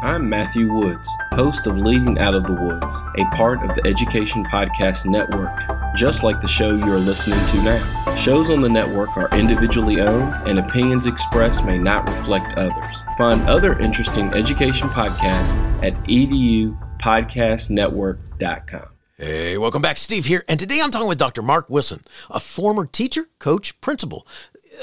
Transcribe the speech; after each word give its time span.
I'm 0.00 0.28
Matthew 0.28 0.72
Woods, 0.72 1.10
host 1.32 1.66
of 1.66 1.76
Leading 1.76 2.20
Out 2.20 2.32
of 2.32 2.44
the 2.44 2.52
Woods, 2.52 3.02
a 3.18 3.24
part 3.34 3.68
of 3.68 3.74
the 3.74 3.84
Education 3.84 4.44
Podcast 4.44 5.06
Network, 5.06 5.50
just 5.96 6.22
like 6.22 6.40
the 6.40 6.46
show 6.46 6.76
you 6.76 6.92
are 6.92 7.00
listening 7.00 7.44
to 7.46 7.60
now. 7.62 8.14
Shows 8.14 8.48
on 8.48 8.60
the 8.60 8.68
network 8.68 9.16
are 9.16 9.28
individually 9.36 10.00
owned, 10.00 10.36
and 10.46 10.60
opinions 10.60 11.06
expressed 11.06 11.64
may 11.64 11.78
not 11.78 12.08
reflect 12.08 12.56
others. 12.56 13.02
Find 13.16 13.42
other 13.48 13.76
interesting 13.80 14.32
education 14.34 14.86
podcasts 14.90 15.56
at 15.82 15.94
edupodcastnetwork.com. 16.04 18.88
Hey, 19.16 19.58
welcome 19.58 19.82
back. 19.82 19.98
Steve 19.98 20.26
here. 20.26 20.44
And 20.48 20.60
today 20.60 20.80
I'm 20.80 20.92
talking 20.92 21.08
with 21.08 21.18
Dr. 21.18 21.42
Mark 21.42 21.68
Wilson, 21.68 22.02
a 22.30 22.38
former 22.38 22.86
teacher, 22.86 23.26
coach, 23.40 23.80
principal 23.80 24.24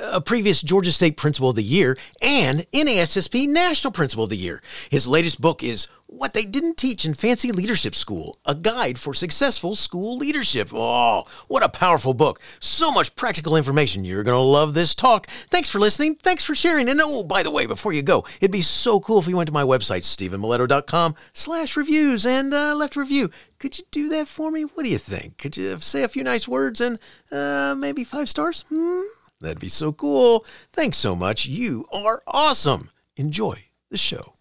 a 0.02 0.22
previous 0.22 0.62
Georgia 0.62 0.92
State 0.92 1.18
Principal 1.18 1.50
of 1.50 1.56
the 1.56 1.64
Year 1.64 1.98
and 2.22 2.66
NASSP 2.72 3.48
National 3.48 3.92
Principal 3.92 4.26
of 4.26 4.30
the 4.30 4.38
Year. 4.38 4.62
His 4.90 5.08
latest 5.08 5.42
book 5.42 5.64
is 5.64 5.88
What 6.08 6.34
They 6.34 6.44
Didn't 6.44 6.78
Teach 6.78 7.06
in 7.06 7.14
Fancy 7.14 7.52
Leadership 7.52 7.96
School, 7.96 8.38
a 8.46 8.56
guide 8.56 9.00
for 9.00 9.14
successful 9.14 9.76
school 9.76 10.18
leadership. 10.18 10.70
Oh, 10.74 11.26
what 11.48 11.64
a 11.64 11.70
powerful 11.70 12.14
book. 12.14 12.40
So 12.60 12.92
much 12.92 13.16
practical 13.16 13.56
information. 13.56 14.06
You're 14.06 14.24
going 14.24 14.36
to 14.36 14.40
love 14.40 14.74
this 14.74 14.96
talk. 14.96 15.28
Thanks 15.50 15.70
for 15.70 15.80
listening. 15.80 16.16
Thanks 16.16 16.46
for 16.46 16.56
sharing. 16.56 16.90
And 16.90 17.00
oh, 17.04 17.24
by 17.24 17.44
the 17.44 17.52
way, 17.52 17.66
before 17.66 17.94
you 17.94 18.02
go, 18.02 18.26
it'd 18.40 18.52
be 18.52 18.62
so 18.62 19.00
cool 19.00 19.20
if 19.20 19.28
you 19.28 19.38
went 19.38 19.48
to 19.48 19.54
my 19.54 19.64
website, 19.64 20.04
stevenmiletto.com 20.04 21.16
slash 21.34 21.78
reviews 21.78 22.26
and 22.26 22.54
uh, 22.54 22.76
left 22.76 22.96
a 22.96 23.00
review. 23.00 23.30
Could 23.60 23.78
you 23.78 23.86
do 23.92 24.10
that 24.10 24.28
for 24.28 24.52
me? 24.52 24.64
What 24.64 24.84
do 24.84 24.90
you 24.90 24.98
think? 24.98 25.38
Could 25.38 25.58
you 25.58 25.80
say 25.80 26.04
a 26.04 26.08
few 26.08 26.24
nice 26.24 26.48
words 26.48 26.82
and 26.82 27.00
uh, 27.32 27.74
maybe 27.78 28.04
five 28.04 28.30
stars? 28.30 28.66
Hmm? 28.70 29.02
That'd 29.42 29.60
be 29.60 29.70
so 29.70 29.92
cool. 29.92 30.46
Thanks 30.72 30.98
so 30.98 31.16
much. 31.16 31.46
You 31.46 31.86
are 31.92 32.22
awesome. 32.28 32.90
Enjoy 33.18 33.66
the 33.90 33.98
show. 33.98 34.36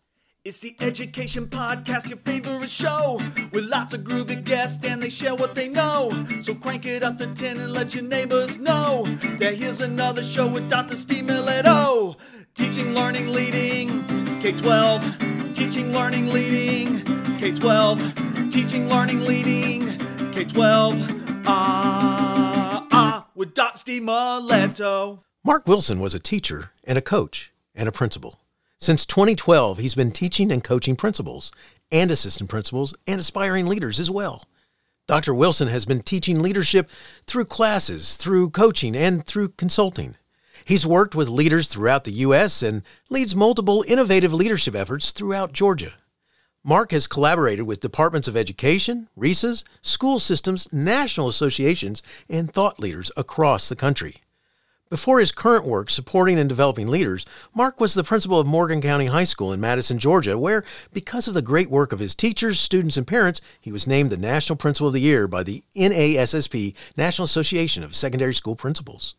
It's 0.45 0.61
the 0.61 0.77
Education 0.81 1.47
Podcast, 1.47 2.11
your 2.11 2.19
favorite 2.19 2.69
show, 2.69 3.19
with 3.51 3.65
lots 3.65 3.95
of 3.95 4.03
groovy 4.03 4.45
guests 4.45 4.85
and 4.85 5.03
they 5.03 5.09
share 5.09 5.35
what 5.35 5.55
they 5.55 5.69
know. 5.69 6.11
So 6.43 6.55
crank 6.55 6.85
it 6.85 7.03
up 7.03 7.17
to 7.19 7.29
10 7.35 7.57
and 7.59 7.73
let 7.73 7.95
your 7.95 8.05
neighbors 8.05 8.59
know 8.59 9.05
that 9.39 9.55
here's 9.55 9.81
another 9.81 10.23
show 10.23 10.47
with 10.47 10.69
Dr. 10.69 10.97
Steve 10.97 11.25
Miletto. 11.25 12.17
Teaching, 12.55 12.95
learning, 12.95 13.33
leading, 13.33 14.05
K 14.41 14.53
12. 14.53 15.55
Teaching, 15.55 15.93
learning, 15.95 16.29
leading, 16.29 17.03
K 17.39 17.53
12. 17.53 18.51
Teaching, 18.51 18.91
learning, 18.91 19.25
leading, 19.25 19.99
K 20.33 20.45
12. 20.45 21.47
Ah 21.47 22.24
with 23.45 23.53
Dot 23.53 23.77
Steve 23.77 24.03
Mark 25.45 25.69
Wilson 25.69 26.01
was 26.01 26.15
a 26.15 26.19
teacher 26.19 26.71
and 26.83 26.97
a 26.97 27.03
coach 27.03 27.53
and 27.75 27.87
a 27.87 27.93
principal. 27.93 28.41
Since 28.79 29.05
2012, 29.05 29.77
he's 29.77 29.95
been 29.95 30.13
teaching 30.13 30.51
and 30.51 30.65
coaching 30.65 30.97
principals 30.97 31.53
and 31.93 32.11
assistant 32.11 32.49
principals 32.49 32.95
and 33.07 33.21
aspiring 33.21 33.67
leaders 33.67 34.01
as 34.01 34.11
well. 34.11 34.47
Dr. 35.07 35.35
Wilson 35.35 35.69
has 35.69 35.85
been 35.85 36.01
teaching 36.01 36.41
leadership 36.41 36.89
through 37.27 37.45
classes, 37.45 38.17
through 38.17 38.49
coaching, 38.49 38.97
and 38.97 39.27
through 39.27 39.51
consulting. 39.51 40.17
He's 40.65 40.87
worked 40.87 41.15
with 41.15 41.29
leaders 41.29 41.69
throughout 41.69 42.05
the 42.05 42.13
U.S. 42.13 42.63
and 42.63 42.83
leads 43.11 43.37
multiple 43.37 43.85
innovative 43.87 44.33
leadership 44.33 44.75
efforts 44.75 45.13
throughout 45.13 45.53
Georgia. 45.53 45.93
Mark 46.67 46.93
has 46.93 47.07
collaborated 47.07 47.67
with 47.67 47.81
departments 47.81 48.27
of 48.27 48.39
education, 48.39 49.07
RESAs, 49.19 49.65
school 49.83 50.19
systems, 50.19 50.67
national 50.73 51.29
associations, 51.29 52.03
and 52.27 52.51
thought 52.51 52.81
leaders 52.81 53.13
across 53.19 53.69
the 53.69 53.77
country. 53.77 54.23
Before 54.89 55.21
his 55.21 55.31
current 55.31 55.67
work 55.67 55.91
supporting 55.91 56.39
and 56.39 56.49
developing 56.49 56.89
leaders, 56.89 57.27
Mark 57.55 57.81
was 57.81 57.93
the 57.93 58.03
principal 58.03 58.41
of 58.41 58.47
Morgan 58.47 58.81
County 58.81 59.07
High 59.07 59.25
School 59.25 59.53
in 59.53 59.61
Madison, 59.61 59.99
Georgia, 59.99 60.39
where, 60.39 60.65
because 60.91 61.29
of 61.29 61.35
the 61.35 61.43
great 61.43 61.69
work 61.69 61.93
of 61.93 61.99
his 61.99 62.15
teachers, 62.15 62.59
students, 62.59 62.97
and 62.97 63.07
parents, 63.07 63.43
he 63.61 63.71
was 63.71 63.87
named 63.87 64.09
the 64.09 64.17
National 64.17 64.57
Principal 64.57 64.87
of 64.87 64.95
the 64.95 65.01
Year 65.03 65.29
by 65.29 65.43
the 65.43 65.63
NASSP, 65.77 66.75
National 66.97 67.27
Association 67.27 67.83
of 67.83 67.95
Secondary 67.95 68.33
School 68.33 68.57
Principals. 68.57 69.15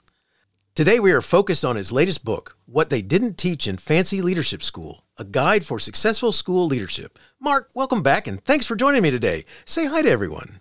Today, 0.74 1.00
we 1.00 1.12
are 1.12 1.22
focused 1.22 1.64
on 1.64 1.76
his 1.76 1.92
latest 1.92 2.26
book, 2.26 2.58
What 2.66 2.90
They 2.90 3.04
Didn't 3.04 3.38
Teach 3.38 3.68
in 3.68 3.78
Fancy 3.78 4.20
Leadership 4.20 4.64
School 4.64 5.05
A 5.18 5.24
Guide 5.24 5.66
for 5.66 5.80
Successful 5.80 6.34
School 6.34 6.68
Leadership. 6.68 7.18
Mark, 7.40 7.70
welcome 7.74 8.04
back 8.04 8.28
and 8.28 8.44
thanks 8.44 8.66
for 8.66 8.76
joining 8.76 9.02
me 9.02 9.12
today. 9.12 9.46
Say 9.64 9.86
hi 9.86 10.02
to 10.02 10.10
everyone. 10.10 10.60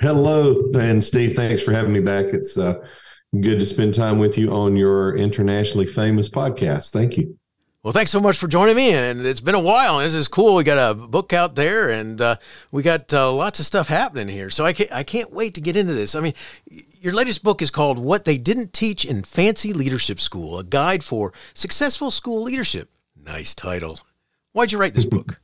Hello, 0.00 0.70
and 0.72 1.04
Steve, 1.04 1.34
thanks 1.34 1.62
for 1.62 1.72
having 1.72 1.92
me 1.92 2.00
back. 2.00 2.26
It's 2.26 2.56
uh, 2.56 2.82
good 3.38 3.58
to 3.58 3.66
spend 3.66 3.92
time 3.92 4.18
with 4.18 4.38
you 4.38 4.50
on 4.50 4.76
your 4.76 5.14
internationally 5.16 5.86
famous 5.86 6.28
podcast. 6.28 6.90
Thank 6.90 7.18
you. 7.18 7.38
Well, 7.82 7.92
thanks 7.92 8.10
so 8.10 8.18
much 8.18 8.38
for 8.38 8.48
joining 8.48 8.76
me. 8.76 8.92
And 8.94 9.24
it's 9.26 9.42
been 9.42 9.54
a 9.54 9.60
while. 9.60 9.98
This 9.98 10.14
is 10.14 10.26
cool. 10.26 10.54
We 10.54 10.64
got 10.64 10.90
a 10.90 10.94
book 10.94 11.34
out 11.34 11.54
there 11.54 11.90
and 11.90 12.18
uh, 12.20 12.36
we 12.72 12.82
got 12.82 13.12
uh, 13.12 13.30
lots 13.30 13.60
of 13.60 13.66
stuff 13.66 13.88
happening 13.88 14.28
here. 14.28 14.48
So 14.48 14.64
I 14.64 14.72
can't, 14.72 14.90
I 14.90 15.02
can't 15.02 15.32
wait 15.32 15.54
to 15.54 15.60
get 15.60 15.76
into 15.76 15.92
this. 15.92 16.14
I 16.14 16.20
mean, 16.20 16.34
your 17.00 17.12
latest 17.12 17.44
book 17.44 17.60
is 17.60 17.70
called 17.70 17.98
What 17.98 18.24
They 18.24 18.38
Didn't 18.38 18.72
Teach 18.72 19.04
in 19.04 19.22
Fancy 19.22 19.72
Leadership 19.72 20.18
School, 20.18 20.58
a 20.58 20.64
guide 20.64 21.04
for 21.04 21.32
successful 21.52 22.10
school 22.10 22.42
leadership. 22.42 22.88
Nice 23.26 23.54
title. 23.54 23.98
Why'd 24.52 24.72
you 24.72 24.78
write 24.78 24.94
this 24.94 25.04
book? 25.04 25.40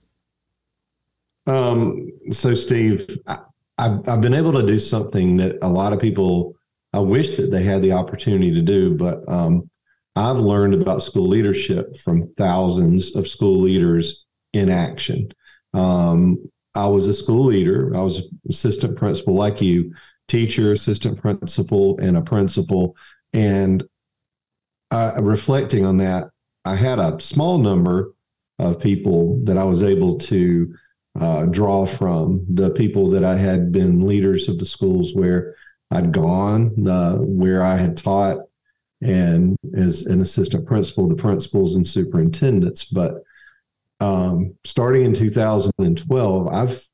Um, 1.47 2.10
so, 2.31 2.54
Steve, 2.54 3.19
I, 3.26 3.38
I've, 3.76 4.09
I've 4.09 4.20
been 4.20 4.34
able 4.34 4.53
to 4.53 4.65
do 4.65 4.78
something 4.78 5.37
that 5.38 5.59
a 5.62 5.69
lot 5.69 5.92
of 5.92 6.00
people, 6.00 6.54
I 6.92 7.00
wish 7.00 7.37
that 7.37 7.50
they 7.50 7.65
had 7.65 7.82
the 7.82 7.92
opportunity 7.92 8.54
to 8.54 8.62
do, 8.62 8.97
but 8.97 9.28
um, 9.28 9.69
I've 10.15 10.37
learned 10.37 10.75
about 10.75 11.03
school 11.03 11.26
leadership 11.26 11.97
from 11.97 12.32
thousands 12.34 13.16
of 13.16 13.26
school 13.26 13.60
leaders 13.60 14.25
in 14.53 14.71
action. 14.71 15.32
Um, 15.75 16.38
I 16.75 16.87
was 16.87 17.09
a 17.09 17.15
school 17.15 17.44
leader. 17.44 17.94
I 17.97 18.03
was 18.03 18.22
assistant 18.48 18.97
principal 18.97 19.34
like 19.34 19.60
you, 19.60 19.92
teacher, 20.28 20.72
assistant 20.72 21.21
principal, 21.21 21.98
and 21.98 22.16
a 22.16 22.22
principal. 22.22 22.97
And 23.32 23.82
uh, 24.91 25.15
reflecting 25.21 25.84
on 25.84 25.97
that, 25.98 26.28
I 26.65 26.77
had 26.77 26.99
a 26.99 27.21
small 27.21 27.59
number 27.59 28.12
of 28.59 28.81
people 28.81 29.43
that 29.45 29.59
I 29.59 29.65
was 29.65 29.83
able 29.83 30.19
to 30.19 30.75
uh, 31.19 31.47
draw 31.47 31.87
from. 31.87 32.45
The 32.49 32.71
people 32.71 33.11
that 33.11 33.25
I 33.25 33.37
had 33.37 33.73
been 33.73 34.06
leaders 34.06 34.49
of 34.49 34.59
the 34.59 34.67
schools 34.67 35.15
where 35.15 35.56
I'd 35.91 36.12
gone, 36.12 36.87
uh, 36.89 37.17
where 37.17 37.62
I 37.62 37.77
had 37.77 37.97
taught 37.97 38.39
and 39.03 39.56
as 39.77 40.06
an 40.06 40.21
assistant 40.21 40.65
principal 40.65 41.09
the 41.09 41.17
principals 41.17 41.77
and 41.77 41.87
superintendents. 41.87 42.84
But 42.84 43.22
um, 44.01 44.55
starting 44.65 45.05
in 45.05 45.12
2012, 45.12 46.49
I've 46.49 46.87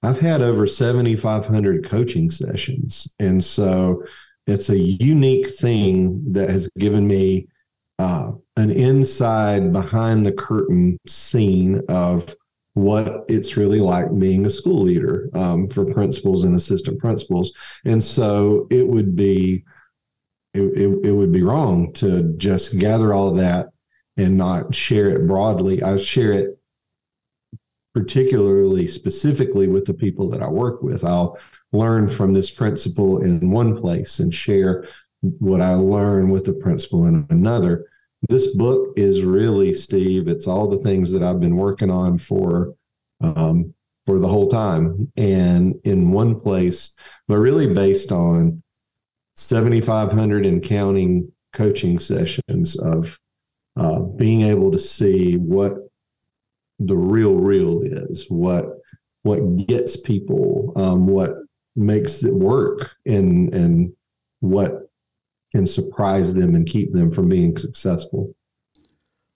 I've 0.00 0.20
had 0.20 0.42
over 0.42 0.68
7,500 0.68 1.84
coaching 1.84 2.30
sessions, 2.30 3.12
and 3.18 3.42
so 3.42 4.04
it's 4.46 4.70
a 4.70 4.78
unique 4.78 5.50
thing 5.50 6.32
that 6.32 6.50
has 6.50 6.70
given 6.78 7.06
me 7.06 7.48
uh, 7.98 8.32
an 8.56 8.70
inside 8.70 9.72
behind 9.72 10.24
the 10.24 10.32
curtain 10.32 10.98
scene 11.06 11.82
of 11.88 12.34
what 12.74 13.24
it's 13.28 13.56
really 13.56 13.80
like 13.80 14.06
being 14.18 14.46
a 14.46 14.50
school 14.50 14.82
leader 14.82 15.28
um, 15.34 15.68
for 15.68 15.84
principals 15.84 16.44
and 16.44 16.54
assistant 16.54 16.98
principals. 16.98 17.52
And 17.84 18.02
so 18.02 18.68
it 18.70 18.86
would 18.86 19.16
be 19.16 19.64
it, 20.54 20.62
it, 20.62 21.06
it 21.06 21.12
would 21.12 21.32
be 21.32 21.42
wrong 21.42 21.92
to 21.94 22.34
just 22.36 22.78
gather 22.78 23.12
all 23.12 23.28
of 23.28 23.36
that 23.36 23.68
and 24.16 24.36
not 24.36 24.74
share 24.74 25.10
it 25.10 25.26
broadly. 25.26 25.82
I 25.82 25.96
share 25.96 26.32
it 26.32 26.58
particularly 27.94 28.86
specifically 28.86 29.66
with 29.66 29.84
the 29.84 29.94
people 29.94 30.28
that 30.30 30.42
I 30.42 30.48
work 30.48 30.82
with. 30.82 31.04
I'll 31.04 31.38
learn 31.72 32.08
from 32.08 32.32
this 32.32 32.50
principle 32.50 33.22
in 33.22 33.50
one 33.50 33.80
place 33.80 34.20
and 34.20 34.32
share 34.32 34.86
what 35.20 35.60
I 35.60 35.74
learn 35.74 36.30
with 36.30 36.44
the 36.44 36.52
principal 36.52 37.06
in 37.06 37.26
another. 37.30 37.86
This 38.28 38.54
book 38.56 38.94
is 38.96 39.24
really, 39.24 39.74
Steve, 39.74 40.28
it's 40.28 40.46
all 40.46 40.68
the 40.68 40.78
things 40.78 41.12
that 41.12 41.22
I've 41.22 41.40
been 41.40 41.56
working 41.56 41.90
on 41.90 42.18
for 42.18 42.74
um, 43.20 43.74
for 44.06 44.18
the 44.18 44.28
whole 44.28 44.48
time 44.48 45.12
and 45.16 45.74
in 45.84 46.10
one 46.10 46.40
place, 46.40 46.94
but 47.26 47.36
really 47.36 47.72
based 47.72 48.10
on 48.10 48.62
7,500 49.36 50.46
and 50.46 50.62
counting 50.62 51.30
coaching 51.52 51.98
sessions 51.98 52.78
of 52.78 53.18
uh, 53.76 54.00
being 54.00 54.42
able 54.42 54.70
to 54.72 54.78
see 54.78 55.36
what 55.36 55.74
the 56.78 56.96
real 56.96 57.34
real 57.34 57.82
is, 57.82 58.26
what 58.28 58.66
what 59.22 59.66
gets 59.66 59.96
people, 59.96 60.72
um, 60.76 61.06
what 61.06 61.34
makes 61.76 62.24
it 62.24 62.34
work, 62.34 62.96
and 63.04 63.52
and 63.54 63.92
what 64.40 64.87
can 65.52 65.66
surprise 65.66 66.34
them 66.34 66.54
and 66.54 66.66
keep 66.66 66.92
them 66.92 67.10
from 67.10 67.28
being 67.28 67.56
successful. 67.56 68.34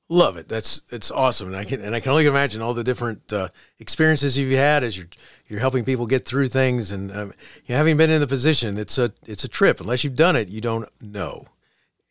Love 0.09 0.37
it. 0.37 0.47
That's 0.49 0.83
it's 0.91 1.11
awesome, 1.11 1.49
and 1.49 1.57
I 1.57 1.65
can 1.65 1.81
and 1.81 1.95
I 1.95 2.01
can 2.01 2.11
only 2.11 2.27
imagine 2.27 2.61
all 2.61 2.75
the 2.75 2.85
different 2.85 3.33
uh, 3.33 3.49
experiences 3.79 4.37
you've 4.37 4.53
had 4.53 4.85
as 4.85 4.97
you're 4.97 5.07
you're 5.49 5.61
helping 5.61 5.85
people 5.85 6.07
get 6.07 6.27
through 6.27 6.49
things, 6.49 6.93
and 6.93 7.11
um, 7.13 7.33
you 7.65 7.75
having 7.75 7.97
been 7.97 8.11
in 8.11 8.21
the 8.21 8.27
position, 8.27 8.77
it's 8.77 8.99
a 8.99 9.13
it's 9.25 9.45
a 9.45 9.49
trip. 9.49 9.81
Unless 9.81 10.05
you've 10.05 10.17
done 10.17 10.37
it, 10.37 10.49
you 10.49 10.61
don't 10.61 10.87
know, 11.01 11.47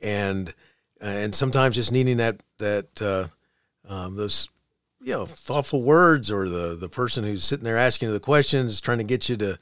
and 0.02 0.52
and 1.00 1.36
sometimes 1.36 1.76
just 1.76 1.92
needing 1.92 2.18
that 2.18 2.42
that 2.58 3.02
uh, 3.04 3.28
um, 3.88 4.16
those 4.16 4.50
you 5.02 5.14
know 5.14 5.26
thoughtful 5.26 5.82
words 5.82 6.32
or 6.32 6.48
the 6.48 6.76
the 6.76 6.90
person 6.90 7.24
who's 7.24 7.44
sitting 7.44 7.66
there 7.66 7.78
asking 7.78 8.10
you 8.10 8.14
the 8.14 8.20
questions 8.20 8.80
trying 8.80 9.00
to 9.00 9.04
get 9.04 9.30
you 9.30 9.36
to 9.38 9.60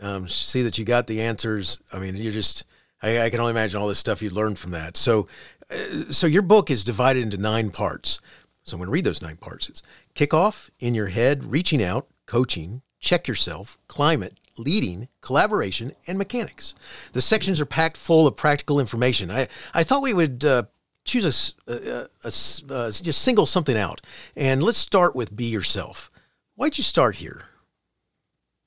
um, 0.00 0.28
see 0.28 0.62
that 0.62 0.78
you 0.78 0.84
got 0.84 1.06
the 1.06 1.20
answers 1.20 1.82
i 1.92 1.98
mean 1.98 2.16
you're 2.16 2.32
just 2.32 2.64
I, 3.02 3.22
I, 3.22 3.30
can 3.30 3.40
only 3.40 3.50
imagine 3.50 3.80
all 3.80 3.88
this 3.88 3.98
stuff 3.98 4.22
you 4.22 4.30
learned 4.30 4.58
from 4.58 4.72
that 4.72 4.96
so 4.96 5.28
uh, 5.70 6.10
so 6.10 6.26
your 6.26 6.42
book 6.42 6.70
is 6.70 6.84
divided 6.84 7.22
into 7.22 7.36
nine 7.36 7.70
parts 7.70 8.20
so 8.62 8.74
i'm 8.74 8.78
going 8.78 8.88
to 8.88 8.92
read 8.92 9.04
those 9.04 9.22
nine 9.22 9.36
parts 9.36 9.68
it's 9.68 9.82
kickoff 10.14 10.70
in 10.80 10.94
your 10.94 11.08
head 11.08 11.44
reaching 11.44 11.82
out 11.82 12.08
coaching 12.26 12.82
check 13.00 13.28
yourself 13.28 13.78
climate 13.88 14.38
leading, 14.58 15.08
collaboration, 15.20 15.92
and 16.06 16.18
mechanics. 16.18 16.74
The 17.12 17.22
sections 17.22 17.60
are 17.60 17.66
packed 17.66 17.96
full 17.96 18.26
of 18.26 18.36
practical 18.36 18.80
information. 18.80 19.30
I, 19.30 19.48
I 19.72 19.84
thought 19.84 20.02
we 20.02 20.12
would 20.12 20.44
uh, 20.44 20.64
choose 21.04 21.54
a, 21.66 21.72
a, 21.72 22.08
a, 22.24 22.28
a, 22.28 22.92
just 22.92 23.22
single 23.22 23.46
something 23.46 23.76
out. 23.76 24.00
And 24.36 24.62
let's 24.62 24.78
start 24.78 25.14
with 25.14 25.36
be 25.36 25.46
yourself. 25.46 26.10
Why'd 26.56 26.76
you 26.76 26.84
start 26.84 27.16
here? 27.16 27.44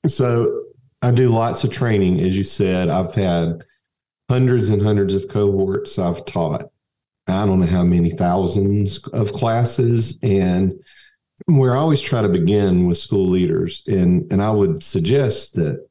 So 0.06 0.64
I 1.02 1.10
do 1.10 1.28
lots 1.28 1.62
of 1.64 1.70
training, 1.70 2.20
as 2.20 2.36
you 2.36 2.44
said. 2.44 2.88
I've 2.88 3.14
had 3.14 3.64
hundreds 4.32 4.70
and 4.70 4.80
hundreds 4.80 5.14
of 5.14 5.28
cohorts 5.28 5.98
I've 5.98 6.24
taught. 6.24 6.64
I 7.28 7.44
don't 7.44 7.60
know 7.60 7.66
how 7.66 7.84
many 7.84 8.08
thousands 8.08 9.06
of 9.08 9.34
classes. 9.34 10.18
And 10.22 10.72
where 11.44 11.76
I 11.76 11.80
always 11.80 12.00
try 12.00 12.22
to 12.22 12.30
begin 12.30 12.86
with 12.86 12.96
school 12.96 13.28
leaders, 13.28 13.82
and 13.86 14.30
and 14.32 14.40
I 14.42 14.50
would 14.50 14.82
suggest 14.82 15.54
that 15.56 15.86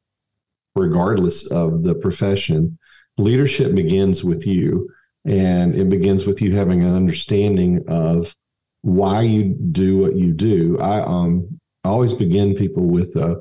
regardless 0.75 1.51
of 1.51 1.83
the 1.83 1.93
profession, 1.93 2.79
leadership 3.17 3.75
begins 3.75 4.23
with 4.23 4.47
you, 4.47 4.89
and 5.25 5.75
it 5.75 5.89
begins 5.89 6.25
with 6.25 6.41
you 6.41 6.55
having 6.55 6.83
an 6.83 6.95
understanding 6.95 7.83
of 7.87 8.35
why 8.81 9.21
you 9.21 9.55
do 9.71 9.99
what 9.99 10.15
you 10.15 10.33
do. 10.33 10.79
I 10.79 11.01
um 11.01 11.59
I 11.83 11.89
always 11.89 12.13
begin 12.13 12.55
people 12.55 12.85
with 12.85 13.15
a 13.15 13.39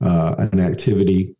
uh, 0.00 0.48
an 0.52 0.60
activity 0.60 1.34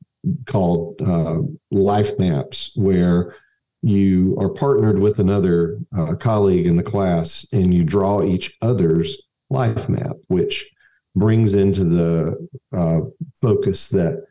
called 0.46 1.00
uh, 1.02 1.38
life 1.70 2.18
maps 2.18 2.72
where 2.74 3.36
you 3.82 4.36
are 4.40 4.48
partnered 4.48 4.98
with 4.98 5.20
another 5.20 5.78
uh, 5.96 6.14
colleague 6.14 6.66
in 6.66 6.76
the 6.76 6.82
class 6.82 7.46
and 7.52 7.72
you 7.72 7.84
draw 7.84 8.24
each 8.24 8.56
other's 8.60 9.22
life 9.50 9.88
map, 9.88 10.16
which 10.26 10.68
brings 11.14 11.54
into 11.54 11.84
the 11.84 12.48
uh, 12.76 13.00
focus 13.40 13.88
that 13.88 14.24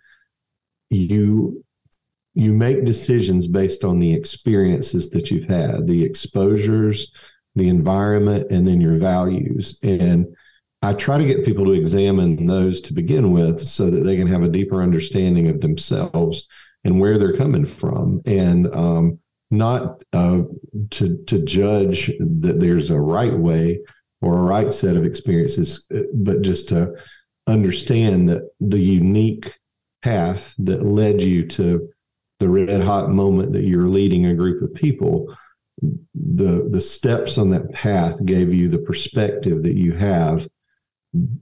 you 0.89 1.63
you 2.33 2.53
make 2.53 2.85
decisions 2.85 3.47
based 3.47 3.83
on 3.83 3.97
the 3.97 4.13
experiences 4.13 5.09
that 5.09 5.31
you've 5.31 5.49
had, 5.49 5.87
the 5.87 6.03
exposures, 6.03 7.11
the 7.55 7.67
environment, 7.67 8.45
and 8.51 8.67
then 8.67 8.79
your 8.79 8.95
values. 8.95 9.79
And 9.81 10.27
I 10.81 10.93
try 10.93 11.17
to 11.17 11.25
get 11.25 11.45
people 11.45 11.65
to 11.65 11.71
examine 11.71 12.45
those 12.45 12.81
to 12.81 12.93
begin 12.93 13.31
with 13.31 13.59
so 13.59 13.89
that 13.89 14.03
they 14.03 14.15
can 14.15 14.27
have 14.27 14.43
a 14.43 14.49
deeper 14.49 14.81
understanding 14.81 15.47
of 15.49 15.61
themselves 15.61 16.47
and 16.83 16.99
where 16.99 17.17
they're 17.17 17.35
coming 17.35 17.65
from. 17.65 18.21
And 18.25 18.73
um, 18.75 19.19
not 19.49 20.03
uh, 20.13 20.41
to 20.91 21.23
to 21.25 21.43
judge 21.43 22.11
that 22.19 22.59
there's 22.59 22.91
a 22.91 22.99
right 22.99 23.37
way 23.37 23.79
or 24.21 24.37
a 24.37 24.41
right 24.41 24.71
set 24.71 24.95
of 24.95 25.05
experiences, 25.05 25.85
uh, 25.95 26.01
but 26.13 26.41
just 26.41 26.69
to 26.69 26.93
understand 27.47 28.29
that 28.29 28.49
the 28.59 28.79
unique 28.79 29.57
path 30.03 30.53
that 30.59 30.85
led 30.85 31.21
you 31.21 31.47
to 31.47 31.89
the 32.39 32.49
red 32.49 32.81
hot 32.81 33.09
moment 33.09 33.53
that 33.53 33.63
you're 33.63 33.87
leading 33.87 34.25
a 34.25 34.35
group 34.35 34.61
of 34.61 34.73
people 34.73 35.33
the 36.13 36.67
the 36.71 36.81
steps 36.81 37.37
on 37.37 37.49
that 37.49 37.71
path 37.71 38.23
gave 38.25 38.53
you 38.53 38.67
the 38.67 38.77
perspective 38.77 39.63
that 39.63 39.75
you 39.75 39.93
have 39.93 40.47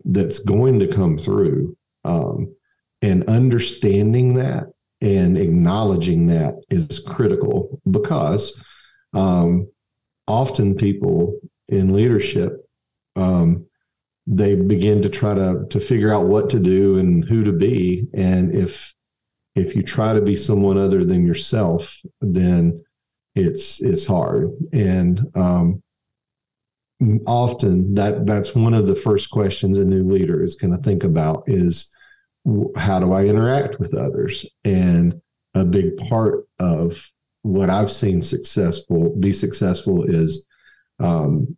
that's 0.06 0.40
going 0.40 0.80
to 0.80 0.88
come 0.88 1.18
through 1.18 1.76
um, 2.04 2.56
and 3.02 3.24
understanding 3.26 4.34
that 4.36 4.66
and 5.02 5.38
acknowledging 5.38 6.28
that 6.28 6.56
is 6.70 7.00
critical 7.00 7.82
because 7.92 8.64
um, 9.14 9.68
often 10.28 10.76
people 10.76 11.40
in 11.68 11.94
leadership 11.94 12.66
um, 13.16 13.66
they 14.28 14.56
begin 14.56 15.02
to 15.02 15.10
try 15.10 15.34
to 15.34 15.66
to 15.70 15.80
figure 15.80 16.14
out 16.14 16.26
what 16.26 16.50
to 16.50 16.60
do 16.60 16.98
and 16.98 17.26
who 17.26 17.44
to 17.44 17.52
be. 17.52 18.08
And 18.14 18.54
if 18.54 18.94
if 19.56 19.76
you 19.76 19.84
try 19.84 20.14
to 20.14 20.22
be 20.22 20.36
someone 20.36 20.78
other 20.78 21.06
than 21.06 21.26
yourself 21.26 21.98
then 22.22 22.84
it's 23.36 23.82
it's 23.82 24.06
hard. 24.06 24.52
And 24.74 25.22
um, 25.36 25.84
often 27.28 27.94
that 27.96 28.26
that's 28.26 28.56
one 28.56 28.74
of 28.74 28.88
the 28.88 28.96
first 28.96 29.30
questions 29.30 29.78
a 29.78 29.86
new 29.86 30.04
leader 30.04 30.42
is 30.42 30.56
going 30.56 30.76
to 30.76 30.82
think 30.82 31.04
about 31.04 31.44
is 31.46 31.92
how 32.78 33.00
do 33.00 33.12
i 33.12 33.26
interact 33.26 33.80
with 33.80 33.94
others? 33.94 34.46
And 34.64 35.22
a 35.54 35.66
big 35.66 35.98
part 35.98 36.48
of 36.60 37.10
what 37.42 37.70
i've 37.70 37.92
seen 37.92 38.22
successful 38.22 39.16
be 39.20 39.32
successful 39.32 40.04
is 40.04 40.48
um, 41.00 41.56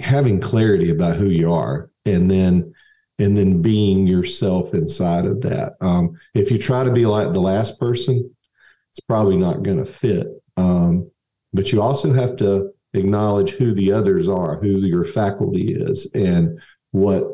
having 0.00 0.40
clarity 0.40 0.90
about 0.90 1.16
who 1.16 1.28
you 1.28 1.52
are 1.52 1.90
and 2.04 2.30
then 2.30 2.74
and 3.20 3.36
then 3.36 3.60
being 3.60 4.06
yourself 4.06 4.72
inside 4.72 5.26
of 5.26 5.42
that. 5.42 5.74
Um, 5.82 6.18
if 6.34 6.50
you 6.50 6.58
try 6.58 6.84
to 6.84 6.90
be 6.90 7.06
like 7.06 7.32
the 7.32 7.40
last 7.40 7.78
person 7.78 8.28
it's 8.92 9.06
probably 9.06 9.36
not 9.36 9.62
going 9.62 9.78
to 9.78 9.84
fit 9.84 10.26
um, 10.56 11.08
but 11.52 11.70
you 11.70 11.80
also 11.80 12.12
have 12.12 12.36
to 12.36 12.72
acknowledge 12.94 13.50
who 13.50 13.72
the 13.72 13.92
others 13.92 14.28
are 14.28 14.56
who 14.56 14.78
your 14.78 15.04
faculty 15.04 15.74
is 15.74 16.10
and 16.14 16.58
what 16.90 17.24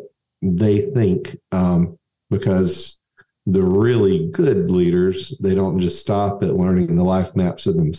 they 0.43 0.91
think 0.91 1.37
um, 1.53 1.99
because 2.31 2.99
the 3.47 3.63
really 3.63 4.29
good 4.33 4.71
leaders 4.71 5.35
they 5.41 5.55
don't 5.55 5.81
just 5.81 6.01
stop 6.01 6.43
at 6.43 6.57
learning 6.57 6.95
the 6.95 7.05
life 7.05 7.35
maps 7.37 7.67
of, 7.67 7.77
them, 7.77 7.93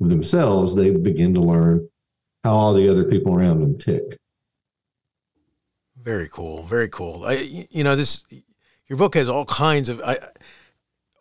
themselves 0.00 0.74
they 0.74 0.90
begin 0.90 1.32
to 1.32 1.40
learn 1.40 1.88
how 2.44 2.52
all 2.52 2.74
the 2.74 2.88
other 2.88 3.04
people 3.04 3.34
around 3.34 3.60
them 3.60 3.78
tick. 3.78 4.16
Very 5.96 6.28
cool. 6.28 6.62
Very 6.62 6.88
cool. 6.88 7.24
I, 7.24 7.66
you 7.70 7.84
know, 7.84 7.94
this 7.94 8.24
your 8.88 8.96
book 8.96 9.14
has 9.14 9.28
all 9.28 9.44
kinds 9.44 9.88
of 9.88 10.00
I, 10.00 10.18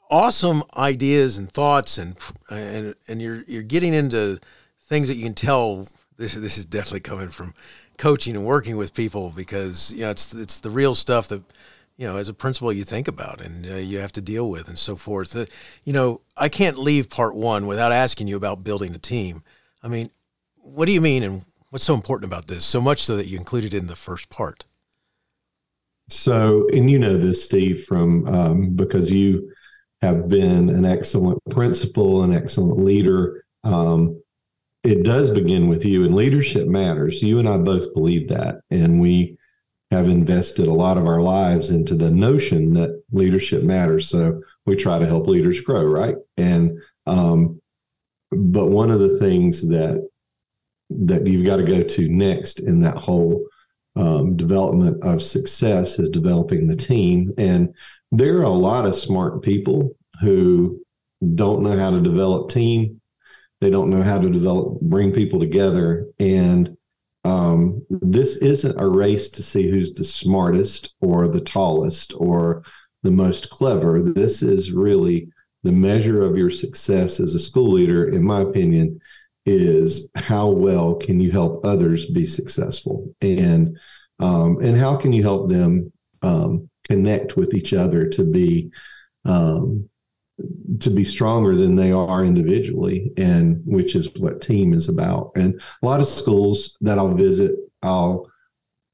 awesome 0.09 0.63
ideas 0.75 1.37
and 1.37 1.51
thoughts, 1.51 1.97
and 1.97 2.17
and 2.49 2.95
and 3.07 3.21
you're 3.21 3.43
you're 3.47 3.63
getting 3.63 3.93
into 3.93 4.39
things 4.89 5.07
that 5.07 5.15
you 5.15 5.23
can 5.23 5.35
tell. 5.35 5.87
This 6.17 6.33
this 6.33 6.57
is 6.57 6.65
definitely 6.65 6.99
coming 7.01 7.29
from 7.29 7.53
coaching 7.97 8.35
and 8.35 8.45
working 8.45 8.75
with 8.75 8.93
people 8.93 9.31
because 9.33 9.93
you 9.93 10.01
know 10.01 10.09
it's 10.09 10.33
it's 10.33 10.59
the 10.59 10.69
real 10.69 10.95
stuff 10.95 11.29
that 11.29 11.43
you 11.95 12.05
know 12.07 12.17
as 12.17 12.27
a 12.27 12.33
principal 12.33 12.73
you 12.73 12.83
think 12.83 13.07
about 13.07 13.39
and 13.39 13.65
uh, 13.65 13.75
you 13.75 13.99
have 13.99 14.11
to 14.13 14.21
deal 14.21 14.49
with 14.49 14.67
and 14.67 14.77
so 14.77 14.95
forth. 14.97 15.35
Uh, 15.35 15.45
you 15.83 15.93
know, 15.93 16.21
I 16.35 16.49
can't 16.49 16.77
leave 16.77 17.09
part 17.09 17.35
one 17.35 17.67
without 17.67 17.93
asking 17.93 18.27
you 18.27 18.35
about 18.35 18.63
building 18.63 18.93
a 18.93 18.99
team. 18.99 19.43
I 19.81 19.87
mean, 19.87 20.09
what 20.55 20.85
do 20.85 20.91
you 20.91 21.01
mean, 21.01 21.23
and 21.23 21.45
what's 21.69 21.85
so 21.85 21.93
important 21.93 22.31
about 22.31 22.47
this? 22.47 22.65
So 22.65 22.81
much 22.81 23.01
so 23.01 23.15
that 23.15 23.27
you 23.27 23.37
included 23.37 23.73
it 23.73 23.77
in 23.77 23.87
the 23.87 23.95
first 23.95 24.29
part. 24.29 24.65
So, 26.09 26.67
and 26.73 26.89
you 26.89 26.97
know 26.97 27.17
this, 27.17 27.45
Steve, 27.45 27.83
from 27.83 28.27
um, 28.27 28.75
because 28.75 29.11
you 29.11 29.53
have 30.01 30.27
been 30.27 30.69
an 30.69 30.83
excellent 30.83 31.39
principal, 31.49 32.23
an 32.23 32.33
excellent 32.33 32.83
leader. 32.83 33.43
Um, 33.63 34.21
it 34.83 35.03
does 35.03 35.29
begin 35.29 35.67
with 35.67 35.85
you, 35.85 36.05
and 36.05 36.15
leadership 36.15 36.67
matters. 36.67 37.21
You 37.21 37.39
and 37.39 37.49
I 37.49 37.57
both 37.57 37.93
believe 37.93 38.29
that, 38.29 38.61
and 38.71 39.01
we 39.01 39.37
have 39.91 40.07
invested 40.07 40.67
a 40.67 40.73
lot 40.73 40.97
of 40.97 41.07
our 41.07 41.21
lives 41.21 41.71
into 41.71 41.95
the 41.95 42.11
notion 42.11 42.73
that 42.73 43.01
leadership 43.11 43.63
matters. 43.63 44.07
So 44.07 44.41
we 44.65 44.75
try 44.75 44.99
to 44.99 45.05
help 45.05 45.27
leaders 45.27 45.61
grow, 45.61 45.83
right? 45.83 46.15
And 46.37 46.79
um, 47.07 47.59
but 48.31 48.67
one 48.67 48.91
of 48.91 48.99
the 48.99 49.17
things 49.17 49.67
that 49.69 50.07
that 50.91 51.25
you've 51.27 51.45
got 51.45 51.57
to 51.57 51.63
go 51.63 51.83
to 51.83 52.09
next 52.09 52.59
in 52.59 52.81
that 52.81 52.97
whole 52.97 53.43
um, 53.95 54.35
development 54.35 55.03
of 55.03 55.21
success 55.21 55.99
is 55.99 56.09
developing 56.09 56.67
the 56.67 56.75
team. 56.75 57.33
And 57.37 57.73
there 58.11 58.37
are 58.37 58.43
a 58.43 58.49
lot 58.49 58.85
of 58.85 58.95
smart 58.95 59.43
people 59.43 59.95
who 60.21 60.79
don't 61.35 61.61
know 61.61 61.77
how 61.77 61.91
to 61.91 62.01
develop 62.01 62.49
team. 62.49 62.98
They 63.61 63.69
don't 63.69 63.89
know 63.89 64.03
how 64.03 64.19
to 64.19 64.29
develop, 64.29 64.79
bring 64.81 65.11
people 65.11 65.39
together. 65.39 66.07
And 66.19 66.77
um, 67.25 67.85
this 67.89 68.37
isn't 68.37 68.79
a 68.79 68.87
race 68.87 69.29
to 69.29 69.43
see 69.43 69.69
who's 69.69 69.93
the 69.93 70.05
smartest 70.05 70.95
or 71.01 71.27
the 71.27 71.41
tallest 71.41 72.13
or 72.17 72.63
the 73.03 73.11
most 73.11 73.49
clever. 73.49 74.01
This 74.01 74.41
is 74.41 74.71
really 74.71 75.29
the 75.63 75.71
measure 75.71 76.21
of 76.21 76.37
your 76.37 76.49
success 76.49 77.19
as 77.19 77.35
a 77.35 77.39
school 77.39 77.71
leader, 77.71 78.07
in 78.07 78.23
my 78.23 78.41
opinion, 78.41 78.99
is 79.45 80.09
how 80.15 80.49
well 80.49 80.95
can 80.95 81.19
you 81.19 81.31
help 81.31 81.65
others 81.65 82.05
be 82.05 82.25
successful 82.25 83.13
and 83.21 83.77
um, 84.19 84.59
and 84.61 84.77
how 84.77 84.97
can 84.97 85.13
you 85.13 85.23
help 85.23 85.49
them 85.49 85.91
um, 86.21 86.69
connect 86.87 87.37
with 87.37 87.53
each 87.53 87.73
other 87.73 88.07
to 88.09 88.23
be 88.23 88.69
um, 89.25 89.88
to 90.79 90.89
be 90.89 91.03
stronger 91.03 91.55
than 91.55 91.75
they 91.75 91.91
are 91.91 92.23
individually 92.23 93.11
and 93.17 93.61
which 93.65 93.95
is 93.95 94.13
what 94.15 94.41
team 94.41 94.73
is 94.73 94.89
about. 94.89 95.31
And 95.35 95.61
a 95.81 95.85
lot 95.85 95.99
of 95.99 96.07
schools 96.07 96.77
that 96.81 96.97
i'll 96.97 97.13
visit 97.13 97.55
i'll 97.83 98.29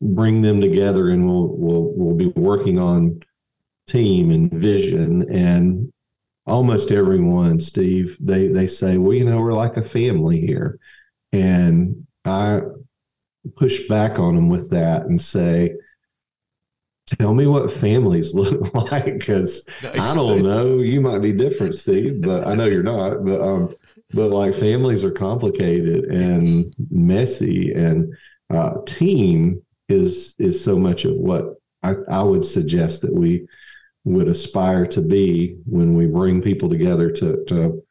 bring 0.01 0.41
them 0.41 0.61
together 0.61 1.09
and 1.09 1.27
we'll 1.27 1.49
we'll 1.49 1.93
we'll 1.95 2.15
be 2.15 2.27
working 2.39 2.79
on 2.79 3.19
team 3.87 4.31
and 4.31 4.51
vision. 4.51 5.29
And 5.31 5.91
almost 6.47 6.91
everyone 6.91 7.59
steve 7.59 8.17
they 8.19 8.47
they 8.47 8.67
say 8.67 8.97
well 8.97 9.17
you 9.17 9.25
know 9.25 9.39
we're 9.39 9.53
like 9.53 9.77
a 9.77 9.83
family 9.83 10.39
here. 10.39 10.79
And 11.31 12.07
i 12.25 12.61
push 13.55 13.87
back 13.87 14.19
on 14.19 14.35
them 14.35 14.49
with 14.49 14.71
that 14.71 15.03
and 15.03 15.21
say 15.21 15.75
tell 17.07 17.33
me 17.33 17.47
what 17.47 17.71
families 17.71 18.33
look 18.35 18.73
like 18.73 19.19
because 19.19 19.67
nice. 19.83 19.99
i 19.99 20.15
don't 20.15 20.41
know 20.41 20.79
you 20.79 20.99
might 20.99 21.19
be 21.19 21.31
different 21.31 21.75
steve 21.75 22.21
but 22.21 22.47
i 22.47 22.53
know 22.53 22.65
you're 22.65 22.83
not 22.83 23.23
but 23.23 23.41
um 23.41 23.73
but 24.11 24.31
like 24.31 24.53
families 24.53 25.03
are 25.03 25.11
complicated 25.11 26.05
and 26.05 26.47
yes. 26.47 26.65
messy 26.89 27.73
and 27.73 28.13
uh 28.53 28.73
team 28.85 29.61
is 29.89 30.35
is 30.39 30.63
so 30.63 30.77
much 30.77 31.05
of 31.05 31.15
what 31.15 31.55
I, 31.83 31.95
I 32.09 32.23
would 32.23 32.43
suggest 32.43 33.03
that 33.03 33.13
we 33.13 33.47
would 34.05 34.27
aspire 34.27 34.87
to 34.87 35.01
be 35.01 35.57
when 35.65 35.95
we 35.95 36.07
bring 36.07 36.41
people 36.41 36.69
together 36.69 37.11
to 37.11 37.43
to 37.45 37.83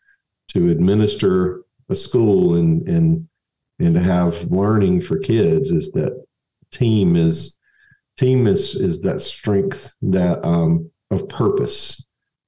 to 0.49 0.71
administer 0.71 1.63
a 1.89 1.95
school 1.95 2.57
and 2.57 2.89
and 2.89 3.29
and 3.79 3.95
to 3.95 4.01
have 4.01 4.51
learning 4.51 5.01
for 5.01 5.19
kids 5.19 5.71
is 5.71 5.91
that 5.93 6.25
team 6.71 7.17
is 7.17 7.59
team 8.17 8.47
is 8.47 8.75
is 8.75 9.01
that 9.01 9.21
strength 9.21 9.95
that 10.03 10.45
um 10.45 10.91
of 11.11 11.29
purpose. 11.29 12.05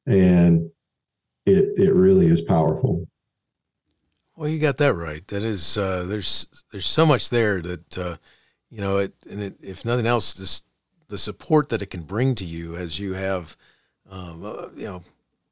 And 0.06 0.70
it 1.44 1.78
it 1.78 1.94
really 1.94 2.26
is 2.26 2.42
powerful. 2.42 3.06
Well 4.36 4.48
you 4.48 4.58
got 4.58 4.76
that 4.78 4.94
right. 4.94 5.26
That 5.28 5.42
is 5.42 5.76
uh 5.78 6.04
there's 6.04 6.46
there's 6.72 6.86
so 6.88 7.06
much 7.06 7.30
there 7.30 7.60
that 7.60 7.98
uh 7.98 8.16
you 8.70 8.80
know 8.80 8.98
it 8.98 9.14
and 9.28 9.42
it, 9.42 9.56
if 9.62 9.84
nothing 9.84 10.06
else 10.06 10.34
this 10.34 10.62
the 11.08 11.18
support 11.18 11.68
that 11.68 11.82
it 11.82 11.90
can 11.90 12.02
bring 12.02 12.34
to 12.34 12.44
you 12.44 12.76
as 12.76 12.98
you 12.98 13.14
have, 13.14 13.56
um, 14.10 14.44
uh, 14.44 14.68
you 14.76 14.84
know, 14.84 15.02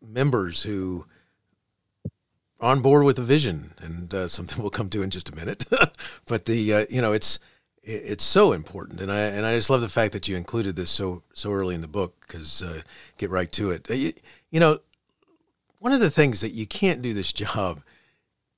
members 0.03 0.63
who 0.63 1.07
are 2.61 2.71
on 2.71 2.83
board 2.83 3.05
with 3.05 3.17
the 3.17 3.23
vision, 3.23 3.73
and 3.79 4.13
uh, 4.13 4.29
something 4.29 4.59
we'll 4.61 4.71
come 4.71 4.91
to 4.91 5.03
in 5.03 5.11
just 5.11 5.31
a 5.31 5.35
minute. 5.35 5.65
but 6.27 6.45
the 6.45 6.73
uh, 6.73 6.87
you 6.91 7.01
know 7.01 7.13
it's 7.13 7.39
it's 7.87 8.25
so 8.25 8.53
important, 8.53 9.01
and 9.01 9.13
I 9.13 9.21
and 9.21 9.45
I 9.45 9.55
just 9.55 9.71
love 9.71 9.81
the 9.81 9.89
fact 9.89 10.13
that 10.13 10.29
you 10.29 10.37
included 10.37 10.77
this 10.77 10.91
so 10.91 11.23
so 11.35 11.53
early 11.53 11.75
in 11.75 11.81
the 11.81 11.89
book 11.89 12.15
because 12.27 12.63
uh, 12.63 12.83
get 13.19 13.31
right 13.31 13.51
to 13.53 13.71
it. 13.71 13.91
Uh, 13.91 13.95
you, 13.95 14.13
you 14.51 14.61
know, 14.61 14.79
one 15.79 15.93
of 15.93 16.01
the 16.01 16.11
things 16.11 16.41
that 16.41 16.53
you 16.53 16.67
can't 16.67 17.03
do 17.03 17.13
this 17.13 17.33
job 17.45 17.83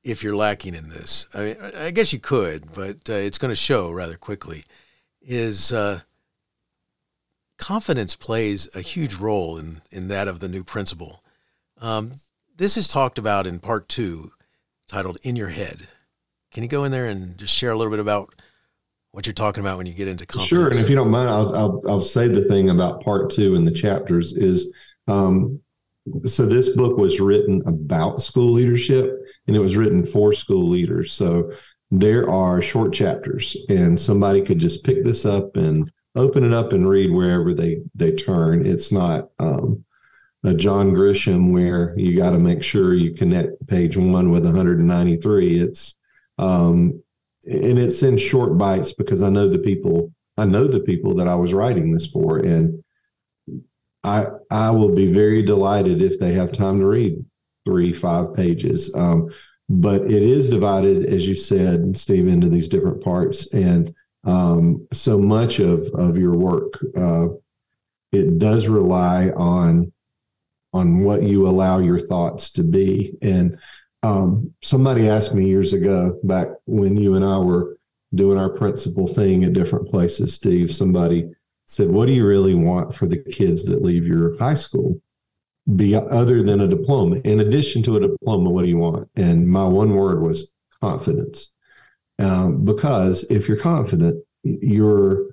if 0.05 0.23
you're 0.23 0.37
lacking 0.37 0.75
in 0.75 0.89
this. 0.89 1.27
I 1.35 1.39
mean, 1.39 1.57
I 1.77 1.91
guess 1.91 2.13
you 2.13 2.21
could, 2.21 2.73
but 2.73 3.11
uh, 3.11 3.15
it's 3.15 3.39
going 3.39 3.51
to 3.51 3.57
show 3.57 3.91
rather 3.91 4.17
quickly. 4.17 4.65
Is 5.21 5.73
uh, 5.73 6.03
confidence 7.59 8.15
plays 8.15 8.69
a 8.75 8.81
huge 8.81 9.17
role 9.17 9.59
in, 9.59 9.81
in 9.91 10.07
that 10.09 10.29
of 10.29 10.39
the 10.39 10.49
new 10.49 10.63
principal. 10.63 11.25
Um, 11.81 12.21
this 12.57 12.77
is 12.77 12.87
talked 12.87 13.19
about 13.19 13.47
in 13.47 13.59
part 13.59 13.89
two, 13.89 14.33
titled 14.87 15.19
In 15.23 15.35
Your 15.35 15.49
Head. 15.49 15.89
Can 16.53 16.63
you 16.63 16.69
go 16.69 16.85
in 16.85 16.93
there 16.93 17.07
and 17.07 17.37
just 17.37 17.53
share 17.53 17.73
a 17.73 17.77
little 17.77 17.91
bit 17.91 17.99
about 17.99 18.33
what 19.17 19.25
you're 19.25 19.33
talking 19.33 19.63
about 19.63 19.79
when 19.79 19.87
you 19.87 19.95
get 19.95 20.09
into 20.09 20.27
confidence? 20.27 20.49
Sure. 20.51 20.69
And 20.69 20.77
if 20.77 20.91
you 20.91 20.95
don't 20.95 21.11
mind, 21.11 21.31
I'll, 21.31 21.57
I'll, 21.57 21.83
I'll 21.89 22.03
say 22.03 22.29
the 22.29 22.45
thing 22.45 22.69
about 22.69 23.03
part 23.03 23.31
two 23.31 23.55
in 23.55 23.65
the 23.65 23.71
chapters 23.71 24.35
is 24.35 24.75
um, 25.09 25.59
so 26.27 26.45
this 26.45 26.77
book 26.77 26.99
was 26.99 27.19
written 27.19 27.63
about 27.67 28.21
school 28.21 28.53
leadership 28.53 29.11
and 29.47 29.57
it 29.57 29.59
was 29.59 29.75
written 29.75 30.05
for 30.05 30.35
school 30.35 30.69
leaders. 30.69 31.15
So 31.15 31.51
there 31.91 32.29
are 32.29 32.61
short 32.61 32.93
chapters, 32.93 33.57
and 33.71 33.99
somebody 33.99 34.43
could 34.43 34.59
just 34.59 34.85
pick 34.85 35.03
this 35.03 35.25
up 35.25 35.57
and 35.57 35.91
open 36.15 36.45
it 36.45 36.53
up 36.53 36.75
and 36.75 36.87
read 36.87 37.11
wherever 37.11 37.55
they 37.55 37.79
they 37.95 38.13
turn. 38.13 38.67
It's 38.67 38.93
not 38.93 39.31
um, 39.39 39.83
a 40.45 40.53
John 40.53 40.91
Grisham 40.91 41.53
where 41.53 41.99
you 41.99 42.19
got 42.19 42.33
to 42.33 42.39
make 42.39 42.63
sure 42.63 42.93
you 42.93 43.15
connect 43.15 43.67
page 43.67 43.97
one 43.97 44.31
with 44.31 44.45
193. 44.45 45.59
It's 45.59 45.95
um, 46.37 47.03
and 47.47 47.79
it's 47.79 48.03
in 48.03 48.17
short 48.17 48.59
bites 48.59 48.93
because 48.93 49.23
I 49.23 49.29
know 49.29 49.49
the 49.49 49.59
people. 49.59 50.13
I 50.37 50.45
know 50.45 50.67
the 50.67 50.81
people 50.81 51.15
that 51.15 51.29
I 51.29 51.35
was 51.35 51.55
writing 51.55 51.93
this 51.93 52.07
for, 52.07 52.39
and 52.39 52.83
I 54.05 54.27
I 54.51 54.71
will 54.71 54.95
be 54.95 55.13
very 55.13 55.43
delighted 55.43 56.03
if 56.03 56.19
they 56.19 56.35
have 56.35 56.53
time 56.53 56.81
to 56.81 56.87
read 56.87 57.25
three 57.65 57.93
five 57.93 58.35
pages. 58.35 58.95
Um, 58.95 59.31
but 59.69 60.03
it 60.03 60.23
is 60.23 60.49
divided, 60.49 61.07
as 61.07 61.29
you 61.29 61.35
said, 61.35 61.97
Steve, 61.97 62.29
into 62.29 62.49
these 62.49 62.69
different 62.69 63.03
parts, 63.03 63.53
and 63.53 63.93
um, 64.25 64.87
so 64.93 65.19
much 65.19 65.59
of 65.59 65.89
of 65.95 66.19
your 66.19 66.35
work 66.35 66.75
uh, 66.97 67.29
it 68.13 68.39
does 68.39 68.69
rely 68.69 69.31
on 69.31 69.93
on 70.73 71.01
what 71.01 71.23
you 71.23 71.47
allow 71.47 71.79
your 71.79 71.99
thoughts 71.99 72.53
to 72.53 72.63
be 72.63 73.15
and 73.23 73.59
um, 74.07 74.55
somebody 74.63 75.09
asked 75.09 75.35
me 75.35 75.47
years 75.47 75.73
ago 75.73 76.19
back 76.25 76.49
when 76.67 76.97
you 76.97 77.15
and 77.15 77.25
i 77.25 77.39
were 77.39 77.77
doing 78.15 78.39
our 78.39 78.51
principal 78.51 79.07
thing 79.09 79.45
at 79.45 79.53
different 79.53 79.89
places 79.89 80.35
steve 80.35 80.73
somebody 80.73 81.29
said 81.67 81.91
what 81.91 82.07
do 82.07 82.13
you 82.13 82.27
really 82.27 82.55
want 82.55 82.95
for 82.95 83.07
the 83.07 83.17
kids 83.17 83.65
that 83.65 83.83
leave 83.83 84.07
your 84.07 84.37
high 84.39 84.55
school 84.55 85.01
be 85.75 85.97
other 85.97 86.43
than 86.43 86.61
a 86.61 86.69
diploma? 86.69 87.17
In 87.25 87.41
addition 87.41 87.83
to 87.85 87.97
a 87.97 88.01
diploma 88.01 88.51
what 88.51 88.63
do 88.63 88.69
you 88.69 88.79
want? 88.79 89.09
And 89.17 89.49
my 89.49 89.65
one 89.65 89.95
word 89.95 90.23
was 90.23 90.53
confidence. 90.81 91.53
Um, 92.19 92.65
because 92.65 93.25
if 93.31 93.49
you're 93.49 93.59
confident, 93.59 94.23
your 94.43 95.31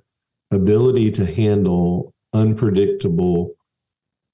ability 0.50 1.12
to 1.12 1.24
handle 1.24 2.12
unpredictable, 2.32 3.54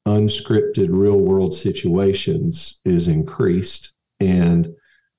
unscripted 0.09 0.88
real 0.90 1.18
world 1.18 1.54
situations 1.54 2.80
is 2.85 3.09
increased. 3.09 3.92
And 4.21 4.69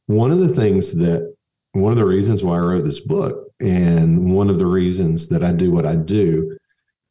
one 0.07 0.31
of 0.31 0.39
the 0.39 0.49
things 0.49 0.93
that, 0.95 1.33
one 1.73 1.91
of 1.91 1.97
the 1.97 2.05
reasons 2.05 2.43
why 2.43 2.57
I 2.57 2.61
wrote 2.61 2.83
this 2.83 2.99
book, 2.99 3.47
and 3.59 4.33
one 4.33 4.49
of 4.49 4.59
the 4.59 4.65
reasons 4.65 5.29
that 5.29 5.43
I 5.43 5.51
do 5.51 5.71
what 5.71 5.85
I 5.85 5.95
do, 5.95 6.57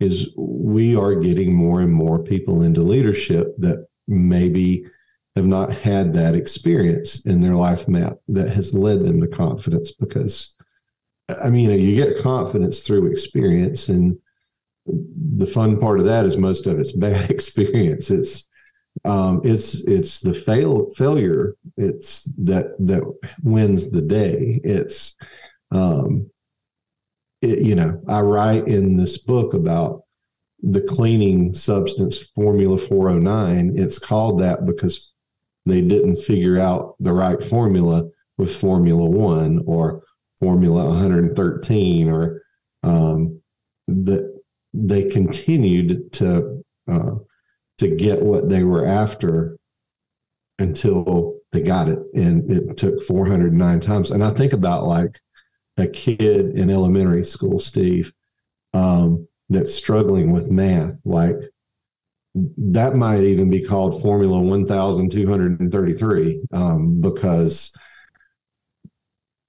is 0.01 0.31
we 0.37 0.97
are 0.97 1.15
getting 1.15 1.55
more 1.55 1.81
and 1.81 1.93
more 1.93 2.19
people 2.19 2.63
into 2.63 2.83
leadership 2.83 3.55
that 3.59 3.87
maybe 4.09 4.85
have 5.37 5.47
not 5.47 5.73
had 5.73 6.13
that 6.15 6.35
experience 6.35 7.25
in 7.27 7.41
their 7.41 7.55
life 7.55 7.87
map 7.87 8.15
that 8.29 8.51
has 8.51 8.75
led 8.75 9.01
them 9.01 9.21
to 9.21 9.29
confidence 9.29 9.93
because 9.93 10.55
I 11.43 11.51
mean, 11.51 11.71
you 11.71 11.95
get 11.95 12.23
confidence 12.23 12.81
through 12.81 13.11
experience, 13.11 13.89
and 13.89 14.19
the 14.87 15.47
fun 15.47 15.79
part 15.79 16.01
of 16.01 16.07
that 16.07 16.27
is 16.27 16.37
most 16.37 16.67
of 16.67 16.79
it's 16.79 16.93
bad 16.93 17.31
experience. 17.31 18.11
It's 18.11 18.49
um, 19.05 19.41
it's 19.45 19.87
it's 19.87 20.21
the 20.21 20.35
fail 20.35 20.91
failure. 20.97 21.57
It's 21.77 22.25
that 22.39 22.75
that 22.81 23.03
wins 23.43 23.91
the 23.91 24.03
day. 24.03 24.61
It's 24.63 25.17
um, 25.71 26.31
it, 27.43 27.61
you 27.61 27.75
know, 27.75 28.03
I 28.09 28.21
write 28.21 28.69
in 28.69 28.97
this 28.97 29.19
book 29.19 29.55
about 29.55 30.03
the 30.63 30.83
cleaning 30.83 31.55
substance 31.55 32.21
Formula 32.35 32.77
409. 32.77 33.73
It's 33.77 33.99
called 33.99 34.41
that 34.41 34.67
because 34.67 35.13
they 35.65 35.81
didn't 35.81 36.17
figure 36.17 36.59
out 36.59 36.97
the 37.01 37.13
right 37.13 37.43
formula 37.43 38.05
with 38.37 38.55
Formula 38.55 39.05
One 39.05 39.63
or 39.67 40.03
Formula 40.39 40.89
113 40.89 42.09
or 42.09 42.43
um, 42.83 43.41
that 43.87 44.41
they 44.73 45.05
continued 45.05 46.13
to 46.15 46.65
uh, 46.91 47.15
to 47.81 47.89
get 47.89 48.23
what 48.23 48.49
they 48.51 48.63
were 48.63 48.87
after 48.87 49.57
until 50.59 51.37
they 51.53 51.63
got 51.63 51.89
it, 51.89 51.99
and 52.15 52.51
it 52.51 52.77
took 52.77 53.03
409 53.03 53.81
times. 53.81 54.11
And 54.11 54.23
I 54.23 54.35
think 54.35 54.53
about 54.53 54.85
like 54.85 55.19
a 55.79 55.87
kid 55.87 56.57
in 56.57 56.69
elementary 56.69 57.25
school, 57.25 57.59
Steve, 57.59 58.13
um, 58.75 59.27
that's 59.49 59.75
struggling 59.75 60.31
with 60.31 60.51
math, 60.51 61.01
like 61.07 61.37
that 62.35 62.95
might 62.95 63.25
even 63.25 63.49
be 63.49 63.65
called 63.65 64.03
Formula 64.03 64.39
1233 64.39 66.43
um, 66.53 67.01
because 67.01 67.75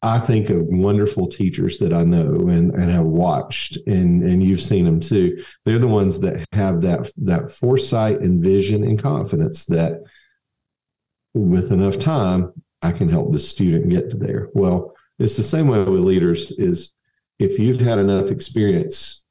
I 0.04 0.20
think 0.20 0.50
of 0.50 0.66
wonderful 0.66 1.28
teachers 1.28 1.78
that 1.78 1.94
I 1.94 2.04
know 2.04 2.48
and, 2.50 2.74
and 2.74 2.92
have 2.92 3.06
watched, 3.06 3.78
and, 3.86 4.24
and 4.24 4.44
you've 4.44 4.62
seen 4.62 4.86
them 4.86 5.00
too. 5.00 5.44
They're 5.66 5.80
the 5.80 5.88
ones 5.88 6.20
that 6.22 6.44
have 6.54 6.82
that, 6.82 7.12
that 7.18 7.52
foresight 7.52 8.22
and 8.22 8.44
vision 8.44 8.84
and 8.84 9.02
confidence 9.02 9.66
that 9.66 10.02
with 11.34 11.72
enough 11.72 12.00
time, 12.00 12.52
I 12.82 12.92
can 12.92 13.10
help 13.10 13.32
the 13.32 13.40
student 13.40 13.90
get 13.90 14.10
to 14.10 14.18
there. 14.18 14.50
Well, 14.54 14.96
it's 15.20 15.38
the 15.38 15.44
same 15.44 15.68
way 15.68 15.84
with 15.84 16.02
leaders 16.02 16.52
is 16.52 16.94
if 17.38 17.60
you've 17.60 17.80
had 17.80 18.00
enough 18.00 18.32
experience 18.32 19.24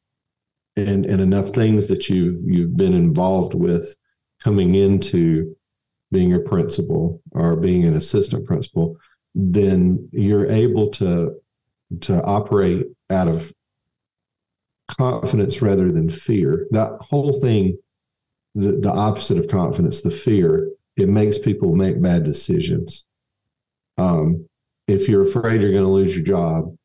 and 0.76 1.04
and 1.04 1.20
enough 1.20 1.50
things 1.50 1.88
that 1.88 2.08
you 2.08 2.40
you've 2.44 2.76
been 2.76 2.94
involved 2.94 3.54
with 3.54 3.96
coming 4.40 4.76
into 4.76 5.56
being 6.12 6.34
a 6.34 6.38
principal 6.38 7.20
or 7.32 7.56
being 7.56 7.84
an 7.84 7.96
assistant 7.96 8.46
principal 8.46 8.96
then 9.34 10.08
you're 10.12 10.46
able 10.46 10.90
to 10.90 11.34
to 12.00 12.22
operate 12.22 12.86
out 13.10 13.28
of 13.28 13.52
confidence 14.88 15.60
rather 15.60 15.90
than 15.90 16.08
fear. 16.08 16.66
That 16.70 16.98
whole 17.00 17.40
thing, 17.40 17.78
the, 18.54 18.72
the 18.72 18.90
opposite 18.90 19.38
of 19.38 19.48
confidence, 19.48 20.00
the 20.00 20.10
fear, 20.10 20.70
it 20.96 21.08
makes 21.08 21.38
people 21.38 21.74
make 21.74 22.00
bad 22.00 22.24
decisions. 22.24 23.06
Um, 23.98 24.46
if 24.86 25.08
you're 25.08 25.22
afraid 25.22 25.60
you're 25.60 25.72
going 25.72 25.84
to 25.84 25.90
lose 25.90 26.14
your 26.14 26.24
job, 26.24 26.76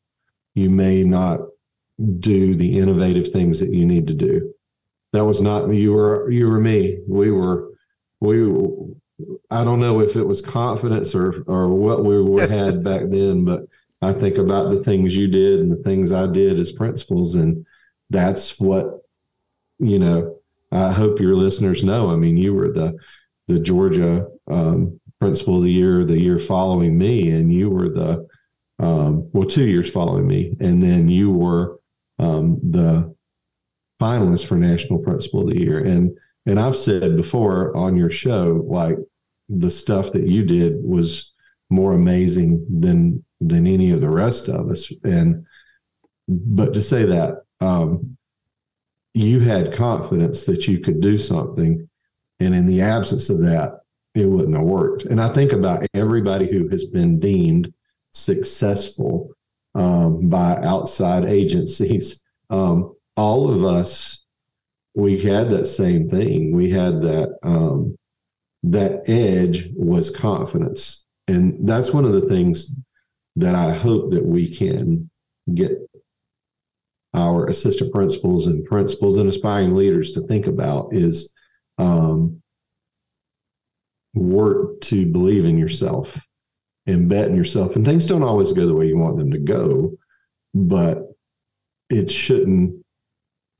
you 0.54 0.70
may 0.70 1.04
not 1.04 1.40
do 2.18 2.54
the 2.54 2.78
innovative 2.78 3.30
things 3.30 3.60
that 3.60 3.72
you 3.72 3.86
need 3.86 4.06
to 4.08 4.14
do. 4.14 4.52
That 5.12 5.24
was 5.24 5.40
not 5.40 5.72
you 5.72 5.92
were 5.92 6.30
you 6.30 6.48
were 6.48 6.60
me. 6.60 6.98
We 7.08 7.30
were 7.30 7.70
we 8.20 8.42
I 9.50 9.64
don't 9.64 9.80
know 9.80 10.00
if 10.00 10.16
it 10.16 10.24
was 10.24 10.42
confidence 10.42 11.14
or 11.14 11.42
or 11.46 11.68
what 11.68 12.04
we 12.04 12.40
had 12.42 12.84
back 12.84 13.02
then, 13.08 13.44
but 13.44 13.62
I 14.02 14.12
think 14.12 14.36
about 14.36 14.70
the 14.70 14.82
things 14.82 15.16
you 15.16 15.26
did 15.26 15.60
and 15.60 15.72
the 15.72 15.82
things 15.82 16.12
I 16.12 16.26
did 16.26 16.58
as 16.58 16.72
principals, 16.72 17.34
and 17.34 17.64
that's 18.10 18.60
what 18.60 19.02
you 19.78 19.98
know. 19.98 20.38
I 20.72 20.92
hope 20.92 21.20
your 21.20 21.36
listeners 21.36 21.84
know. 21.84 22.10
I 22.10 22.16
mean, 22.16 22.36
you 22.36 22.52
were 22.52 22.70
the 22.70 22.98
the 23.48 23.58
Georgia 23.58 24.26
um, 24.48 25.00
principal 25.20 25.58
of 25.58 25.62
the 25.62 25.70
year, 25.70 26.04
the 26.04 26.20
year 26.20 26.38
following 26.38 26.98
me, 26.98 27.30
and 27.30 27.52
you 27.52 27.70
were 27.70 27.88
the 27.88 28.26
um, 28.78 29.30
well, 29.32 29.48
two 29.48 29.66
years 29.66 29.90
following 29.90 30.26
me, 30.26 30.56
and 30.60 30.82
then 30.82 31.08
you 31.08 31.30
were 31.30 31.80
um, 32.18 32.58
the 32.62 33.14
finalist 34.00 34.46
for 34.46 34.56
national 34.56 34.98
principal 34.98 35.42
of 35.42 35.48
the 35.48 35.60
year. 35.60 35.78
And 35.78 36.16
and 36.46 36.60
I've 36.60 36.76
said 36.76 37.16
before 37.16 37.76
on 37.76 37.96
your 37.96 38.10
show, 38.10 38.64
like 38.66 38.96
the 39.48 39.70
stuff 39.70 40.12
that 40.12 40.26
you 40.26 40.44
did 40.44 40.82
was 40.82 41.32
more 41.70 41.94
amazing 41.94 42.64
than 42.70 43.24
than 43.40 43.66
any 43.66 43.90
of 43.90 44.00
the 44.00 44.08
rest 44.08 44.48
of 44.48 44.70
us. 44.70 44.92
And 45.04 45.44
but 46.28 46.74
to 46.74 46.82
say 46.82 47.04
that, 47.04 47.42
um, 47.60 48.16
you 49.14 49.40
had 49.40 49.72
confidence 49.72 50.44
that 50.44 50.66
you 50.66 50.78
could 50.78 51.00
do 51.00 51.18
something, 51.18 51.88
and 52.40 52.54
in 52.54 52.66
the 52.66 52.82
absence 52.82 53.30
of 53.30 53.40
that, 53.40 53.80
it 54.14 54.26
wouldn't 54.26 54.56
have 54.56 54.64
worked. 54.64 55.04
And 55.04 55.20
I 55.20 55.28
think 55.28 55.52
about 55.52 55.86
everybody 55.94 56.50
who 56.50 56.68
has 56.68 56.84
been 56.86 57.18
deemed 57.20 57.72
successful 58.12 59.30
um, 59.74 60.28
by 60.28 60.56
outside 60.62 61.24
agencies. 61.28 62.22
Um, 62.50 62.94
all 63.16 63.50
of 63.50 63.64
us, 63.64 64.24
we 64.96 65.20
had 65.20 65.50
that 65.50 65.66
same 65.66 66.08
thing. 66.08 66.56
We 66.56 66.70
had 66.70 67.02
that 67.02 67.38
um, 67.42 67.96
that 68.62 69.08
edge 69.08 69.68
was 69.76 70.10
confidence, 70.10 71.04
and 71.28 71.68
that's 71.68 71.92
one 71.92 72.06
of 72.06 72.12
the 72.12 72.22
things 72.22 72.74
that 73.36 73.54
I 73.54 73.74
hope 73.74 74.10
that 74.12 74.24
we 74.24 74.48
can 74.48 75.10
get 75.54 75.72
our 77.14 77.46
assistant 77.46 77.92
principals 77.92 78.46
and 78.46 78.64
principals 78.64 79.18
and 79.18 79.28
aspiring 79.28 79.76
leaders 79.76 80.12
to 80.12 80.22
think 80.22 80.46
about 80.46 80.94
is 80.94 81.32
um, 81.76 82.42
work 84.14 84.80
to 84.80 85.04
believe 85.04 85.44
in 85.44 85.58
yourself 85.58 86.18
and 86.86 87.08
bet 87.08 87.28
in 87.28 87.36
yourself. 87.36 87.76
And 87.76 87.84
things 87.84 88.06
don't 88.06 88.22
always 88.22 88.52
go 88.52 88.66
the 88.66 88.74
way 88.74 88.86
you 88.86 88.96
want 88.96 89.18
them 89.18 89.30
to 89.30 89.38
go, 89.38 89.92
but 90.54 91.02
it 91.90 92.10
shouldn't 92.10 92.85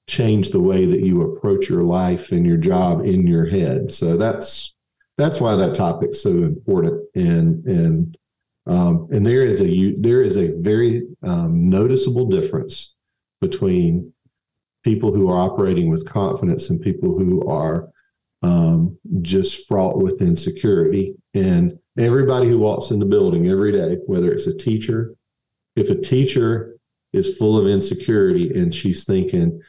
change 0.07 0.51
the 0.51 0.61
way 0.61 0.87
that 0.87 1.01
you 1.01 1.23
approach 1.23 1.69
your 1.69 1.83
life 1.83 2.33
and 2.33 2.47
your 2.47 2.57
job 2.57 3.05
in 3.05 3.27
your 3.27 3.47
head. 3.47 3.91
So 3.91 4.17
that's 4.17 4.75
that's 5.19 5.41
why 5.41 5.57
that 5.57 5.75
topic's 5.75 6.23
so 6.23 6.31
important. 6.31 7.03
And 7.15 7.65
and 7.65 8.19
um, 8.67 9.09
and 9.11 9.27
there 9.27 9.43
is 9.43 9.63
a 9.63 9.95
there 9.99 10.23
is 10.23 10.37
a 10.37 10.53
very 10.59 11.07
um, 11.23 11.69
noticeable 11.69 12.27
difference 12.27 12.95
between 13.41 14.13
people 14.85 15.13
who 15.13 15.29
are 15.29 15.39
operating 15.39 15.91
with 15.91 16.09
confidence 16.09 16.71
and 16.71 16.81
people 16.81 17.19
who 17.19 17.47
are 17.49 17.89
um, 18.43 18.97
just 19.23 19.67
fraught 19.67 19.99
with 19.99 20.23
insecurity. 20.23 21.15
And 21.35 21.79
everybody 21.99 22.49
who 22.49 22.59
walks 22.59 22.91
in 22.91 22.99
the 22.99 23.07
building 23.07 23.49
every 23.49 23.73
day, 23.73 23.99
whether 24.07 24.33
it's 24.33 24.47
a 24.47 24.57
teacher, 24.57 25.15
if 25.75 25.91
a 25.91 26.01
teacher 26.01 26.77
is 27.13 27.37
full 27.37 27.59
of 27.59 27.67
insecurity 27.67 28.51
and 28.51 28.75
she's 28.75 29.05
thinking, 29.05 29.61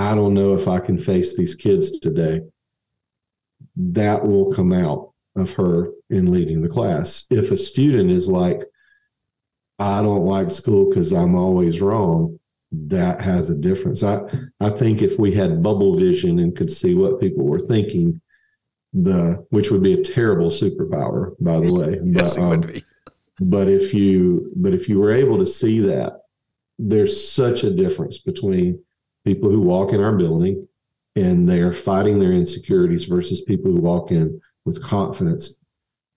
I 0.00 0.14
don't 0.14 0.32
know 0.32 0.54
if 0.54 0.66
I 0.66 0.78
can 0.80 0.96
face 0.96 1.36
these 1.36 1.54
kids 1.54 2.00
today, 2.00 2.40
that 3.76 4.26
will 4.26 4.50
come 4.54 4.72
out 4.72 5.12
of 5.36 5.52
her 5.52 5.90
in 6.08 6.32
leading 6.32 6.62
the 6.62 6.70
class. 6.70 7.26
If 7.28 7.50
a 7.50 7.56
student 7.58 8.10
is 8.10 8.26
like, 8.30 8.62
I 9.78 10.00
don't 10.00 10.24
like 10.24 10.50
school 10.50 10.88
because 10.88 11.12
I'm 11.12 11.34
always 11.34 11.82
wrong, 11.82 12.40
that 12.72 13.20
has 13.20 13.50
a 13.50 13.54
difference. 13.54 14.02
I, 14.02 14.20
I 14.58 14.70
think 14.70 15.02
if 15.02 15.18
we 15.18 15.34
had 15.34 15.62
bubble 15.62 15.94
vision 15.98 16.38
and 16.38 16.56
could 16.56 16.70
see 16.70 16.94
what 16.94 17.20
people 17.20 17.44
were 17.44 17.60
thinking, 17.60 18.22
the 18.94 19.44
which 19.50 19.70
would 19.70 19.82
be 19.82 20.00
a 20.00 20.02
terrible 20.02 20.48
superpower, 20.48 21.34
by 21.40 21.60
the 21.60 21.74
way. 21.74 22.00
yes, 22.04 22.38
but, 22.38 22.42
it 22.42 22.48
would 22.48 22.64
um, 22.64 22.72
be. 22.72 22.84
But 23.38 23.68
if 23.68 23.92
you 23.92 24.50
but 24.56 24.72
if 24.72 24.88
you 24.88 24.98
were 24.98 25.12
able 25.12 25.36
to 25.38 25.46
see 25.46 25.80
that, 25.80 26.22
there's 26.78 27.30
such 27.30 27.64
a 27.64 27.70
difference 27.70 28.18
between 28.18 28.82
people 29.24 29.50
who 29.50 29.60
walk 29.60 29.92
in 29.92 30.00
our 30.00 30.16
building 30.16 30.66
and 31.16 31.48
they 31.48 31.60
are 31.60 31.72
fighting 31.72 32.18
their 32.18 32.32
insecurities 32.32 33.04
versus 33.04 33.42
people 33.42 33.70
who 33.70 33.80
walk 33.80 34.10
in 34.10 34.40
with 34.64 34.82
confidence. 34.82 35.58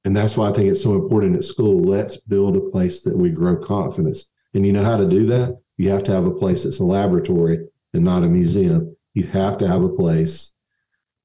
And 0.05 0.15
that's 0.15 0.35
why 0.35 0.49
I 0.49 0.53
think 0.53 0.69
it's 0.69 0.83
so 0.83 0.95
important 0.95 1.35
at 1.35 1.43
school. 1.43 1.81
Let's 1.81 2.17
build 2.17 2.55
a 2.55 2.69
place 2.69 3.01
that 3.03 3.17
we 3.17 3.29
grow 3.29 3.55
confidence. 3.55 4.31
And 4.53 4.65
you 4.65 4.73
know 4.73 4.83
how 4.83 4.97
to 4.97 5.07
do 5.07 5.25
that? 5.27 5.57
You 5.77 5.89
have 5.89 6.03
to 6.05 6.11
have 6.11 6.25
a 6.25 6.31
place 6.31 6.63
that's 6.63 6.79
a 6.79 6.85
laboratory 6.85 7.65
and 7.93 8.03
not 8.03 8.23
a 8.23 8.27
museum. 8.27 8.95
You 9.13 9.23
have 9.27 9.57
to 9.59 9.67
have 9.67 9.83
a 9.83 9.89
place 9.89 10.53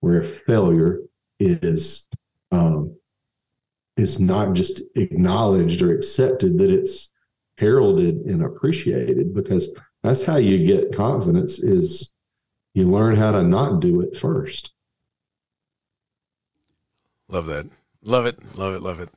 where 0.00 0.22
failure 0.22 1.00
is 1.40 2.08
um, 2.50 2.96
is 3.96 4.20
not 4.20 4.54
just 4.54 4.80
acknowledged 4.94 5.82
or 5.82 5.94
accepted, 5.94 6.56
that 6.58 6.70
it's 6.70 7.12
heralded 7.58 8.16
and 8.26 8.44
appreciated 8.44 9.34
because 9.34 9.74
that's 10.08 10.24
how 10.24 10.38
you 10.38 10.64
get 10.64 10.96
confidence 10.96 11.58
is 11.58 12.14
you 12.72 12.90
learn 12.90 13.14
how 13.14 13.30
to 13.30 13.42
not 13.42 13.80
do 13.80 14.00
it 14.00 14.16
first. 14.16 14.72
Love 17.28 17.44
that. 17.46 17.68
Love 18.02 18.24
it. 18.24 18.56
Love 18.56 18.74
it. 18.74 18.82
Love 18.82 19.00
it. 19.00 19.10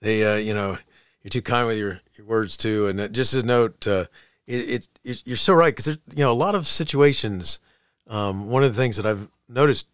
They, 0.00 0.24
uh, 0.24 0.36
you 0.36 0.54
know, 0.54 0.78
you're 1.22 1.30
too 1.30 1.42
kind 1.42 1.66
with 1.66 1.78
your, 1.78 2.00
your 2.16 2.28
words 2.28 2.56
too. 2.56 2.86
And 2.86 3.12
just 3.12 3.34
a 3.34 3.42
note, 3.42 3.88
uh, 3.88 4.04
it, 4.46 4.86
it, 5.02 5.22
you're 5.26 5.36
so 5.36 5.52
right 5.52 5.72
because 5.72 5.86
there's 5.86 5.98
you 6.14 6.22
know 6.22 6.30
a 6.30 6.34
lot 6.34 6.54
of 6.54 6.68
situations. 6.68 7.58
Um, 8.06 8.48
one 8.48 8.62
of 8.62 8.72
the 8.72 8.80
things 8.80 8.96
that 8.98 9.06
I've 9.06 9.28
noticed 9.48 9.88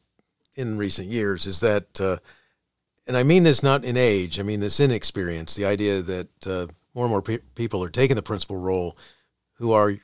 in 0.55 0.77
recent 0.77 1.09
years 1.09 1.47
is 1.47 1.61
that, 1.61 1.99
uh, 1.99 2.19
and 3.07 3.17
I 3.17 3.23
mean 3.23 3.45
this 3.45 3.63
not 3.63 3.85
in 3.85 3.97
age, 3.97 4.39
I 4.39 4.43
mean 4.43 4.61
this 4.61 4.81
in 4.81 4.91
experience. 4.91 5.55
The 5.55 5.65
idea 5.65 6.03
that 6.03 6.47
uh, 6.47 6.67
more 6.93 7.07
and 7.07 7.11
more 7.11 7.23
pe- 7.23 7.39
people 7.55 7.83
are 7.83 7.89
taking 7.89 8.17
the 8.17 8.23
principal 8.23 8.59
role 8.59 8.99
who 9.55 9.73
are 9.73 9.97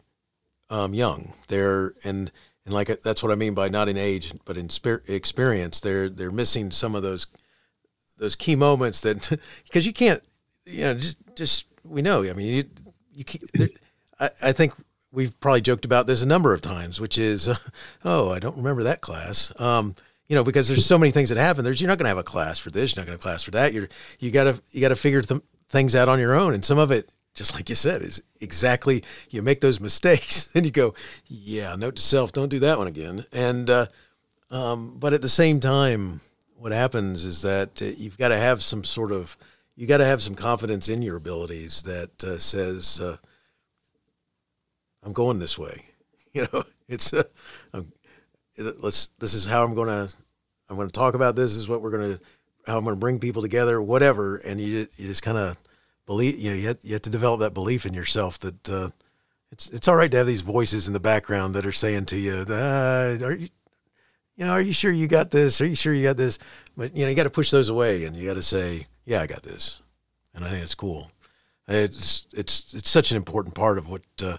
um, 0.71 0.95
young. 0.95 1.35
They're 1.49 1.95
and 2.05 2.31
and 2.65 2.75
like 2.75 3.03
that's 3.03 3.23
what 3.23 3.33
I 3.33 3.35
mean 3.35 3.55
by 3.55 3.69
not 3.69 3.89
in 3.89 3.97
age, 3.97 4.33
but 4.45 4.57
in 4.57 4.69
experience. 5.09 5.81
They're 5.81 6.09
they're 6.09 6.31
missing 6.31 6.71
some 6.71 6.95
of 6.95 7.03
those 7.03 7.27
those 8.19 8.37
key 8.37 8.57
moments 8.57 9.01
that 9.03 9.39
because 9.65 9.87
you 9.87 9.93
can't 9.93 10.23
you 10.67 10.83
know 10.83 10.95
just 10.95 11.17
just 11.35 11.67
we 11.85 12.03
know. 12.03 12.23
I 12.25 12.33
mean 12.33 12.47
you 12.47 12.65
you 13.13 13.25
can't, 13.25 13.73
I, 14.21 14.31
I 14.43 14.53
think 14.53 14.75
we've 15.13 15.39
probably 15.41 15.61
joked 15.61 15.85
about 15.85 16.07
this 16.07 16.23
a 16.23 16.27
number 16.27 16.53
of 16.53 16.61
times, 16.61 17.01
which 17.01 17.19
is, 17.19 17.49
uh, 17.49 17.57
oh, 18.05 18.31
I 18.31 18.39
don't 18.39 18.57
remember 18.57 18.83
that 18.85 19.01
class. 19.01 19.53
Um, 19.61 19.95
you 20.29 20.37
know, 20.37 20.45
because 20.45 20.69
there's 20.69 20.85
so 20.85 20.99
many 20.99 21.11
things 21.11 21.31
that 21.31 21.39
happen. 21.39 21.65
There's 21.65 21.81
you're 21.81 21.89
not 21.89 21.97
going 21.97 22.05
to 22.05 22.11
have 22.11 22.19
a 22.19 22.23
class 22.23 22.59
for 22.59 22.71
this, 22.71 22.95
you're 22.95 23.01
not 23.03 23.07
going 23.07 23.19
to 23.19 23.23
class 23.23 23.43
for 23.43 23.51
that. 23.53 23.73
You're 23.73 23.89
you 24.21 24.31
got 24.31 24.45
to 24.45 24.61
you 24.73 24.81
got 24.81 24.91
to 24.91 24.97
figure 24.97 25.23
th- 25.23 25.41
things 25.71 25.95
out 25.95 26.09
on 26.09 26.21
your 26.21 26.35
own, 26.35 26.53
and 26.53 26.65
some 26.65 26.79
of 26.79 26.91
it, 26.91 27.11
just 27.35 27.55
like 27.55 27.69
you 27.69 27.75
said, 27.75 28.03
is 28.03 28.23
exactly 28.41 29.05
you 29.31 29.43
make 29.43 29.61
those 29.61 29.81
mistakes, 29.81 30.51
and 30.55 30.65
you 30.65 30.73
go, 30.73 30.95
yeah, 31.27 31.75
note 31.77 31.97
to 31.97 32.03
self, 32.03 32.33
don't 32.33 32.49
do 32.49 32.59
that 32.61 32.79
one 32.79 32.87
again. 32.87 33.25
And 33.33 33.71
uh, 33.71 33.87
um, 34.51 34.97
but 34.99 35.13
at 35.13 35.23
the 35.23 35.29
same 35.29 35.61
time, 35.61 36.21
what 36.57 36.73
happens 36.73 37.25
is 37.25 37.43
that 37.43 37.81
uh, 37.81 37.87
you've 37.97 38.19
got 38.19 38.29
to 38.29 38.37
have 38.37 38.63
some 38.63 38.85
sort 38.85 39.13
of 39.13 39.37
you 39.77 39.87
got 39.87 39.99
to 39.99 40.05
have 40.05 40.21
some 40.21 40.35
confidence 40.35 40.89
in 40.89 41.03
your 41.03 41.17
abilities 41.17 41.83
that 41.83 42.25
uh, 42.25 42.37
says 42.39 43.01
uh, 43.01 43.17
I'm 45.05 45.13
going 45.13 45.39
this 45.39 45.59
way. 45.59 45.85
You 46.35 46.47
know, 46.53 46.63
it's 46.89 47.13
uh, 47.15 47.25
let's. 48.59 49.09
This 49.19 49.33
is 49.33 49.47
how 49.47 49.65
I'm 49.65 49.75
going 49.75 49.89
to. 49.89 50.15
I'm 50.69 50.77
going 50.77 50.87
to 50.87 50.93
talk 50.93 51.15
about 51.15 51.35
this. 51.35 51.53
this. 51.53 51.63
Is 51.63 51.69
what 51.69 51.81
we're 51.81 51.91
going 51.91 52.17
to. 52.17 52.21
How 52.67 52.77
I'm 52.77 52.85
going 52.85 52.95
to 52.95 53.01
bring 53.01 53.19
people 53.19 53.41
together. 53.41 53.81
Whatever, 53.81 54.37
and 54.37 54.61
you 54.61 54.87
you 54.99 55.07
just 55.07 55.23
kind 55.23 55.39
of 55.39 55.57
believe. 56.09 56.41
You 56.41 56.51
know, 56.51 56.57
you 56.57 56.69
have, 56.69 56.79
you 56.83 56.93
have 56.95 57.03
to 57.03 57.11
develop 57.11 57.39
that 57.41 57.55
belief 57.55 57.87
in 57.87 57.95
yourself 57.95 58.41
that 58.41 58.69
uh, 58.69 58.91
it's 59.53 59.69
it's 59.69 59.87
all 59.87 59.95
right 59.95 60.11
to 60.11 60.17
have 60.17 60.27
these 60.27 60.41
voices 60.41 60.89
in 60.89 60.95
the 60.95 61.01
background 61.01 61.55
that 61.55 61.65
are 61.65 61.71
saying 61.73 62.07
to 62.07 62.17
you, 62.17 62.45
uh, 62.49 63.19
"Are 63.23 63.33
you, 63.33 63.49
you 64.37 64.45
know, 64.45 64.51
are 64.51 64.61
you 64.61 64.73
sure 64.73 64.91
you 64.91 65.07
got 65.07 65.31
this? 65.31 65.61
Are 65.61 65.67
you 65.67 65.77
sure 65.77 65.95
you 65.95 66.03
got 66.03 66.17
this?" 66.17 66.41
But 66.77 66.97
you 66.97 67.05
know, 67.05 67.11
you 67.11 67.15
got 67.15 67.25
to 67.25 67.31
push 67.31 67.53
those 67.53 67.69
away, 67.69 68.05
and 68.05 68.17
you 68.17 68.27
got 68.27 68.35
to 68.35 68.43
say, 68.43 68.87
"Yeah, 69.05 69.21
I 69.21 69.27
got 69.27 69.45
this," 69.45 69.81
and 70.35 70.45
I 70.45 70.49
think 70.49 70.65
it's 70.65 70.75
cool. 70.75 71.13
It's 71.69 72.27
it's 72.33 72.73
it's 72.75 72.91
such 72.91 73.11
an 73.11 73.17
important 73.17 73.55
part 73.55 73.79
of 73.79 73.89
what 73.89 74.03
uh, 74.23 74.39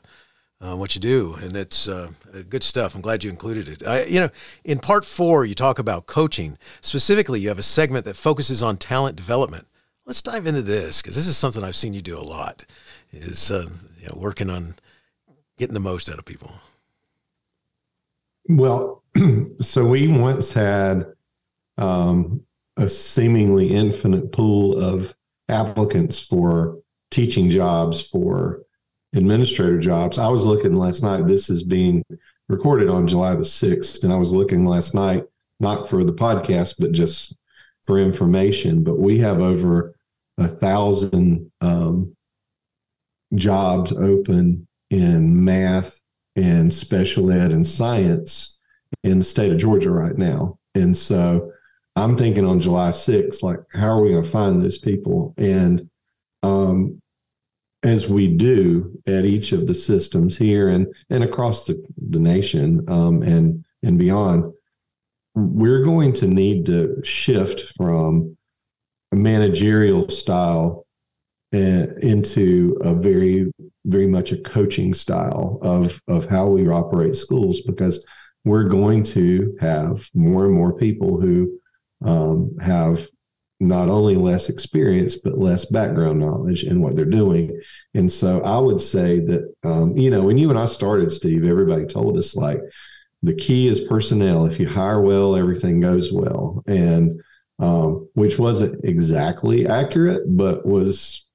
uh, 0.59 0.75
what 0.75 0.95
you 0.95 1.01
do, 1.01 1.35
and 1.35 1.55
it's 1.55 1.87
uh, 1.87 2.09
good 2.49 2.63
stuff. 2.63 2.95
I'm 2.95 3.01
glad 3.01 3.23
you 3.23 3.29
included 3.29 3.67
it. 3.67 3.87
I, 3.87 4.03
you 4.05 4.19
know, 4.19 4.29
in 4.63 4.79
part 4.79 5.05
four, 5.05 5.45
you 5.45 5.53
talk 5.53 5.77
about 5.77 6.07
coaching. 6.07 6.57
Specifically, 6.81 7.39
you 7.39 7.49
have 7.49 7.59
a 7.59 7.63
segment 7.63 8.05
that 8.05 8.15
focuses 8.15 8.63
on 8.63 8.77
talent 8.77 9.15
development. 9.15 9.67
Let's 10.09 10.23
dive 10.23 10.47
into 10.47 10.63
this 10.63 11.03
because 11.03 11.15
this 11.15 11.27
is 11.27 11.37
something 11.37 11.63
I've 11.63 11.75
seen 11.75 11.93
you 11.93 12.01
do 12.01 12.17
a 12.17 12.25
lot. 12.25 12.65
Is 13.11 13.51
uh, 13.51 13.69
you 14.01 14.07
know, 14.07 14.17
working 14.17 14.49
on 14.49 14.73
getting 15.59 15.75
the 15.75 15.79
most 15.79 16.09
out 16.09 16.17
of 16.17 16.25
people. 16.25 16.51
Well, 18.47 19.03
so 19.61 19.85
we 19.85 20.07
once 20.07 20.51
had 20.51 21.05
um, 21.77 22.43
a 22.75 22.89
seemingly 22.89 23.69
infinite 23.69 24.31
pool 24.31 24.79
of 24.79 25.15
applicants 25.47 26.19
for 26.19 26.79
teaching 27.11 27.51
jobs 27.51 28.01
for 28.01 28.63
administrator 29.13 29.77
jobs. 29.77 30.17
I 30.17 30.29
was 30.29 30.43
looking 30.43 30.73
last 30.73 31.03
night. 31.03 31.27
This 31.27 31.51
is 31.51 31.61
being 31.61 32.03
recorded 32.47 32.89
on 32.89 33.05
July 33.05 33.35
the 33.35 33.41
6th. 33.41 34.03
And 34.03 34.11
I 34.11 34.17
was 34.17 34.33
looking 34.33 34.65
last 34.65 34.95
night, 34.95 35.25
not 35.59 35.87
for 35.87 36.03
the 36.03 36.13
podcast, 36.13 36.77
but 36.79 36.93
just 36.93 37.37
for 37.83 37.99
information. 37.99 38.83
But 38.83 38.97
we 38.97 39.19
have 39.19 39.39
over 39.39 39.93
a 40.39 40.47
thousand 40.47 41.51
um, 41.61 42.15
jobs 43.35 43.91
open 43.93 44.67
in 44.89 45.43
math 45.43 45.99
and 46.35 46.73
special 46.73 47.31
ed 47.31 47.51
and 47.51 47.65
science 47.65 48.59
in 49.03 49.19
the 49.19 49.25
state 49.25 49.51
of 49.51 49.57
Georgia 49.57 49.91
right 49.91 50.17
now. 50.17 50.57
And 50.75 50.95
so 50.95 51.51
I'm 51.95 52.17
thinking 52.17 52.45
on 52.45 52.59
July 52.59 52.89
6th, 52.89 53.43
like, 53.43 53.59
how 53.73 53.89
are 53.89 54.01
we 54.01 54.11
going 54.11 54.23
to 54.23 54.29
find 54.29 54.61
those 54.61 54.77
people? 54.77 55.33
And 55.37 55.89
um, 56.43 57.01
as 57.83 58.07
we 58.09 58.27
do 58.27 58.99
at 59.07 59.25
each 59.25 59.51
of 59.51 59.67
the 59.67 59.73
systems 59.73 60.37
here 60.37 60.67
and 60.69 60.87
and 61.09 61.23
across 61.23 61.65
the, 61.65 61.81
the 62.09 62.19
nation 62.19 62.83
um, 62.89 63.21
and 63.23 63.63
and 63.83 63.97
beyond, 63.97 64.51
we're 65.35 65.83
going 65.83 66.13
to 66.13 66.27
need 66.27 66.65
to 66.65 67.01
shift 67.03 67.73
from 67.77 68.37
managerial 69.11 70.07
style 70.09 70.85
uh, 71.53 71.87
into 72.01 72.77
a 72.81 72.93
very 72.93 73.51
very 73.85 74.05
much 74.05 74.31
a 74.31 74.37
coaching 74.37 74.93
style 74.93 75.57
of 75.61 75.99
of 76.07 76.25
how 76.27 76.47
we 76.47 76.67
operate 76.67 77.15
schools 77.15 77.61
because 77.61 78.05
we're 78.45 78.65
going 78.65 79.03
to 79.03 79.55
have 79.59 80.07
more 80.13 80.45
and 80.45 80.53
more 80.53 80.73
people 80.73 81.19
who 81.19 81.59
um, 82.05 82.55
have 82.59 83.07
not 83.59 83.89
only 83.89 84.15
less 84.15 84.47
experience 84.49 85.17
but 85.17 85.37
less 85.37 85.65
background 85.65 86.19
knowledge 86.19 86.63
in 86.63 86.81
what 86.81 86.95
they're 86.95 87.03
doing. 87.05 87.59
And 87.95 88.11
so 88.11 88.41
i 88.41 88.59
would 88.59 88.79
say 88.79 89.19
that 89.19 89.53
um, 89.63 89.97
you 89.97 90.11
know 90.11 90.21
when 90.21 90.37
you 90.37 90.49
and 90.49 90.59
i 90.59 90.67
started 90.67 91.11
steve 91.11 91.43
everybody 91.43 91.85
told 91.85 92.17
us 92.17 92.35
like 92.35 92.61
the 93.21 93.33
key 93.33 93.67
is 93.67 93.81
personnel. 93.81 94.45
If 94.45 94.59
you 94.59 94.67
hire 94.67 95.01
well 95.01 95.35
everything 95.35 95.81
goes 95.81 96.11
well. 96.11 96.63
And 96.67 97.21
um, 97.59 98.07
which 98.13 98.39
wasn't 98.39 98.83
exactly 98.83 99.67
accurate 99.67 100.23
but 100.37 100.65
was 100.65 101.25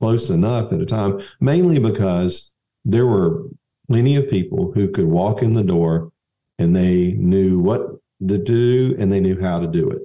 close 0.00 0.30
enough 0.30 0.72
at 0.72 0.80
a 0.80 0.86
time 0.86 1.20
mainly 1.40 1.78
because 1.78 2.52
there 2.84 3.06
were 3.06 3.44
plenty 3.88 4.16
of 4.16 4.28
people 4.28 4.72
who 4.72 4.88
could 4.88 5.06
walk 5.06 5.42
in 5.42 5.54
the 5.54 5.62
door 5.62 6.10
and 6.58 6.74
they 6.74 7.12
knew 7.12 7.58
what 7.58 7.82
to 8.26 8.38
do 8.38 8.94
and 8.98 9.12
they 9.12 9.20
knew 9.20 9.40
how 9.40 9.58
to 9.58 9.66
do 9.66 9.90
it 9.90 10.02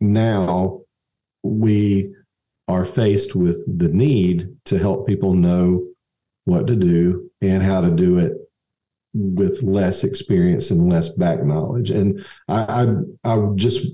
now 0.00 0.80
we 1.42 2.12
are 2.68 2.84
faced 2.84 3.34
with 3.34 3.64
the 3.78 3.88
need 3.88 4.54
to 4.64 4.78
help 4.78 5.06
people 5.06 5.34
know 5.34 5.84
what 6.44 6.66
to 6.66 6.76
do 6.76 7.30
and 7.40 7.62
how 7.62 7.80
to 7.80 7.90
do 7.90 8.18
it 8.18 8.32
with 9.14 9.62
less 9.62 10.04
experience 10.04 10.70
and 10.70 10.90
less 10.90 11.10
back 11.10 11.42
knowledge. 11.42 11.90
And 11.90 12.24
I, 12.46 12.84
I, 13.24 13.32
I 13.32 13.48
just 13.54 13.86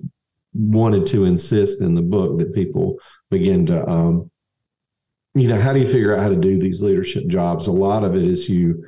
wanted 0.55 1.07
to 1.07 1.25
insist 1.25 1.83
in 1.83 1.95
the 1.95 2.03
book 2.03 2.39
that 2.39 2.55
people 2.55 2.99
begin 3.31 3.67
to, 3.67 3.89
um, 3.89 4.31
you 5.35 5.49
know, 5.49 5.59
how 5.59 5.73
do 5.73 5.81
you 5.81 5.87
figure 5.87 6.15
out 6.15 6.23
how 6.23 6.29
to 6.29 6.37
do 6.37 6.59
these 6.59 6.83
leadership 6.83 7.27
jobs? 7.27 7.67
A 7.67 7.73
lot 7.73 8.05
of 8.05 8.15
it 8.15 8.25
is 8.25 8.49
you, 8.49 8.85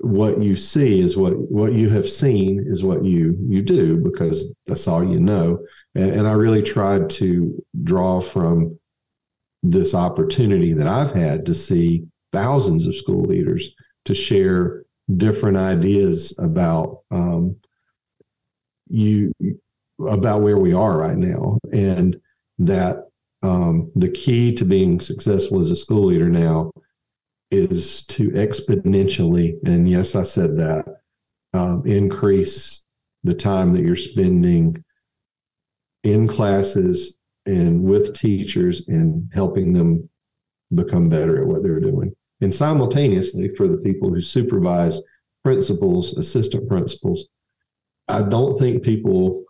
what 0.00 0.42
you 0.42 0.54
see 0.54 1.00
is 1.00 1.16
what 1.16 1.32
what 1.50 1.72
you 1.72 1.88
have 1.88 2.08
seen 2.08 2.62
is 2.68 2.84
what 2.84 3.04
you 3.04 3.36
you 3.48 3.62
do 3.62 3.96
because 3.96 4.54
that's 4.66 4.86
all 4.86 5.02
you 5.02 5.18
know 5.18 5.58
and, 5.94 6.10
and 6.10 6.28
I 6.28 6.32
really 6.32 6.62
tried 6.62 7.10
to 7.10 7.64
draw 7.84 8.20
from 8.20 8.78
this 9.62 9.94
opportunity 9.94 10.72
that 10.74 10.86
I've 10.86 11.12
had 11.12 11.46
to 11.46 11.54
see 11.54 12.04
thousands 12.32 12.86
of 12.86 12.96
school 12.96 13.22
leaders 13.22 13.70
to 14.04 14.14
share 14.14 14.84
different 15.16 15.56
ideas 15.56 16.38
about 16.38 17.00
um, 17.10 17.56
you 18.88 19.32
about 20.06 20.42
where 20.42 20.58
we 20.58 20.72
are 20.72 20.96
right 20.96 21.16
now 21.16 21.58
and 21.72 22.16
that 22.58 23.08
um, 23.42 23.90
the 23.94 24.10
key 24.10 24.52
to 24.54 24.64
being 24.64 25.00
successful 25.00 25.60
as 25.60 25.70
a 25.70 25.76
school 25.76 26.06
leader 26.06 26.28
now 26.28 26.70
is 27.50 28.04
to 28.06 28.30
exponentially 28.30 29.54
and 29.64 29.88
yes 29.88 30.14
i 30.14 30.22
said 30.22 30.56
that 30.56 30.84
um, 31.54 31.82
increase 31.86 32.84
the 33.24 33.34
time 33.34 33.72
that 33.72 33.82
you're 33.82 33.96
spending 33.96 34.84
in 36.04 36.28
classes 36.28 37.18
and 37.46 37.82
with 37.82 38.14
teachers 38.14 38.86
and 38.88 39.30
helping 39.32 39.72
them 39.72 40.08
become 40.74 41.08
better 41.08 41.40
at 41.40 41.46
what 41.46 41.62
they're 41.62 41.80
doing. 41.80 42.14
And 42.40 42.54
simultaneously, 42.54 43.54
for 43.54 43.66
the 43.66 43.78
people 43.78 44.10
who 44.10 44.20
supervise 44.20 45.00
principals, 45.42 46.16
assistant 46.16 46.68
principals, 46.68 47.26
I 48.06 48.22
don't 48.22 48.56
think 48.58 48.82
people 48.82 49.44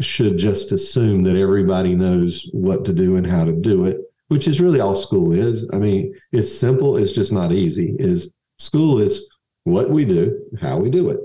should 0.00 0.38
just 0.38 0.72
assume 0.72 1.24
that 1.24 1.36
everybody 1.36 1.94
knows 1.94 2.48
what 2.52 2.84
to 2.86 2.92
do 2.92 3.16
and 3.16 3.26
how 3.26 3.44
to 3.44 3.52
do 3.52 3.84
it, 3.84 3.98
which 4.28 4.48
is 4.48 4.60
really 4.60 4.80
all 4.80 4.96
school 4.96 5.32
is. 5.32 5.68
I 5.72 5.78
mean, 5.78 6.14
it's 6.32 6.56
simple, 6.56 6.96
it's 6.96 7.12
just 7.12 7.32
not 7.32 7.52
easy. 7.52 7.94
Is 7.98 8.32
school 8.58 9.00
is 9.00 9.28
what 9.64 9.90
we 9.90 10.04
do, 10.04 10.40
how 10.60 10.78
we 10.78 10.90
do 10.90 11.10
it. 11.10 11.20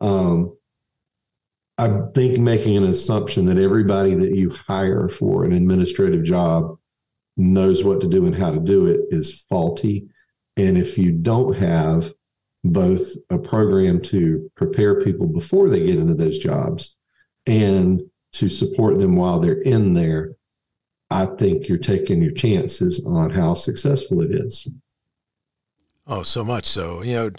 Um, 0.00 0.56
I 1.78 2.00
think 2.14 2.38
making 2.38 2.76
an 2.76 2.84
assumption 2.84 3.46
that 3.46 3.58
everybody 3.58 4.14
that 4.14 4.36
you 4.36 4.50
hire 4.50 5.08
for 5.08 5.44
an 5.44 5.52
administrative 5.52 6.22
job 6.22 6.78
knows 7.36 7.82
what 7.82 8.00
to 8.02 8.08
do 8.08 8.26
and 8.26 8.34
how 8.34 8.50
to 8.50 8.60
do 8.60 8.86
it 8.86 9.00
is 9.08 9.40
faulty. 9.48 10.06
And 10.56 10.76
if 10.76 10.98
you 10.98 11.12
don't 11.12 11.54
have 11.54 12.12
both 12.62 13.00
a 13.30 13.38
program 13.38 14.00
to 14.00 14.50
prepare 14.54 15.02
people 15.02 15.26
before 15.26 15.68
they 15.68 15.80
get 15.84 15.98
into 15.98 16.14
those 16.14 16.38
jobs 16.38 16.94
and 17.46 18.02
to 18.32 18.48
support 18.48 18.98
them 18.98 19.16
while 19.16 19.40
they're 19.40 19.62
in 19.62 19.94
there, 19.94 20.36
I 21.10 21.26
think 21.26 21.68
you're 21.68 21.78
taking 21.78 22.22
your 22.22 22.32
chances 22.32 23.04
on 23.06 23.30
how 23.30 23.54
successful 23.54 24.22
it 24.22 24.32
is. 24.32 24.66
Oh, 26.06 26.22
so 26.22 26.42
much 26.44 26.66
so. 26.66 27.02
You 27.02 27.14
know, 27.14 27.30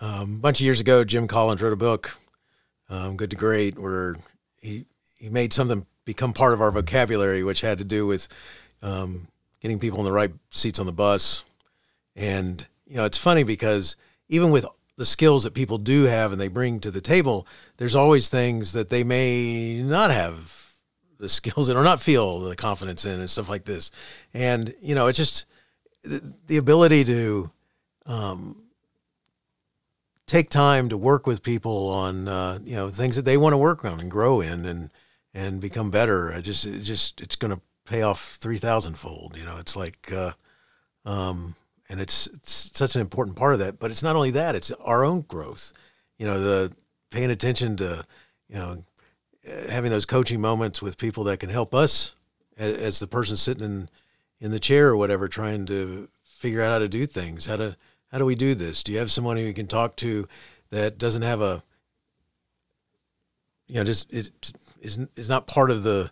um, 0.00 0.36
a 0.36 0.38
bunch 0.40 0.60
of 0.60 0.64
years 0.64 0.80
ago, 0.80 1.04
Jim 1.04 1.28
Collins 1.28 1.62
wrote 1.62 1.72
a 1.72 1.76
book 1.76 2.16
um, 2.88 3.16
Good 3.16 3.30
to 3.30 3.36
Great, 3.36 3.78
where 3.78 4.16
he 4.60 4.86
he 5.16 5.28
made 5.28 5.52
something 5.52 5.86
become 6.04 6.32
part 6.32 6.52
of 6.52 6.60
our 6.60 6.72
vocabulary, 6.72 7.44
which 7.44 7.60
had 7.60 7.78
to 7.78 7.84
do 7.84 8.06
with 8.06 8.28
um, 8.82 9.28
getting 9.60 9.78
people 9.78 10.00
in 10.00 10.04
the 10.04 10.12
right 10.12 10.32
seats 10.50 10.78
on 10.78 10.86
the 10.86 10.92
bus. 10.92 11.44
And 12.16 12.66
you 12.86 12.96
know, 12.96 13.04
it's 13.04 13.18
funny 13.18 13.44
because 13.44 13.96
even 14.28 14.50
with 14.50 14.66
the 15.02 15.06
skills 15.06 15.42
that 15.42 15.52
people 15.52 15.78
do 15.78 16.04
have 16.04 16.30
and 16.30 16.40
they 16.40 16.46
bring 16.46 16.78
to 16.78 16.88
the 16.88 17.00
table, 17.00 17.44
there's 17.76 17.96
always 17.96 18.28
things 18.28 18.72
that 18.72 18.88
they 18.88 19.02
may 19.02 19.82
not 19.82 20.12
have 20.12 20.70
the 21.18 21.28
skills 21.28 21.68
in 21.68 21.76
or 21.76 21.82
not 21.82 22.00
feel 22.00 22.38
the 22.38 22.54
confidence 22.54 23.04
in 23.04 23.18
and 23.18 23.28
stuff 23.28 23.48
like 23.48 23.64
this. 23.64 23.90
And 24.32 24.72
you 24.80 24.94
know, 24.94 25.08
it's 25.08 25.18
just 25.18 25.46
the, 26.04 26.22
the 26.46 26.56
ability 26.56 27.02
to 27.02 27.50
um, 28.06 28.62
take 30.26 30.50
time 30.50 30.88
to 30.88 30.96
work 30.96 31.26
with 31.26 31.42
people 31.42 31.88
on 31.88 32.28
uh, 32.28 32.60
you 32.62 32.76
know 32.76 32.88
things 32.88 33.16
that 33.16 33.24
they 33.24 33.36
want 33.36 33.54
to 33.54 33.58
work 33.58 33.84
on 33.84 33.98
and 33.98 34.08
grow 34.08 34.40
in 34.40 34.64
and 34.64 34.90
and 35.34 35.60
become 35.60 35.90
better. 35.90 36.32
I 36.32 36.40
just 36.40 36.64
it 36.64 36.82
just 36.82 37.20
it's 37.20 37.34
going 37.34 37.52
to 37.52 37.60
pay 37.86 38.02
off 38.02 38.36
three 38.36 38.58
thousand 38.58 38.98
fold. 38.98 39.36
You 39.36 39.44
know, 39.44 39.56
it's 39.58 39.74
like, 39.74 40.12
uh, 40.12 40.30
um, 41.04 41.56
and 41.92 42.00
it's, 42.00 42.26
it's 42.28 42.70
such 42.74 42.94
an 42.94 43.02
important 43.02 43.36
part 43.36 43.52
of 43.52 43.58
that. 43.58 43.78
But 43.78 43.90
it's 43.90 44.02
not 44.02 44.16
only 44.16 44.30
that; 44.30 44.54
it's 44.54 44.70
our 44.80 45.04
own 45.04 45.20
growth. 45.20 45.74
You 46.18 46.24
know, 46.26 46.40
the 46.40 46.72
paying 47.10 47.30
attention 47.30 47.76
to 47.76 48.06
you 48.48 48.56
know 48.56 48.82
having 49.68 49.90
those 49.90 50.06
coaching 50.06 50.40
moments 50.40 50.80
with 50.80 50.96
people 50.96 51.22
that 51.24 51.38
can 51.38 51.50
help 51.50 51.74
us 51.74 52.14
as, 52.56 52.78
as 52.78 52.98
the 52.98 53.06
person 53.06 53.36
sitting 53.36 53.64
in 53.64 53.88
in 54.40 54.50
the 54.50 54.58
chair 54.58 54.88
or 54.88 54.96
whatever, 54.96 55.28
trying 55.28 55.66
to 55.66 56.08
figure 56.24 56.62
out 56.62 56.72
how 56.72 56.78
to 56.78 56.88
do 56.88 57.04
things, 57.04 57.44
how 57.44 57.56
to 57.56 57.76
how 58.10 58.16
do 58.16 58.24
we 58.24 58.36
do 58.36 58.54
this? 58.54 58.82
Do 58.82 58.92
you 58.92 58.98
have 58.98 59.12
someone 59.12 59.36
who 59.36 59.42
you 59.42 59.52
can 59.52 59.66
talk 59.66 59.94
to 59.96 60.26
that 60.70 60.96
doesn't 60.96 61.22
have 61.22 61.42
a, 61.42 61.62
you 63.68 63.74
know, 63.74 63.84
just 63.84 64.10
it 64.10 64.30
is 64.80 64.96
is 65.14 65.28
not 65.28 65.46
part 65.46 65.70
of 65.70 65.82
the 65.82 66.10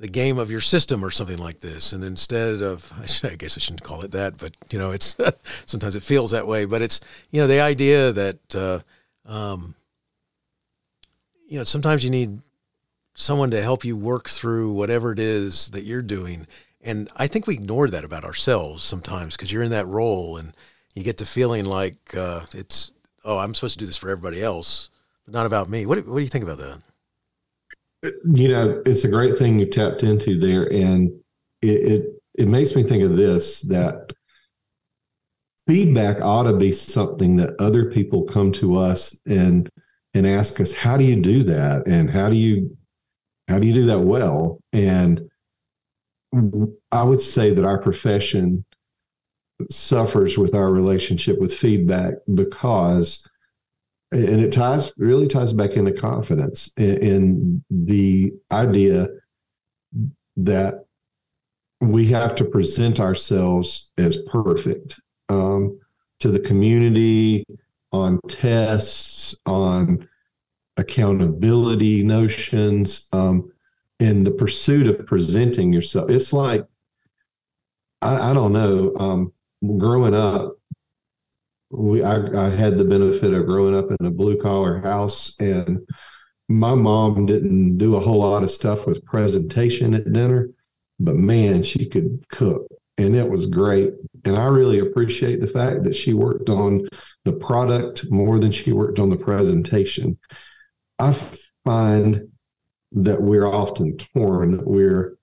the 0.00 0.08
game 0.08 0.38
of 0.38 0.50
your 0.50 0.62
system 0.62 1.04
or 1.04 1.10
something 1.10 1.36
like 1.36 1.60
this. 1.60 1.92
And 1.92 2.02
instead 2.02 2.62
of, 2.62 2.90
I 3.22 3.36
guess 3.36 3.56
I 3.56 3.60
shouldn't 3.60 3.84
call 3.84 4.00
it 4.00 4.10
that, 4.12 4.38
but 4.38 4.56
you 4.70 4.78
know, 4.78 4.90
it's 4.90 5.16
sometimes 5.66 5.94
it 5.94 6.02
feels 6.02 6.32
that 6.32 6.46
way. 6.46 6.64
But 6.64 6.82
it's 6.82 7.00
you 7.30 7.40
know 7.40 7.46
the 7.46 7.60
idea 7.60 8.10
that 8.10 8.56
uh, 8.56 8.80
um, 9.30 9.76
you 11.46 11.58
know 11.58 11.64
sometimes 11.64 12.02
you 12.02 12.10
need 12.10 12.40
someone 13.14 13.50
to 13.50 13.62
help 13.62 13.84
you 13.84 13.96
work 13.96 14.28
through 14.28 14.72
whatever 14.72 15.12
it 15.12 15.18
is 15.18 15.68
that 15.70 15.84
you're 15.84 16.02
doing. 16.02 16.46
And 16.80 17.10
I 17.14 17.26
think 17.26 17.46
we 17.46 17.54
ignore 17.54 17.88
that 17.88 18.04
about 18.04 18.24
ourselves 18.24 18.82
sometimes 18.82 19.36
because 19.36 19.52
you're 19.52 19.62
in 19.62 19.70
that 19.72 19.86
role 19.86 20.38
and 20.38 20.54
you 20.94 21.02
get 21.02 21.18
to 21.18 21.26
feeling 21.26 21.66
like 21.66 22.16
uh, 22.16 22.46
it's 22.54 22.90
oh 23.22 23.36
I'm 23.36 23.52
supposed 23.52 23.74
to 23.74 23.80
do 23.80 23.86
this 23.86 23.98
for 23.98 24.08
everybody 24.08 24.42
else, 24.42 24.88
but 25.26 25.34
not 25.34 25.44
about 25.44 25.68
me. 25.68 25.84
What 25.84 26.06
what 26.06 26.16
do 26.16 26.22
you 26.22 26.28
think 26.28 26.44
about 26.44 26.56
that? 26.58 26.80
You 28.24 28.48
know, 28.48 28.82
it's 28.86 29.04
a 29.04 29.10
great 29.10 29.38
thing 29.38 29.58
you 29.58 29.66
tapped 29.66 30.02
into 30.02 30.38
there, 30.38 30.70
and 30.72 31.10
it, 31.62 31.66
it 31.66 32.22
it 32.34 32.48
makes 32.48 32.74
me 32.74 32.82
think 32.82 33.02
of 33.02 33.16
this 33.16 33.62
that 33.62 34.12
feedback 35.68 36.20
ought 36.20 36.44
to 36.44 36.56
be 36.56 36.72
something 36.72 37.36
that 37.36 37.54
other 37.60 37.90
people 37.90 38.22
come 38.24 38.52
to 38.52 38.76
us 38.76 39.18
and 39.26 39.68
and 40.14 40.26
ask 40.26 40.60
us 40.60 40.72
how 40.74 40.96
do 40.96 41.04
you 41.04 41.20
do 41.20 41.42
that? 41.44 41.86
And 41.86 42.10
how 42.10 42.28
do 42.28 42.36
you 42.36 42.76
how 43.48 43.58
do 43.58 43.66
you 43.66 43.74
do 43.74 43.86
that 43.86 44.00
well? 44.00 44.60
And 44.72 45.30
i 46.92 47.02
would 47.02 47.20
say 47.20 47.52
that 47.52 47.64
our 47.64 47.78
profession 47.78 48.64
suffers 49.68 50.38
with 50.38 50.54
our 50.54 50.70
relationship 50.70 51.38
with 51.40 51.52
feedback 51.52 52.14
because 52.34 53.28
and 54.12 54.40
it 54.40 54.52
ties 54.52 54.92
really 54.96 55.28
ties 55.28 55.52
back 55.52 55.72
into 55.72 55.92
confidence 55.92 56.70
in, 56.76 57.62
the 57.70 58.32
idea 58.50 59.08
that 60.36 60.84
we 61.80 62.06
have 62.06 62.34
to 62.34 62.44
present 62.44 63.00
ourselves 63.00 63.92
as 63.96 64.18
perfect 64.30 65.00
um, 65.28 65.78
to 66.18 66.28
the 66.28 66.40
community 66.40 67.44
on 67.92 68.20
tests 68.28 69.36
on 69.46 70.08
accountability 70.76 72.02
notions 72.02 73.08
um, 73.12 73.52
in 73.98 74.24
the 74.24 74.30
pursuit 74.30 74.86
of 74.86 75.06
presenting 75.06 75.72
yourself. 75.72 76.10
It's 76.10 76.32
like 76.32 76.64
i, 78.02 78.30
I 78.30 78.34
don't 78.34 78.52
know 78.52 78.92
um, 78.96 79.32
growing 79.78 80.14
up 80.14 80.56
we 81.70 82.02
I, 82.02 82.48
I 82.48 82.50
had 82.50 82.78
the 82.78 82.84
benefit 82.84 83.32
of 83.32 83.46
growing 83.46 83.76
up 83.76 83.90
in 83.90 84.06
a 84.06 84.10
blue 84.10 84.36
collar 84.36 84.80
house 84.80 85.36
and 85.38 85.86
my 86.48 86.74
mom 86.74 87.26
didn't 87.26 87.78
do 87.78 87.94
a 87.94 88.00
whole 88.00 88.18
lot 88.18 88.42
of 88.42 88.50
stuff 88.50 88.86
with 88.86 89.04
presentation 89.04 89.94
at 89.94 90.12
dinner 90.12 90.50
but 90.98 91.14
man 91.14 91.62
she 91.62 91.86
could 91.86 92.24
cook 92.28 92.66
and 93.00 93.16
it 93.16 93.28
was 93.28 93.46
great. 93.46 93.94
And 94.24 94.36
i 94.36 94.44
really 94.46 94.78
appreciate 94.78 95.40
the 95.40 95.48
fact 95.48 95.84
that 95.84 95.96
she 95.96 96.12
worked 96.12 96.50
on 96.50 96.86
the 97.24 97.32
product 97.32 98.10
more 98.10 98.38
than 98.38 98.52
she 98.52 98.72
worked 98.72 98.98
on 98.98 99.10
the 99.10 99.16
presentation. 99.16 100.18
I 100.98 101.16
find 101.64 102.28
that 102.92 103.22
we're 103.22 103.46
often 103.46 103.96
torn. 103.96 104.62
We're 104.64 105.16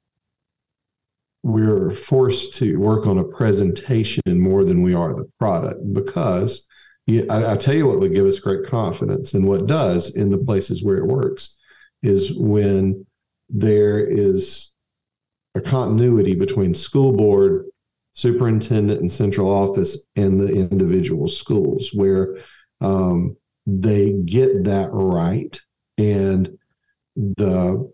we're 1.47 1.91
forced 1.91 2.55
to 2.55 2.75
work 2.75 3.07
on 3.07 3.19
a 3.19 3.23
presentation 3.23 4.21
more 4.27 4.65
than 4.65 4.81
we 4.81 4.93
are 4.93 5.13
the 5.13 5.29
product 5.39 5.79
because 5.93 6.67
I, 7.09 7.53
I, 7.53 7.55
tell 7.55 7.73
you 7.73 7.87
what 7.87 8.01
would 8.01 8.13
give 8.13 8.25
us 8.25 8.39
great 8.39 8.65
confidence 8.65 9.33
and 9.33 9.47
what 9.47 9.65
does 9.65 10.17
in 10.17 10.29
the 10.29 10.37
places 10.37 10.83
where 10.83 10.97
it 10.97 11.05
works 11.05 11.57
is 12.03 12.37
when 12.37 13.05
there 13.47 14.05
is 14.05 14.73
a 15.55 15.61
continuity 15.61 16.35
between 16.35 16.73
school 16.73 17.13
board 17.13 17.67
superintendent 18.11 18.99
and 18.99 19.11
central 19.11 19.49
office 19.49 20.05
and 20.17 20.41
the 20.41 20.51
individual 20.51 21.29
schools 21.29 21.91
where 21.93 22.39
um, 22.81 23.37
they 23.65 24.11
get 24.25 24.65
that 24.65 24.89
right 24.91 25.61
and 25.97 26.57
the 27.15 27.89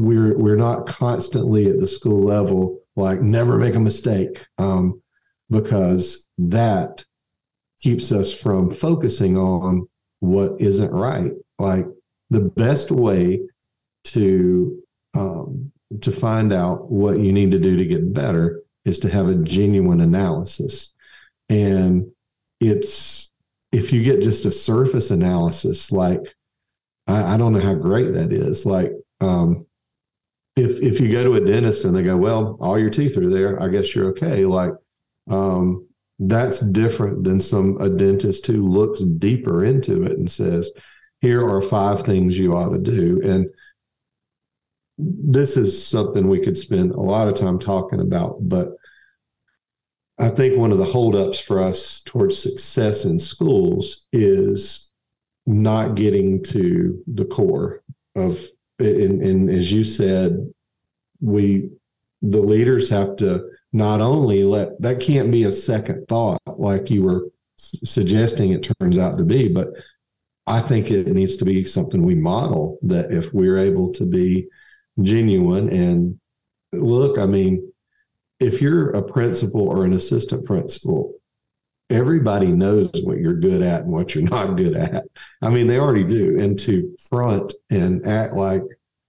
we're 0.00 0.36
we're 0.36 0.56
not 0.56 0.86
constantly 0.86 1.68
at 1.68 1.78
the 1.78 1.86
school 1.86 2.24
level 2.24 2.80
like 2.96 3.20
never 3.20 3.56
make 3.56 3.74
a 3.74 3.80
mistake 3.80 4.46
um, 4.58 5.02
because 5.50 6.28
that 6.38 7.04
keeps 7.82 8.12
us 8.12 8.32
from 8.32 8.70
focusing 8.70 9.36
on 9.36 9.88
what 10.20 10.60
isn't 10.60 10.92
right. 10.92 11.32
Like 11.58 11.86
the 12.30 12.40
best 12.40 12.90
way 12.90 13.40
to 14.04 14.82
um, 15.14 15.72
to 16.00 16.12
find 16.12 16.52
out 16.52 16.90
what 16.90 17.18
you 17.18 17.32
need 17.32 17.50
to 17.50 17.58
do 17.58 17.76
to 17.76 17.84
get 17.84 18.12
better 18.12 18.62
is 18.84 18.98
to 19.00 19.10
have 19.10 19.28
a 19.28 19.34
genuine 19.34 20.00
analysis. 20.00 20.94
And 21.48 22.10
it's 22.60 23.32
if 23.72 23.92
you 23.92 24.02
get 24.02 24.20
just 24.20 24.44
a 24.46 24.52
surface 24.52 25.10
analysis 25.10 25.92
like 25.92 26.34
I, 27.06 27.34
I 27.34 27.36
don't 27.36 27.52
know 27.52 27.60
how 27.60 27.74
great 27.74 28.12
that 28.14 28.32
is. 28.32 28.66
Like 28.66 28.92
um, 29.20 29.66
if 30.56 30.80
if 30.82 31.00
you 31.00 31.10
go 31.10 31.24
to 31.24 31.34
a 31.34 31.40
dentist 31.40 31.84
and 31.84 31.96
they 31.96 32.02
go, 32.02 32.16
well, 32.16 32.56
all 32.60 32.78
your 32.78 32.90
teeth 32.90 33.16
are 33.16 33.30
there, 33.30 33.62
I 33.62 33.68
guess 33.68 33.94
you're 33.94 34.08
okay. 34.10 34.44
Like, 34.44 34.72
um, 35.28 35.86
that's 36.18 36.60
different 36.60 37.24
than 37.24 37.40
some 37.40 37.80
a 37.80 37.88
dentist 37.88 38.46
who 38.46 38.68
looks 38.68 39.00
deeper 39.00 39.64
into 39.64 40.02
it 40.04 40.18
and 40.18 40.30
says, 40.30 40.70
here 41.20 41.46
are 41.46 41.62
five 41.62 42.02
things 42.02 42.38
you 42.38 42.54
ought 42.54 42.70
to 42.70 42.78
do. 42.78 43.20
And 43.22 43.46
this 44.98 45.56
is 45.56 45.86
something 45.86 46.28
we 46.28 46.40
could 46.40 46.58
spend 46.58 46.92
a 46.92 47.00
lot 47.00 47.28
of 47.28 47.34
time 47.34 47.58
talking 47.58 48.00
about, 48.00 48.36
but 48.48 48.72
I 50.18 50.28
think 50.28 50.58
one 50.58 50.72
of 50.72 50.78
the 50.78 50.84
holdups 50.84 51.40
for 51.40 51.62
us 51.62 52.02
towards 52.04 52.36
success 52.36 53.06
in 53.06 53.18
schools 53.18 54.06
is 54.12 54.90
not 55.46 55.94
getting 55.94 56.42
to 56.44 57.02
the 57.06 57.24
core 57.24 57.82
of 58.14 58.44
and, 58.80 59.22
and 59.22 59.50
as 59.50 59.70
you 59.72 59.84
said, 59.84 60.52
we 61.20 61.70
the 62.22 62.40
leaders 62.40 62.88
have 62.90 63.16
to 63.16 63.42
not 63.72 64.00
only 64.00 64.44
let 64.44 64.80
that 64.80 65.00
can't 65.00 65.30
be 65.30 65.44
a 65.44 65.52
second 65.52 66.06
thought 66.08 66.40
like 66.46 66.90
you 66.90 67.02
were 67.02 67.26
suggesting 67.56 68.52
it 68.52 68.68
turns 68.80 68.98
out 68.98 69.18
to 69.18 69.24
be, 69.24 69.48
but 69.48 69.68
I 70.46 70.60
think 70.60 70.90
it 70.90 71.06
needs 71.06 71.36
to 71.36 71.44
be 71.44 71.64
something 71.64 72.02
we 72.02 72.14
model 72.14 72.78
that 72.82 73.12
if 73.12 73.32
we're 73.32 73.58
able 73.58 73.92
to 73.92 74.04
be 74.04 74.48
genuine 75.00 75.68
and 75.70 76.18
look, 76.72 77.18
I 77.18 77.26
mean, 77.26 77.72
if 78.40 78.62
you're 78.62 78.90
a 78.90 79.02
principal 79.02 79.68
or 79.68 79.84
an 79.84 79.92
assistant 79.92 80.44
principal, 80.44 81.19
everybody 81.90 82.46
knows 82.46 82.90
what 83.02 83.18
you're 83.18 83.34
good 83.34 83.62
at 83.62 83.82
and 83.82 83.92
what 83.92 84.14
you're 84.14 84.24
not 84.24 84.56
good 84.56 84.74
at. 84.74 85.04
I 85.42 85.50
mean, 85.50 85.66
they 85.66 85.78
already 85.78 86.04
do. 86.04 86.38
And 86.38 86.58
to 86.60 86.96
front 87.08 87.52
and 87.68 88.06
act 88.06 88.34
like 88.34 88.62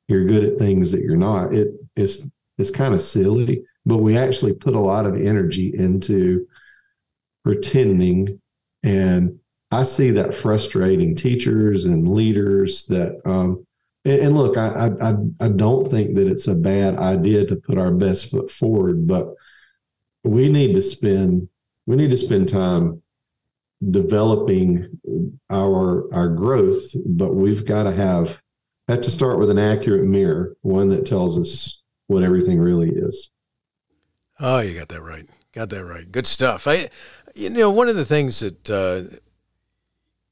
you're 0.08 0.26
good 0.26 0.44
at 0.44 0.58
things 0.58 0.91
that 0.91 1.02
you're 1.02 1.15
not, 1.15 1.54
it 1.54 1.70
is 1.96 2.30
it's 2.58 2.72
kind 2.72 2.94
of 2.94 3.02
silly. 3.02 3.63
But 3.86 3.98
we 3.98 4.17
actually 4.17 4.54
put 4.54 4.76
a 4.76 4.80
lot 4.80 5.06
of 5.06 5.15
energy 5.15 5.74
into 5.76 6.48
pretending. 7.44 8.39
And 8.84 9.39
I 9.72 9.84
see 9.84 10.12
that 10.12 10.36
frustrating 10.36 11.15
teachers 11.15 11.86
and 11.86 12.13
leaders 12.13 12.86
that 12.88 13.22
um, 13.26 13.65
and, 14.04 14.36
look, 14.36 14.58
I, 14.58 14.89
I 15.00 15.13
I 15.39 15.48
don't 15.50 15.88
think 15.88 16.15
that 16.15 16.28
it's 16.28 16.48
a 16.48 16.56
bad 16.56 16.98
idea 16.98 17.46
to 17.46 17.56
put 17.56 17.78
our 17.78 17.91
best 17.91 18.32
foot 18.32 18.50
forward, 18.50 19.06
but 19.06 19.36
we 20.24 20.50
need 20.50 20.74
to 20.74 20.82
spend 20.82 21.50
we 21.91 21.97
need 21.97 22.10
to 22.10 22.15
spend 22.15 22.47
time 22.47 23.01
developing 23.89 24.88
our 25.49 26.08
our 26.13 26.30
growth 26.30 26.95
but 27.06 27.36
we've 27.36 27.65
got 27.65 27.84
to 27.84 27.91
have 27.91 28.41
have 28.88 29.01
to 29.01 29.12
start 29.12 29.38
with 29.39 29.49
an 29.49 29.60
accurate 29.60 30.06
mirror 30.06 30.56
one 30.62 30.88
that 30.88 31.06
tells 31.06 31.38
us 31.38 31.82
what 32.08 32.23
everything 32.23 32.60
really 32.60 32.89
is. 32.89 33.30
Oh 34.39 34.60
you 34.60 34.73
got 34.73 34.88
that 34.88 35.01
right. 35.01 35.27
Got 35.51 35.69
that 35.71 35.84
right. 35.84 36.10
Good 36.10 36.27
stuff. 36.27 36.65
I 36.65 36.89
you 37.36 37.49
know 37.49 37.69
one 37.69 37.89
of 37.89 37.97
the 37.97 38.06
things 38.06 38.39
that 38.39 38.69
uh, 38.69 39.17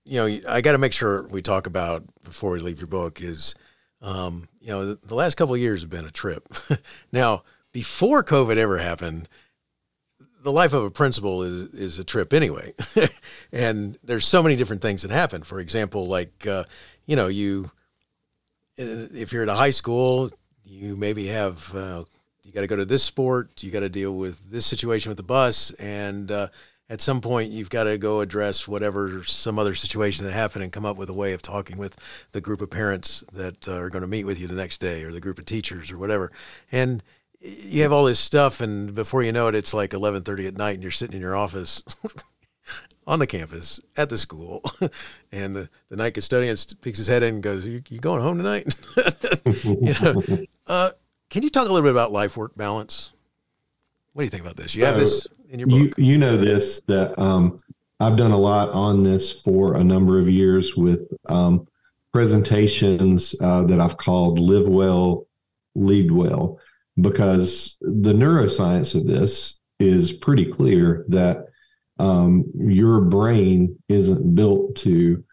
you 0.06 0.16
know 0.16 0.40
i 0.48 0.62
got 0.62 0.72
to 0.72 0.78
make 0.78 0.94
sure 0.94 1.28
we 1.28 1.42
talk 1.42 1.68
about 1.68 2.06
before 2.24 2.52
we 2.52 2.60
leave 2.60 2.80
your 2.80 2.88
book 2.88 3.22
is 3.22 3.54
um, 4.02 4.48
you 4.62 4.70
know 4.70 4.86
the, 4.86 5.08
the 5.08 5.16
last 5.16 5.36
couple 5.36 5.58
years 5.58 5.82
have 5.82 5.90
been 5.90 6.06
a 6.06 6.12
trip. 6.12 6.48
Now 7.12 7.44
before 7.74 8.24
covid 8.24 8.56
ever 8.56 8.78
happened 8.78 9.28
the 10.42 10.52
life 10.52 10.74
of 10.74 10.84
a 10.84 10.92
principal 10.92 11.44
is 11.44 11.74
is 11.74 12.00
a 12.00 12.04
trip 12.04 12.34
anyway, 12.34 12.74
and 13.52 13.98
there's 14.04 14.26
so 14.26 14.42
many 14.42 14.56
different 14.56 14.82
things 14.82 15.02
that 15.02 15.12
happen. 15.12 15.44
For 15.44 15.60
example, 15.60 16.08
like 16.08 16.48
uh, 16.48 16.64
you 17.06 17.16
know, 17.16 17.28
you 17.28 17.72
uh, 18.80 19.08
if 19.14 19.34
you're 19.34 19.44
at 19.44 19.50
a 19.50 19.56
high 19.56 19.70
school, 19.70 20.30
you 20.64 20.96
maybe 20.96 21.28
have 21.28 21.74
uh, 21.76 22.04
you 22.44 22.52
got 22.52 22.62
to 22.62 22.68
go 22.68 22.76
to 22.76 22.86
this 22.86 23.04
sport, 23.04 23.64
you 23.64 23.72
got 23.72 23.82
to 23.82 23.90
deal 23.90 24.14
with 24.14 24.52
this 24.52 24.66
situation 24.66 25.10
with 25.10 25.18
the 25.18 25.24
bus, 25.24 25.72
and 25.72 26.32
uh, 26.32 26.48
at 26.90 27.02
some 27.02 27.22
point 27.22 27.52
you've 27.52 27.70
got 27.70 27.84
to 27.84 27.98
go 27.98 28.22
address 28.22 28.68
whatever 28.68 29.24
some 29.24 29.60
other 29.60 29.76
situation 29.76 30.26
that 30.26 30.32
happened 30.32 30.64
and 30.64 30.74
come 30.74 30.86
up 30.86 30.98
with 30.98 31.10
a 31.10 31.14
way 31.14 31.34
of 31.34 31.42
talking 31.42 31.78
with 31.78 31.96
the 32.32 32.42
group 32.42 32.62
of 32.62 32.70
parents 32.70 33.24
that 33.34 33.68
uh, 33.68 33.74
are 33.74 33.90
going 33.90 34.02
to 34.02 34.08
meet 34.08 34.24
with 34.24 34.40
you 34.40 34.48
the 34.48 34.56
next 34.56 34.80
day 34.80 35.04
or 35.04 35.12
the 35.12 35.22
group 35.22 35.38
of 35.38 35.46
teachers 35.46 35.92
or 35.92 35.98
whatever 35.98 36.32
and 36.72 37.04
you 37.42 37.82
have 37.84 37.92
all 37.92 38.06
this 38.06 38.20
stuff 38.20 38.62
and 38.62 38.94
before 38.94 39.24
you 39.24 39.32
know 39.32 39.48
it 39.48 39.56
it's 39.56 39.74
like 39.74 39.92
11.30 39.92 40.48
at 40.48 40.58
night 40.58 40.72
and 40.72 40.84
you're 40.84 40.92
sitting 40.92 41.16
in 41.16 41.22
your 41.22 41.36
office 41.36 41.84
on 43.08 43.20
the 43.20 43.28
campus 43.28 43.80
at 43.96 44.10
the 44.10 44.18
school 44.18 44.62
and 45.32 45.56
the, 45.56 45.70
the 45.90 45.96
night 45.96 46.14
custodian 46.14 46.56
peeks 46.82 46.98
his 46.98 47.08
head 47.08 47.24
in 47.24 47.36
and 47.36 47.44
goes 47.44 47.66
you, 47.66 47.82
you 47.90 48.00
going 48.00 48.22
home 48.22 48.38
tonight? 48.38 48.76
You 49.46 49.94
know, 50.02 50.46
uh, 50.68 50.92
can 51.30 51.44
you 51.44 51.50
talk 51.50 51.68
a 51.68 51.72
little 51.72 51.82
bit 51.82 51.92
about 51.92 52.12
life 52.12 52.38
work 52.38 52.56
balance? 52.56 53.12
What 54.14 54.22
do 54.22 54.26
you 54.26 54.30
think 54.30 54.44
about 54.44 54.58
this? 54.58 54.76
You 54.76 54.86
have 54.86 55.00
this 55.00 55.28
in 55.50 55.60
your 55.60 55.68
book. 55.68 55.78
You, 55.80 55.94
you 55.98 56.18
know 56.18 56.38
this 56.38 56.82
that 56.82 57.18
um, 57.20 57.60
I've 58.00 58.16
done 58.16 58.32
a 58.32 58.38
lot 58.38 58.70
on 58.72 59.04
this 59.04 59.40
for 59.40 59.76
a 59.76 59.84
number 59.84 60.20
of 60.20 60.30
years 60.30 60.76
with 60.76 61.12
um, 61.28 61.68
presentations 62.12 63.36
uh, 63.42 63.64
that 63.66 63.80
I've 63.80 63.98
called 63.98 64.40
"Live 64.40 64.68
Well, 64.68 65.26
Lead 65.76 66.12
Well," 66.12 66.60
because 67.02 67.78
the 67.82 68.14
neuroscience 68.14 68.96
of 68.96 69.08
this 69.08 69.60
is 69.80 70.12
pretty 70.12 70.46
clear 70.46 71.06
that 71.10 71.46
um, 72.00 72.46
your 72.56 73.02
brain 73.02 73.78
isn't 73.90 74.36
built 74.36 74.76
to 74.78 75.24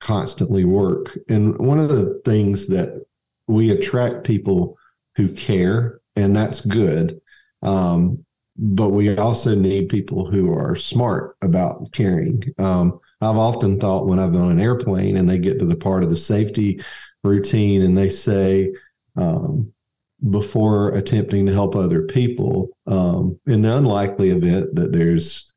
constantly 0.00 0.64
work. 0.64 1.18
And 1.28 1.56
one 1.58 1.78
of 1.78 1.88
the 1.88 2.20
things 2.24 2.68
that 2.68 3.04
we 3.48 3.70
attract 3.70 4.24
people 4.24 4.76
who 5.16 5.28
care, 5.32 6.00
and 6.16 6.36
that's 6.36 6.64
good. 6.64 7.20
Um, 7.62 8.24
but 8.58 8.90
we 8.90 9.16
also 9.16 9.54
need 9.54 9.88
people 9.88 10.30
who 10.30 10.52
are 10.52 10.76
smart 10.76 11.36
about 11.42 11.92
caring. 11.92 12.42
Um, 12.58 13.00
I've 13.20 13.36
often 13.36 13.78
thought 13.78 14.06
when 14.06 14.18
I've 14.18 14.32
been 14.32 14.40
on 14.40 14.52
an 14.52 14.60
airplane 14.60 15.16
and 15.16 15.28
they 15.28 15.38
get 15.38 15.58
to 15.58 15.66
the 15.66 15.76
part 15.76 16.02
of 16.02 16.10
the 16.10 16.16
safety 16.16 16.82
routine 17.22 17.82
and 17.82 17.96
they 17.96 18.08
say, 18.08 18.72
um, 19.16 19.72
before 20.30 20.90
attempting 20.90 21.46
to 21.46 21.52
help 21.52 21.76
other 21.76 22.02
people, 22.02 22.70
um, 22.86 23.38
in 23.46 23.62
the 23.62 23.76
unlikely 23.76 24.30
event 24.30 24.74
that 24.74 24.92
there's 24.92 25.52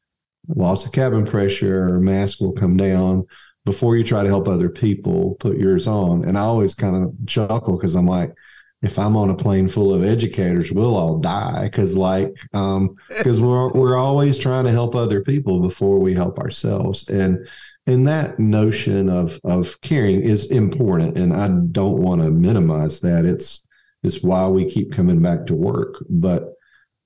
loss 0.47 0.85
of 0.85 0.91
cabin 0.91 1.25
pressure 1.25 1.87
or 1.87 1.99
mask 1.99 2.41
will 2.41 2.51
come 2.51 2.75
down, 2.75 3.25
before 3.65 3.95
you 3.95 4.03
try 4.03 4.23
to 4.23 4.29
help 4.29 4.47
other 4.47 4.69
people, 4.69 5.35
put 5.39 5.57
yours 5.57 5.87
on. 5.87 6.25
And 6.25 6.37
I 6.37 6.41
always 6.41 6.73
kind 6.73 6.95
of 6.95 7.13
chuckle 7.27 7.77
because 7.77 7.95
I'm 7.95 8.07
like, 8.07 8.33
if 8.81 8.97
I'm 8.97 9.17
on 9.17 9.29
a 9.29 9.35
plane 9.35 9.67
full 9.67 9.93
of 9.93 10.03
educators, 10.03 10.71
we'll 10.71 10.95
all 10.95 11.19
die 11.19 11.65
because, 11.65 11.97
like, 11.97 12.35
um, 12.53 12.95
because 13.09 13.41
we're 13.41 13.71
we're 13.73 13.97
always 13.97 14.37
trying 14.37 14.65
to 14.65 14.71
help 14.71 14.95
other 14.95 15.21
people 15.21 15.59
before 15.59 15.99
we 15.99 16.13
help 16.13 16.39
ourselves, 16.39 17.07
and 17.09 17.45
and 17.87 18.07
that 18.07 18.39
notion 18.39 19.09
of 19.09 19.39
of 19.43 19.79
caring 19.81 20.21
is 20.21 20.49
important, 20.49 21.17
and 21.17 21.33
I 21.33 21.49
don't 21.71 22.01
want 22.01 22.21
to 22.21 22.31
minimize 22.31 23.01
that. 23.01 23.25
It's 23.25 23.65
it's 24.03 24.23
why 24.23 24.47
we 24.47 24.69
keep 24.69 24.91
coming 24.91 25.21
back 25.21 25.45
to 25.47 25.55
work, 25.55 26.03
but 26.09 26.53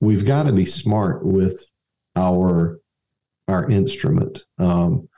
we've 0.00 0.24
got 0.24 0.44
to 0.44 0.52
be 0.52 0.64
smart 0.64 1.24
with 1.24 1.70
our 2.16 2.80
our 3.48 3.68
instrument. 3.70 4.44
Um, 4.58 5.08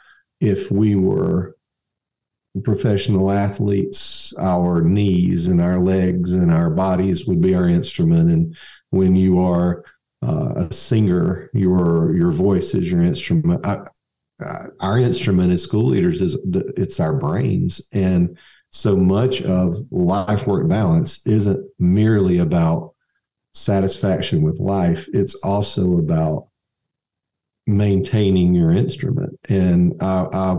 if 0.40 0.70
we 0.70 0.96
were 0.96 1.56
professional 2.64 3.30
athletes, 3.30 4.34
our 4.38 4.82
knees 4.82 5.48
and 5.48 5.60
our 5.60 5.78
legs 5.78 6.32
and 6.32 6.50
our 6.50 6.70
bodies 6.70 7.26
would 7.26 7.40
be 7.40 7.54
our 7.54 7.68
instrument. 7.68 8.30
And 8.30 8.56
when 8.90 9.14
you 9.14 9.38
are 9.40 9.84
uh, 10.26 10.54
a 10.56 10.72
singer, 10.72 11.50
your 11.52 12.16
your 12.16 12.30
voice 12.30 12.74
is 12.74 12.90
your 12.90 13.02
instrument. 13.02 13.64
I, 13.64 13.84
our 14.80 14.98
instrument 14.98 15.52
as 15.52 15.62
school 15.62 15.86
leaders 15.86 16.20
is 16.20 16.34
the, 16.34 16.72
it's 16.76 17.00
our 17.00 17.14
brains, 17.14 17.86
and 17.92 18.36
so 18.70 18.96
much 18.96 19.42
of 19.42 19.76
life 19.90 20.46
work 20.46 20.68
balance 20.68 21.26
isn't 21.26 21.66
merely 21.78 22.38
about 22.38 22.94
satisfaction 23.54 24.42
with 24.42 24.60
life. 24.60 25.08
It's 25.12 25.34
also 25.36 25.98
about 25.98 26.48
maintaining 27.66 28.54
your 28.54 28.70
instrument. 28.70 29.38
And 29.48 29.94
I, 30.00 30.26
I 30.32 30.56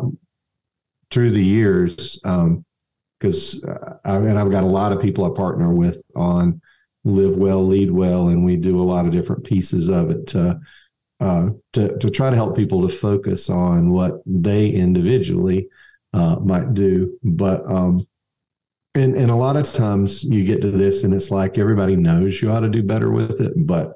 through 1.10 1.32
the 1.32 1.46
years, 1.46 2.20
because 2.20 3.64
um, 3.64 3.70
uh, 3.70 3.94
I, 4.04 4.16
and 4.18 4.38
I've 4.38 4.52
got 4.52 4.64
a 4.64 4.68
lot 4.68 4.92
of 4.92 5.02
people 5.02 5.26
I 5.26 5.36
partner 5.36 5.74
with 5.74 6.02
on 6.16 6.62
Live 7.06 7.38
Well, 7.38 7.66
Lead 7.66 7.92
Well, 7.92 8.28
and 8.28 8.44
we 8.44 8.58
do 8.58 8.82
a 8.82 8.84
lot 8.84 9.06
of 9.06 9.14
different 9.14 9.46
pieces 9.46 9.88
of 9.88 10.10
it 10.10 10.28
to 10.28 10.60
uh, 11.20 11.50
to 11.74 11.98
to 11.98 12.10
try 12.10 12.30
to 12.30 12.36
help 12.36 12.56
people 12.56 12.88
to 12.88 12.94
focus 12.94 13.50
on 13.50 13.92
what 13.92 14.22
they 14.26 14.70
individually 14.70 15.68
uh, 16.18 16.40
might 16.40 16.74
do, 16.74 17.18
but. 17.24 17.66
Um, 17.66 18.06
and, 18.96 19.16
and 19.16 19.30
a 19.30 19.36
lot 19.36 19.58
of 19.58 19.72
times 19.72 20.24
you 20.24 20.44
get 20.44 20.60
to 20.62 20.72
this 20.72 21.04
and 21.04 21.14
it's 21.14 21.30
like 21.30 21.60
everybody 21.60 21.96
knows 21.96 22.42
you 22.42 22.50
ought 22.50 22.62
to 22.62 22.70
do 22.70 22.82
better 22.82 23.12
with 23.12 23.40
it, 23.40 23.54
but 23.56 23.94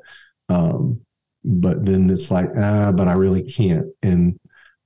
um, 0.47 1.01
but 1.43 1.83
then 1.85 2.07
it's 2.11 2.29
like 2.29 2.49
ah, 2.55 2.91
but 2.91 3.07
I 3.07 3.13
really 3.13 3.41
can't. 3.41 3.87
And 4.03 4.39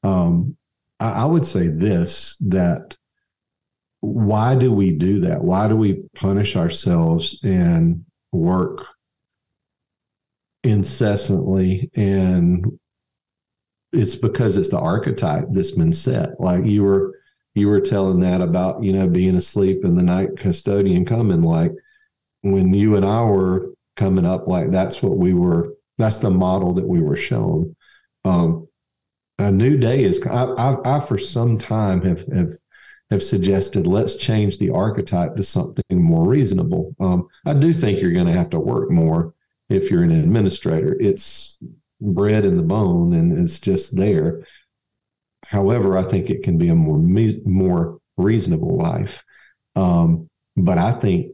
um, 0.03 0.55
I 0.99 1.25
would 1.25 1.45
say 1.45 1.67
this 1.67 2.37
that 2.41 2.95
why 3.99 4.55
do 4.55 4.71
we 4.71 4.91
do 4.91 5.21
that? 5.21 5.43
Why 5.43 5.67
do 5.67 5.75
we 5.75 6.03
punish 6.15 6.55
ourselves 6.55 7.39
and 7.43 8.05
work 8.31 8.85
incessantly? 10.63 11.89
And 11.95 12.79
it's 13.91 14.15
because 14.15 14.57
it's 14.57 14.69
the 14.69 14.79
archetype 14.79 15.45
that's 15.51 15.71
been 15.71 15.93
set. 15.93 16.39
Like 16.39 16.65
you 16.65 16.83
were 16.83 17.14
you 17.55 17.69
were 17.69 17.81
telling 17.81 18.19
that 18.19 18.41
about, 18.41 18.83
you 18.83 18.93
know, 18.93 19.07
being 19.07 19.35
asleep 19.35 19.83
and 19.83 19.97
the 19.97 20.03
night 20.03 20.37
custodian 20.37 21.05
coming. 21.05 21.41
Like 21.41 21.71
when 22.41 22.73
you 22.73 22.95
and 22.95 23.05
I 23.05 23.23
were 23.23 23.73
coming 23.95 24.25
up, 24.25 24.47
like 24.47 24.71
that's 24.71 25.01
what 25.01 25.17
we 25.17 25.33
were, 25.33 25.73
that's 25.97 26.17
the 26.17 26.29
model 26.29 26.73
that 26.73 26.87
we 26.87 27.01
were 27.01 27.15
shown. 27.15 27.75
Um, 28.25 28.67
a 29.39 29.51
new 29.51 29.77
day 29.77 30.03
is 30.03 30.25
I, 30.27 30.45
I, 30.45 30.97
I, 30.97 30.99
for 30.99 31.17
some 31.17 31.57
time 31.57 32.01
have 32.03 32.25
have 32.27 32.53
have 33.11 33.23
suggested 33.23 33.85
let's 33.85 34.15
change 34.15 34.57
the 34.57 34.71
archetype 34.71 35.35
to 35.35 35.43
something 35.43 35.83
more 35.91 36.27
reasonable. 36.27 36.95
Um, 36.99 37.27
I 37.45 37.53
do 37.53 37.71
think 37.71 38.01
you're 38.01 38.13
going 38.13 38.25
to 38.25 38.33
have 38.33 38.49
to 38.51 38.59
work 38.59 38.89
more 38.89 39.33
if 39.69 39.91
you're 39.91 40.03
an 40.03 40.11
administrator. 40.11 40.97
It's 40.99 41.59
bred 42.01 42.45
in 42.45 42.57
the 42.57 42.63
bone 42.63 43.13
and 43.13 43.37
it's 43.37 43.59
just 43.59 43.95
there. 43.95 44.45
However, 45.47 45.97
I 45.97 46.03
think 46.03 46.29
it 46.29 46.43
can 46.43 46.57
be 46.57 46.69
a 46.69 46.75
more 46.75 46.97
more 47.45 47.99
reasonable 48.17 48.77
life. 48.77 49.23
Um, 49.75 50.29
but 50.55 50.77
I 50.77 50.93
think 50.93 51.33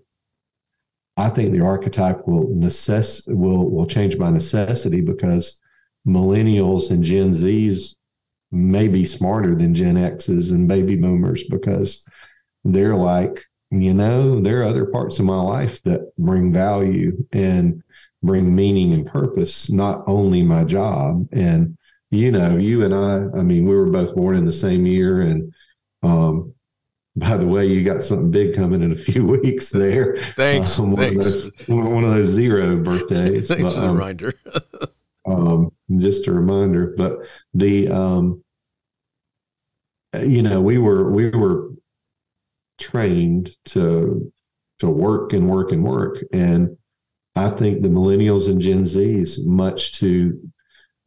I 1.18 1.30
think 1.30 1.52
the 1.52 1.62
archetype 1.62 2.28
will 2.28 2.48
necess 2.48 3.24
will 3.28 3.70
will 3.70 3.86
change 3.86 4.18
by 4.18 4.30
necessity 4.30 5.02
because 5.02 5.62
millennials 6.08 6.90
and 6.92 7.04
Gen 7.04 7.32
Zs 7.32 7.96
may 8.52 8.88
be 8.88 9.06
smarter 9.06 9.56
than 9.56 9.74
Gen 9.74 9.98
X's 9.98 10.52
and 10.52 10.68
baby 10.68 10.96
boomers 10.96 11.44
because 11.46 12.06
they're 12.64 12.96
like, 12.96 13.44
you 13.70 13.94
know, 13.94 14.42
there 14.42 14.62
are 14.62 14.66
other 14.66 14.86
parts 14.86 15.20
of 15.20 15.26
my 15.26 15.40
life 15.40 15.82
that 15.84 16.12
bring 16.18 16.52
value 16.52 17.26
and 17.32 17.82
bring 18.22 18.54
meaning 18.54 18.94
and 18.94 19.06
purpose, 19.06 19.72
not 19.72 20.04
only 20.08 20.44
my 20.44 20.64
job. 20.64 21.28
And, 21.32 21.78
you 22.12 22.30
know, 22.30 22.58
you 22.58 22.84
and 22.84 22.94
I, 22.94 23.40
I 23.40 23.42
mean, 23.42 23.66
we 23.66 23.74
were 23.76 23.90
both 23.90 24.14
born 24.14 24.36
in 24.36 24.46
the 24.46 24.52
same 24.52 24.86
year. 24.86 25.22
And, 25.22 25.54
um, 26.04 26.54
by 27.16 27.38
the 27.38 27.48
way, 27.48 27.66
you 27.66 27.84
got 27.84 28.04
something 28.04 28.32
big 28.32 28.54
coming 28.54 28.82
in 28.84 28.92
a 28.92 28.96
few 29.08 29.26
weeks 29.26 29.70
there. 29.70 30.18
Thanks. 30.36 30.78
Um, 30.78 30.92
one, 30.92 31.02
thanks. 31.02 31.46
Of 31.46 31.58
those, 31.58 31.68
one 31.68 32.04
of 32.04 32.12
those 32.12 32.28
zero 32.28 32.78
birthdays. 32.78 33.48
thanks 33.50 33.64
but, 33.64 33.74
for 33.74 33.80
the 33.80 33.88
um, 33.88 33.94
reminder. 33.98 34.34
um, 35.26 35.72
just 35.98 36.28
a 36.28 36.34
reminder. 36.34 36.94
But 36.98 37.20
the 37.54 37.88
um, 37.88 38.44
you 40.22 40.42
know, 40.42 40.62
we 40.62 40.78
were 40.78 41.10
we 41.10 41.30
were 41.30 41.70
trained 42.80 43.56
to 43.66 44.32
to 44.80 44.90
work 44.90 45.32
and 45.32 45.50
work 45.50 45.72
and 45.72 45.84
work, 45.84 46.18
and 46.34 46.78
I 47.36 47.52
think 47.52 47.82
the 47.82 47.88
millennials 47.88 48.50
and 48.50 48.60
Gen 48.60 48.84
Zs, 48.84 49.46
much 49.46 50.00
to 50.00 50.38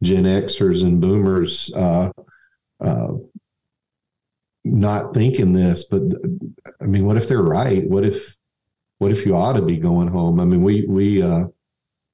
Gen 0.03 0.23
Xers 0.23 0.83
and 0.83 0.99
Boomers, 0.99 1.73
uh, 1.73 2.11
uh, 2.79 3.13
not 4.63 5.13
thinking 5.13 5.53
this, 5.53 5.85
but 5.85 6.01
I 6.81 6.85
mean, 6.85 7.05
what 7.05 7.17
if 7.17 7.27
they're 7.27 7.41
right? 7.41 7.87
What 7.87 8.03
if 8.03 8.35
what 8.97 9.11
if 9.11 9.25
you 9.25 9.35
ought 9.35 9.53
to 9.53 9.61
be 9.61 9.77
going 9.77 10.07
home? 10.07 10.39
I 10.39 10.45
mean, 10.45 10.63
we 10.63 10.85
we 10.87 11.21
uh, 11.21 11.45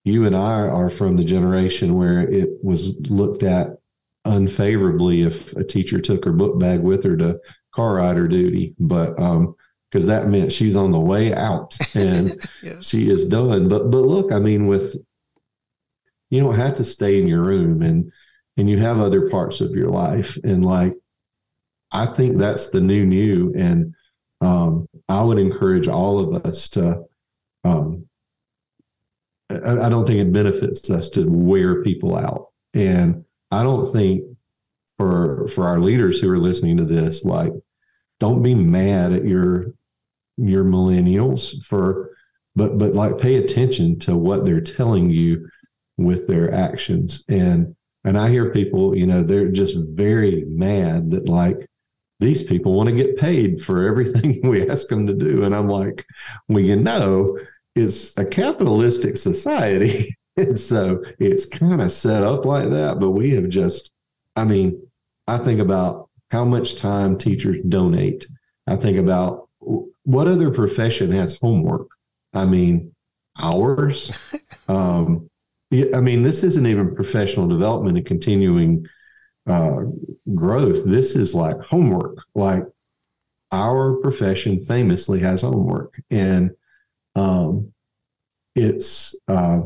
you 0.03 0.25
and 0.25 0.35
I 0.35 0.67
are 0.67 0.89
from 0.89 1.15
the 1.15 1.23
generation 1.23 1.95
where 1.95 2.21
it 2.21 2.49
was 2.63 2.99
looked 3.09 3.43
at 3.43 3.77
unfavorably 4.25 5.23
if 5.23 5.55
a 5.55 5.63
teacher 5.63 5.99
took 5.99 6.25
her 6.25 6.31
book 6.31 6.59
bag 6.59 6.81
with 6.81 7.03
her 7.03 7.15
to 7.17 7.39
car 7.71 7.95
rider 7.95 8.27
duty, 8.27 8.75
but 8.79 9.19
um, 9.19 9.55
because 9.89 10.05
that 10.05 10.27
meant 10.27 10.51
she's 10.51 10.75
on 10.75 10.91
the 10.91 10.99
way 10.99 11.33
out 11.33 11.75
and 11.95 12.37
yes. 12.63 12.87
she 12.87 13.09
is 13.09 13.25
done. 13.25 13.67
But 13.67 13.91
but 13.91 14.01
look, 14.01 14.31
I 14.31 14.39
mean, 14.39 14.67
with 14.67 14.95
you 16.31 16.39
don't 16.39 16.55
have 16.55 16.77
to 16.77 16.83
stay 16.83 17.21
in 17.21 17.27
your 17.27 17.43
room 17.43 17.83
and 17.83 18.11
and 18.57 18.69
you 18.69 18.79
have 18.79 18.99
other 18.99 19.29
parts 19.29 19.61
of 19.61 19.71
your 19.71 19.89
life. 19.89 20.37
And 20.43 20.65
like, 20.65 20.95
I 21.91 22.05
think 22.05 22.37
that's 22.37 22.69
the 22.71 22.81
new 22.81 23.05
new. 23.05 23.53
And 23.55 23.93
um, 24.39 24.87
I 25.07 25.23
would 25.23 25.37
encourage 25.37 25.87
all 25.87 26.19
of 26.19 26.45
us 26.45 26.69
to, 26.69 27.03
um, 27.63 28.07
I, 29.49 29.85
I 29.85 29.89
don't 29.89 30.05
think 30.05 30.19
it 30.19 30.33
benefits 30.33 30.89
us 30.89 31.09
to 31.11 31.25
wear 31.29 31.83
people 31.83 32.17
out. 32.17 32.47
And 32.73 33.25
I 33.51 33.63
don't 33.63 33.91
think 33.91 34.23
for 34.97 35.47
for 35.49 35.65
our 35.65 35.79
leaders 35.79 36.19
who 36.19 36.29
are 36.31 36.39
listening 36.39 36.77
to 36.77 36.85
this, 36.85 37.25
like, 37.25 37.51
don't 38.19 38.41
be 38.41 38.55
mad 38.55 39.11
at 39.11 39.25
your 39.25 39.73
your 40.37 40.63
millennials 40.63 41.61
for 41.65 42.11
but 42.55 42.77
but 42.77 42.95
like 42.95 43.17
pay 43.17 43.35
attention 43.35 43.99
to 43.99 44.15
what 44.15 44.45
they're 44.45 44.61
telling 44.61 45.09
you 45.09 45.47
with 46.03 46.27
their 46.27 46.53
actions. 46.53 47.23
And 47.27 47.75
and 48.03 48.17
i 48.17 48.31
hear 48.31 48.49
people 48.49 48.97
you 48.97 49.05
know 49.05 49.21
they're 49.21 49.51
just 49.51 49.77
very 49.91 50.43
mad 50.47 51.11
that 51.11 51.29
like 51.29 51.67
these 52.19 52.41
people 52.41 52.73
want 52.73 52.89
to 52.89 52.95
get 52.95 53.15
paid 53.15 53.61
for 53.61 53.87
everything 53.87 54.39
we 54.43 54.67
ask 54.67 54.87
them 54.87 55.05
to 55.05 55.13
do. 55.13 55.43
And 55.43 55.53
i'm 55.53 55.67
like 55.67 56.05
well 56.47 56.63
you 56.63 56.77
know 56.77 57.37
it's 57.75 58.17
a 58.17 58.25
capitalistic 58.25 59.17
society. 59.17 60.15
And 60.37 60.57
so 60.57 61.03
it's 61.19 61.45
kind 61.45 61.81
of 61.81 61.91
set 61.91 62.23
up 62.23 62.45
like 62.45 62.69
that 62.69 63.01
but 63.01 63.11
we 63.11 63.31
have 63.31 63.49
just 63.49 63.91
i 64.37 64.45
mean 64.45 64.81
i 65.27 65.37
think 65.37 65.59
about 65.59 66.09
how 66.31 66.45
much 66.45 66.77
time 66.77 67.17
teachers 67.17 67.57
donate. 67.67 68.25
I 68.65 68.77
think 68.77 68.97
about 68.97 69.49
what 70.03 70.27
other 70.27 70.49
profession 70.49 71.11
has 71.11 71.37
homework? 71.37 71.87
I 72.33 72.45
mean, 72.45 72.93
hours. 73.37 74.17
um, 74.67 75.29
I 75.73 76.01
mean, 76.01 76.23
this 76.23 76.43
isn't 76.43 76.67
even 76.67 76.95
professional 76.95 77.47
development 77.47 77.97
and 77.97 78.05
continuing 78.05 78.85
uh, 79.47 79.81
growth. 80.35 80.83
This 80.85 81.15
is 81.15 81.33
like 81.33 81.59
homework. 81.61 82.17
Like 82.35 82.63
our 83.51 83.95
profession 83.97 84.61
famously 84.61 85.19
has 85.21 85.41
homework, 85.41 86.01
and 86.09 86.51
um, 87.15 87.71
it's. 88.55 89.15
Uh, 89.27 89.61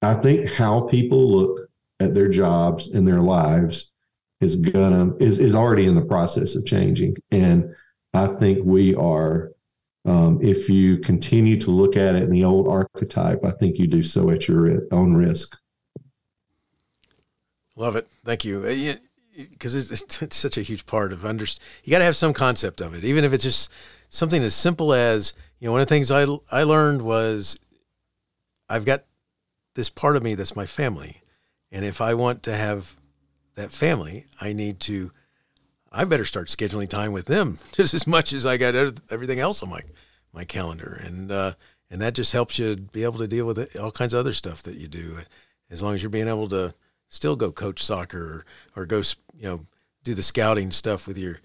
I 0.00 0.14
think 0.14 0.52
how 0.52 0.86
people 0.88 1.30
look 1.30 1.68
at 1.98 2.14
their 2.14 2.28
jobs 2.28 2.88
and 2.88 3.06
their 3.06 3.20
lives 3.20 3.92
is 4.40 4.56
gonna 4.56 5.14
is 5.18 5.38
is 5.38 5.54
already 5.54 5.86
in 5.86 5.94
the 5.94 6.04
process 6.04 6.54
of 6.56 6.66
changing, 6.66 7.16
and 7.30 7.74
I 8.14 8.28
think 8.28 8.60
we 8.64 8.94
are 8.94 9.52
um, 10.08 10.38
if 10.40 10.70
you 10.70 10.96
continue 10.98 11.60
to 11.60 11.70
look 11.70 11.94
at 11.94 12.14
it 12.14 12.22
in 12.22 12.30
the 12.30 12.42
old 12.42 12.66
archetype, 12.66 13.44
I 13.44 13.50
think 13.50 13.78
you 13.78 13.86
do 13.86 14.02
so 14.02 14.30
at 14.30 14.48
your 14.48 14.82
own 14.90 15.12
risk. 15.14 15.58
Love 17.76 17.94
it. 17.94 18.08
Thank 18.24 18.44
you. 18.44 18.62
Because 19.36 19.74
uh, 19.74 19.94
it's, 19.94 20.22
it's, 20.22 20.36
such 20.36 20.56
a 20.56 20.62
huge 20.62 20.86
part 20.86 21.12
of 21.12 21.26
under. 21.26 21.44
You 21.84 21.90
got 21.90 21.98
to 21.98 22.04
have 22.04 22.16
some 22.16 22.32
concept 22.32 22.80
of 22.80 22.94
it, 22.94 23.04
even 23.04 23.22
if 23.22 23.34
it's 23.34 23.44
just 23.44 23.70
something 24.08 24.42
as 24.42 24.54
simple 24.54 24.94
as 24.94 25.34
you 25.60 25.68
know. 25.68 25.72
One 25.72 25.82
of 25.82 25.86
the 25.86 25.94
things 25.94 26.10
I 26.10 26.26
I 26.50 26.62
learned 26.62 27.02
was 27.02 27.58
I've 28.68 28.86
got 28.86 29.04
this 29.74 29.90
part 29.90 30.16
of 30.16 30.22
me 30.22 30.34
that's 30.34 30.56
my 30.56 30.66
family, 30.66 31.20
and 31.70 31.84
if 31.84 32.00
I 32.00 32.14
want 32.14 32.42
to 32.44 32.56
have 32.56 32.96
that 33.56 33.70
family, 33.70 34.24
I 34.40 34.54
need 34.54 34.80
to 34.80 35.12
I 35.90 36.04
better 36.04 36.24
start 36.24 36.48
scheduling 36.48 36.88
time 36.88 37.12
with 37.12 37.26
them 37.26 37.58
just 37.72 37.94
as 37.94 38.06
much 38.06 38.32
as 38.32 38.44
I 38.44 38.56
got 38.56 38.74
everything 39.10 39.38
else 39.38 39.62
on 39.62 39.70
my 39.70 39.80
my 40.32 40.44
calendar, 40.44 41.00
and 41.04 41.32
uh, 41.32 41.52
and 41.90 42.00
that 42.00 42.14
just 42.14 42.32
helps 42.32 42.58
you 42.58 42.76
be 42.76 43.04
able 43.04 43.18
to 43.18 43.26
deal 43.28 43.46
with 43.46 43.76
all 43.76 43.90
kinds 43.90 44.12
of 44.12 44.20
other 44.20 44.32
stuff 44.32 44.62
that 44.64 44.76
you 44.76 44.88
do, 44.88 45.18
as 45.70 45.82
long 45.82 45.94
as 45.94 46.02
you're 46.02 46.10
being 46.10 46.28
able 46.28 46.48
to 46.48 46.74
still 47.08 47.36
go 47.36 47.50
coach 47.50 47.82
soccer 47.82 48.44
or, 48.76 48.82
or 48.82 48.86
go 48.86 48.98
you 49.34 49.44
know 49.44 49.60
do 50.04 50.14
the 50.14 50.22
scouting 50.22 50.70
stuff 50.70 51.06
with 51.06 51.18
your 51.18 51.40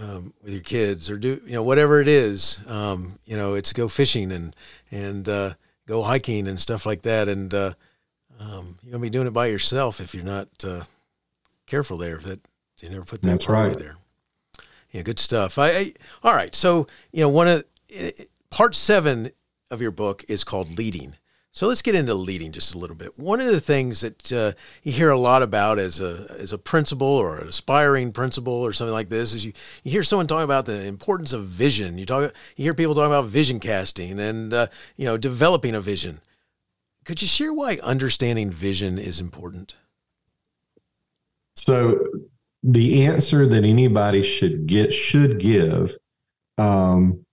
um, 0.00 0.32
with 0.42 0.52
your 0.52 0.62
kids 0.62 1.10
or 1.10 1.16
do 1.18 1.40
you 1.44 1.52
know 1.52 1.62
whatever 1.62 2.00
it 2.00 2.08
is. 2.08 2.60
Um, 2.66 3.18
you 3.24 3.36
know, 3.36 3.54
it's 3.54 3.72
go 3.72 3.88
fishing 3.88 4.32
and 4.32 4.56
and 4.90 5.28
uh, 5.28 5.54
go 5.86 6.02
hiking 6.02 6.48
and 6.48 6.58
stuff 6.58 6.86
like 6.86 7.02
that, 7.02 7.28
and 7.28 7.52
uh, 7.52 7.74
um, 8.40 8.76
you're 8.82 8.92
gonna 8.92 9.02
be 9.02 9.10
doing 9.10 9.26
it 9.26 9.32
by 9.32 9.46
yourself 9.46 10.00
if 10.00 10.14
you're 10.14 10.24
not 10.24 10.48
uh, 10.64 10.84
careful 11.66 11.96
there. 11.96 12.18
That 12.18 12.40
you 12.82 12.90
never 12.90 13.04
put 13.04 13.22
that 13.22 13.28
That's 13.28 13.48
right 13.48 13.78
there. 13.78 13.96
Yeah, 14.90 15.02
good 15.02 15.18
stuff. 15.18 15.58
I, 15.58 15.68
I, 15.68 15.92
all 16.22 16.34
right. 16.34 16.54
So 16.54 16.86
you 17.12 17.22
know, 17.22 17.28
one 17.28 17.48
of 17.48 17.64
part 18.50 18.74
seven 18.74 19.30
of 19.70 19.80
your 19.80 19.90
book 19.90 20.24
is 20.28 20.44
called 20.44 20.76
leading. 20.76 21.14
So 21.54 21.66
let's 21.66 21.82
get 21.82 21.94
into 21.94 22.14
leading 22.14 22.50
just 22.50 22.74
a 22.74 22.78
little 22.78 22.96
bit. 22.96 23.18
One 23.18 23.38
of 23.38 23.46
the 23.46 23.60
things 23.60 24.00
that 24.00 24.32
uh, 24.32 24.52
you 24.82 24.90
hear 24.90 25.10
a 25.10 25.18
lot 25.18 25.42
about 25.42 25.78
as 25.78 26.00
a 26.00 26.34
as 26.38 26.50
a 26.50 26.56
principal 26.56 27.06
or 27.06 27.38
an 27.38 27.48
aspiring 27.48 28.12
principal 28.12 28.54
or 28.54 28.72
something 28.72 28.92
like 28.92 29.10
this 29.10 29.34
is 29.34 29.44
you, 29.44 29.52
you 29.82 29.90
hear 29.90 30.02
someone 30.02 30.26
talk 30.26 30.44
about 30.44 30.64
the 30.64 30.82
importance 30.84 31.34
of 31.34 31.44
vision. 31.44 31.98
You 31.98 32.06
talk 32.06 32.32
you 32.56 32.64
hear 32.64 32.74
people 32.74 32.94
talking 32.94 33.12
about 33.12 33.26
vision 33.26 33.60
casting 33.60 34.18
and 34.18 34.54
uh, 34.54 34.66
you 34.96 35.04
know 35.04 35.18
developing 35.18 35.74
a 35.74 35.80
vision. 35.80 36.20
Could 37.04 37.20
you 37.20 37.28
share 37.28 37.52
why 37.52 37.78
understanding 37.82 38.50
vision 38.50 38.98
is 38.98 39.20
important? 39.20 39.76
So 41.54 41.98
the 42.62 43.04
answer 43.06 43.46
that 43.46 43.64
anybody 43.64 44.22
should 44.22 44.66
get 44.66 44.92
should 44.92 45.38
give 45.38 45.96
um, 46.58 47.24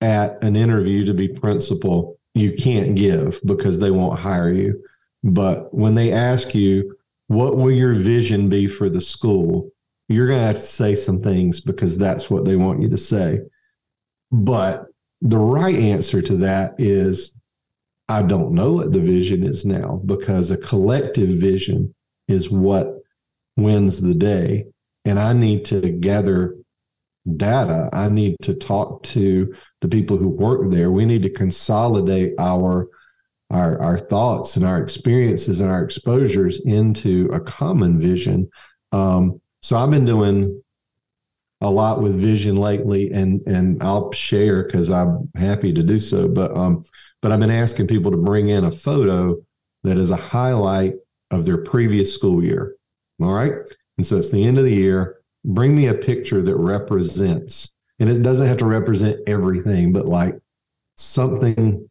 at 0.00 0.42
an 0.42 0.56
interview 0.56 1.04
to 1.04 1.14
be 1.14 1.28
principal 1.28 2.18
you 2.34 2.54
can't 2.54 2.94
give 2.94 3.38
because 3.44 3.78
they 3.78 3.90
won't 3.90 4.18
hire 4.18 4.50
you. 4.50 4.82
But 5.22 5.74
when 5.74 5.94
they 5.94 6.12
ask 6.12 6.54
you 6.54 6.96
what 7.26 7.56
will 7.56 7.70
your 7.70 7.94
vision 7.94 8.48
be 8.48 8.66
for 8.66 8.88
the 8.88 9.00
school? 9.00 9.70
you're 10.08 10.26
going 10.26 10.40
to 10.40 10.46
have 10.46 10.56
to 10.56 10.60
say 10.60 10.94
some 10.94 11.22
things 11.22 11.60
because 11.60 11.96
that's 11.96 12.28
what 12.28 12.44
they 12.44 12.56
want 12.56 12.82
you 12.82 12.88
to 12.90 12.98
say. 12.98 13.40
But 14.30 14.86
the 15.22 15.38
right 15.38 15.76
answer 15.76 16.20
to 16.20 16.36
that 16.36 16.74
is 16.78 17.34
i 18.08 18.20
don't 18.20 18.52
know 18.52 18.72
what 18.72 18.92
the 18.92 19.00
vision 19.00 19.44
is 19.44 19.64
now 19.64 20.02
because 20.04 20.50
a 20.50 20.56
collective 20.56 21.30
vision 21.30 21.94
is 22.26 22.50
what 22.50 23.01
wins 23.56 24.00
the 24.00 24.14
day. 24.14 24.66
And 25.04 25.18
I 25.18 25.32
need 25.32 25.64
to 25.66 25.80
gather 25.90 26.56
data. 27.36 27.88
I 27.92 28.08
need 28.08 28.36
to 28.42 28.54
talk 28.54 29.02
to 29.04 29.54
the 29.80 29.88
people 29.88 30.16
who 30.16 30.28
work 30.28 30.70
there. 30.70 30.90
We 30.90 31.04
need 31.04 31.22
to 31.22 31.30
consolidate 31.30 32.34
our 32.38 32.88
our, 33.50 33.78
our 33.82 33.98
thoughts 33.98 34.56
and 34.56 34.64
our 34.64 34.80
experiences 34.80 35.60
and 35.60 35.70
our 35.70 35.84
exposures 35.84 36.60
into 36.60 37.28
a 37.34 37.40
common 37.40 38.00
vision. 38.00 38.48
Um, 38.92 39.42
so 39.60 39.76
I've 39.76 39.90
been 39.90 40.06
doing 40.06 40.62
a 41.60 41.70
lot 41.70 42.00
with 42.00 42.18
vision 42.18 42.56
lately, 42.56 43.12
and 43.12 43.40
and 43.46 43.82
I'll 43.82 44.10
share 44.12 44.64
because 44.64 44.90
I'm 44.90 45.30
happy 45.36 45.72
to 45.72 45.82
do 45.82 46.00
so. 46.00 46.28
But 46.28 46.56
um, 46.56 46.84
but 47.20 47.30
I've 47.30 47.40
been 47.40 47.50
asking 47.50 47.86
people 47.86 48.10
to 48.10 48.16
bring 48.16 48.48
in 48.48 48.64
a 48.64 48.72
photo 48.72 49.36
that 49.84 49.96
is 49.96 50.10
a 50.10 50.16
highlight 50.16 50.94
of 51.30 51.46
their 51.46 51.58
previous 51.58 52.12
school 52.12 52.42
year. 52.42 52.76
All 53.22 53.34
right. 53.34 53.52
And 53.96 54.06
so 54.06 54.18
it's 54.18 54.30
the 54.30 54.44
end 54.44 54.58
of 54.58 54.64
the 54.64 54.74
year. 54.74 55.18
Bring 55.44 55.74
me 55.74 55.86
a 55.86 55.94
picture 55.94 56.42
that 56.42 56.56
represents, 56.56 57.72
and 57.98 58.08
it 58.08 58.22
doesn't 58.22 58.46
have 58.46 58.58
to 58.58 58.66
represent 58.66 59.20
everything, 59.26 59.92
but 59.92 60.06
like 60.06 60.34
something, 60.96 61.88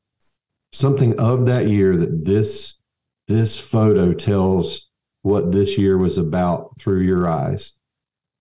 something 0.71 1.19
of 1.19 1.45
that 1.47 1.67
year 1.67 1.97
that 1.97 2.25
this 2.25 2.79
this 3.27 3.57
photo 3.57 4.13
tells 4.13 4.89
what 5.21 5.51
this 5.51 5.77
year 5.77 5.97
was 5.97 6.17
about 6.17 6.77
through 6.79 7.01
your 7.01 7.27
eyes. 7.27 7.73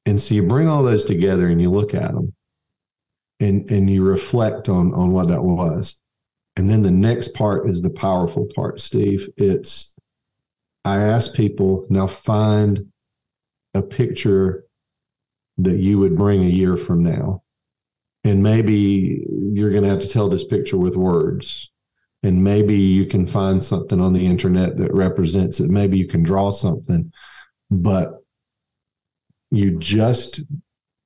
And 0.06 0.20
so 0.20 0.34
you 0.34 0.42
bring 0.42 0.66
all 0.66 0.82
those 0.82 1.04
together 1.04 1.48
and 1.48 1.60
you 1.60 1.70
look 1.70 1.94
at 1.94 2.12
them 2.12 2.34
and, 3.38 3.70
and 3.70 3.88
you 3.88 4.02
reflect 4.02 4.68
on, 4.68 4.92
on 4.94 5.12
what 5.12 5.28
that 5.28 5.42
was. 5.42 6.00
And 6.56 6.68
then 6.68 6.82
the 6.82 6.90
next 6.90 7.34
part 7.34 7.68
is 7.68 7.82
the 7.82 7.90
powerful 7.90 8.48
part, 8.54 8.80
Steve. 8.80 9.28
It's 9.36 9.89
I 10.84 10.98
ask 10.98 11.34
people 11.34 11.86
now 11.90 12.06
find 12.06 12.86
a 13.74 13.82
picture 13.82 14.64
that 15.58 15.78
you 15.78 15.98
would 15.98 16.16
bring 16.16 16.42
a 16.42 16.48
year 16.48 16.76
from 16.76 17.02
now. 17.02 17.42
And 18.24 18.42
maybe 18.42 19.24
you're 19.52 19.70
going 19.70 19.82
to 19.82 19.88
have 19.88 20.00
to 20.00 20.08
tell 20.08 20.28
this 20.28 20.44
picture 20.44 20.76
with 20.76 20.96
words. 20.96 21.70
And 22.22 22.44
maybe 22.44 22.76
you 22.76 23.06
can 23.06 23.26
find 23.26 23.62
something 23.62 24.00
on 24.00 24.12
the 24.12 24.26
internet 24.26 24.76
that 24.76 24.92
represents 24.92 25.60
it. 25.60 25.70
Maybe 25.70 25.96
you 25.96 26.06
can 26.06 26.22
draw 26.22 26.50
something, 26.50 27.12
but 27.70 28.18
you 29.50 29.78
just 29.78 30.44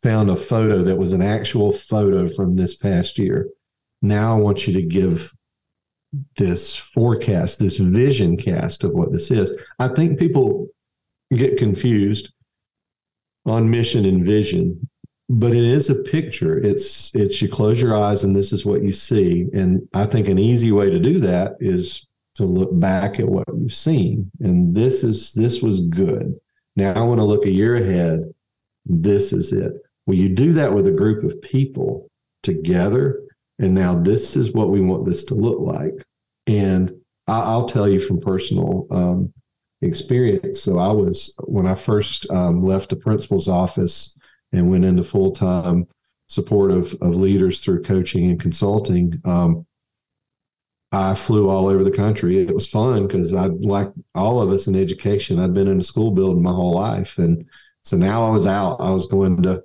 found 0.03 0.29
a 0.29 0.37
photo 0.37 0.83
that 0.83 0.99
was 0.99 1.12
an 1.12 1.22
actual 1.22 1.72
photo 1.72 2.29
from 2.29 2.57
this 2.57 2.75
past 2.75 3.18
year. 3.18 3.49
Now 4.03 4.37
I 4.37 4.41
want 4.41 4.66
you 4.66 4.75
to 4.75 4.83
give 4.83 5.33
this 6.37 6.77
forecast, 6.77 7.59
this 7.59 7.79
vision 7.79 8.37
cast 8.37 8.85
of 8.85 8.93
what 8.93 9.12
this 9.12 9.31
is. 9.31 9.57
I 9.79 9.89
think 9.89 10.19
people 10.19 10.69
get 11.33 11.59
confused 11.59 12.33
on 13.47 13.71
mission 13.71 14.05
and 14.05 14.25
vision, 14.25 14.89
but 15.29 15.53
it 15.53 15.65
is 15.65 15.91
a 15.91 16.03
picture. 16.03 16.59
It's 16.59 17.15
it's 17.15 17.41
you 17.43 17.49
close 17.49 17.81
your 17.81 17.97
eyes 17.97 18.25
and 18.25 18.35
this 18.35 18.53
is 18.53 18.65
what 18.65 18.83
you 18.83 18.93
see. 18.93 19.47
And 19.53 19.87
I 19.95 20.07
think 20.07 20.29
an 20.29 20.39
easy 20.39 20.73
way 20.73 20.91
to 20.91 20.99
do 20.99 21.19
that 21.21 21.57
is 21.61 22.07
to 22.37 22.45
look 22.45 22.79
back 22.79 23.21
at 23.21 23.29
what 23.29 23.47
you've 23.57 23.73
seen. 23.73 24.31
And 24.41 24.75
this 24.75 25.05
is 25.05 25.33
this 25.33 25.62
was 25.62 25.87
good. 25.87 26.35
Now 26.77 26.95
I 26.95 27.01
want 27.01 27.21
to 27.21 27.25
look 27.25 27.47
a 27.47 27.51
year 27.51 27.77
ahead. 27.77 28.33
This 28.87 29.33
is 29.33 29.53
it. 29.53 29.73
Well, 30.07 30.17
you 30.17 30.29
do 30.29 30.53
that 30.55 30.73
with 30.73 30.87
a 30.87 30.93
group 30.93 31.25
of 31.25 31.41
people 31.41 32.11
together. 32.43 33.21
And 33.59 33.75
now 33.75 33.99
this 33.99 34.37
is 34.37 34.53
what 34.53 34.71
we 34.71 34.81
want 34.81 35.07
this 35.07 35.25
to 35.27 35.35
look 35.35 35.61
like. 35.61 36.03
And 36.47 36.92
I, 37.26 37.57
will 37.57 37.66
tell 37.66 37.88
you 37.88 38.01
from 38.01 38.20
personal 38.20 38.86
um, 38.90 39.32
experience. 39.82 40.62
So 40.62 40.78
I 40.78 40.92
was, 40.92 41.34
when 41.45 41.66
I 41.66 41.74
first 41.74 42.30
um, 42.30 42.64
left 42.64 42.90
the 42.90 42.97
principal's 42.97 43.49
office 43.49 44.18
and 44.53 44.70
went 44.70 44.84
into 44.84 45.03
full 45.03 45.32
time 45.32 45.86
support 46.26 46.70
of, 46.70 46.95
of 47.01 47.16
leaders 47.16 47.61
through 47.61 47.82
coaching 47.82 48.30
and 48.30 48.40
consulting, 48.40 49.20
um, 49.24 49.66
I 50.92 51.14
flew 51.14 51.49
all 51.49 51.68
over 51.68 51.82
the 51.82 51.90
country. 51.90 52.38
It 52.38 52.55
was 52.55 52.68
fun 52.68 53.07
because 53.07 53.34
I, 53.34 53.47
like 53.47 53.90
all 54.14 54.40
of 54.40 54.51
us 54.51 54.68
in 54.68 54.76
education, 54.76 55.40
I'd 55.40 55.55
been 55.55 55.68
in 55.68 55.80
a 55.80 55.82
school 55.82 56.12
building 56.12 56.42
my 56.42 56.53
whole 56.53 56.74
life. 56.74 57.18
And 57.18 57.47
so 57.82 57.97
now 57.97 58.24
I 58.24 58.30
was 58.30 58.47
out. 58.47 58.76
I 58.80 58.90
was 58.90 59.07
going 59.07 59.42
to 59.42 59.62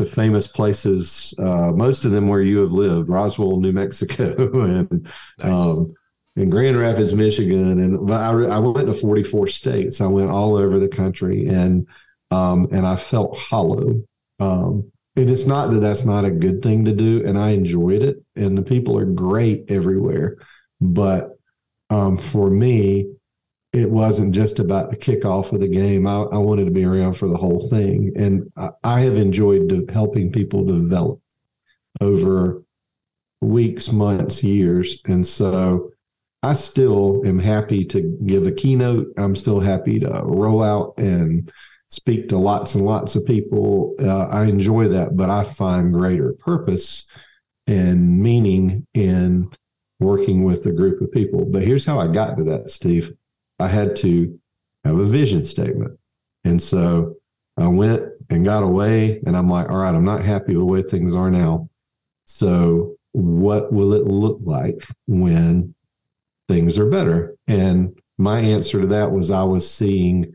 to 0.00 0.06
famous 0.06 0.46
places, 0.46 1.34
uh, 1.38 1.70
most 1.70 2.04
of 2.04 2.12
them 2.12 2.28
where 2.28 2.40
you 2.40 2.58
have 2.58 2.72
lived, 2.72 3.08
Roswell, 3.08 3.60
New 3.60 3.72
Mexico, 3.72 4.34
and 4.62 5.08
nice. 5.38 5.52
um, 5.52 5.94
in 6.36 6.50
Grand 6.50 6.78
Rapids, 6.78 7.14
Michigan, 7.14 7.80
and 7.80 8.10
I, 8.10 8.30
I, 8.30 8.58
went 8.58 8.86
to 8.86 8.94
44 8.94 9.48
states. 9.48 10.00
I 10.00 10.06
went 10.06 10.30
all 10.30 10.56
over 10.56 10.78
the 10.78 10.88
country, 10.88 11.46
and 11.46 11.86
um, 12.30 12.68
and 12.72 12.86
I 12.86 12.96
felt 12.96 13.38
hollow. 13.38 14.02
Um, 14.38 14.90
and 15.16 15.28
it's 15.28 15.46
not 15.46 15.70
that 15.70 15.80
that's 15.80 16.06
not 16.06 16.24
a 16.24 16.30
good 16.30 16.62
thing 16.62 16.84
to 16.86 16.92
do, 16.92 17.22
and 17.26 17.38
I 17.38 17.50
enjoyed 17.50 18.02
it, 18.02 18.22
and 18.36 18.56
the 18.56 18.62
people 18.62 18.96
are 18.98 19.04
great 19.04 19.70
everywhere. 19.70 20.36
But 20.80 21.36
um, 21.90 22.16
for 22.16 22.48
me, 22.48 23.12
it 23.72 23.90
wasn't 23.90 24.34
just 24.34 24.58
about 24.58 24.90
the 24.90 24.96
kickoff 24.96 25.52
of 25.52 25.60
the 25.60 25.68
game. 25.68 26.06
I, 26.06 26.22
I, 26.22 26.38
wanted 26.38 26.64
to 26.64 26.72
be 26.72 26.84
around 26.84 27.14
for 27.14 27.28
the 27.28 27.36
whole 27.36 27.68
thing. 27.68 28.12
And 28.16 28.50
I, 28.56 28.70
I 28.82 29.00
have 29.02 29.14
enjoyed 29.14 29.68
de- 29.68 29.92
helping 29.92 30.32
people 30.32 30.64
develop 30.64 31.20
over 32.00 32.64
weeks, 33.40 33.92
months, 33.92 34.42
years. 34.42 35.00
And 35.06 35.24
so 35.24 35.92
I 36.42 36.54
still 36.54 37.22
am 37.24 37.38
happy 37.38 37.84
to 37.86 38.18
give 38.26 38.46
a 38.46 38.52
keynote. 38.52 39.12
I'm 39.16 39.36
still 39.36 39.60
happy 39.60 40.00
to 40.00 40.22
roll 40.24 40.62
out 40.62 40.94
and 40.98 41.50
speak 41.88 42.28
to 42.30 42.38
lots 42.38 42.74
and 42.74 42.84
lots 42.84 43.14
of 43.14 43.24
people. 43.24 43.94
Uh, 44.00 44.26
I 44.26 44.44
enjoy 44.44 44.88
that, 44.88 45.16
but 45.16 45.30
I 45.30 45.44
find 45.44 45.92
greater 45.92 46.32
purpose 46.32 47.06
and 47.66 48.20
meaning 48.20 48.86
in 48.94 49.50
working 50.00 50.44
with 50.44 50.66
a 50.66 50.72
group 50.72 51.00
of 51.02 51.12
people. 51.12 51.44
But 51.44 51.62
here's 51.62 51.84
how 51.84 52.00
I 52.00 52.08
got 52.08 52.36
to 52.38 52.44
that, 52.44 52.70
Steve. 52.70 53.12
I 53.60 53.68
had 53.68 53.96
to 53.96 54.38
have 54.84 54.98
a 54.98 55.04
vision 55.04 55.44
statement. 55.44 55.98
And 56.44 56.60
so 56.60 57.16
I 57.56 57.66
went 57.66 58.02
and 58.30 58.44
got 58.44 58.62
away, 58.62 59.20
and 59.26 59.36
I'm 59.36 59.50
like, 59.50 59.68
all 59.68 59.78
right, 59.78 59.94
I'm 59.94 60.04
not 60.04 60.24
happy 60.24 60.54
with 60.54 60.60
the 60.60 60.64
way 60.64 60.82
things 60.82 61.14
are 61.14 61.30
now. 61.30 61.68
So, 62.24 62.96
what 63.12 63.72
will 63.72 63.92
it 63.92 64.06
look 64.06 64.38
like 64.42 64.86
when 65.06 65.74
things 66.48 66.78
are 66.78 66.88
better? 66.88 67.36
And 67.48 67.98
my 68.18 68.40
answer 68.40 68.80
to 68.80 68.86
that 68.88 69.10
was 69.10 69.30
I 69.30 69.42
was 69.42 69.68
seeing 69.68 70.32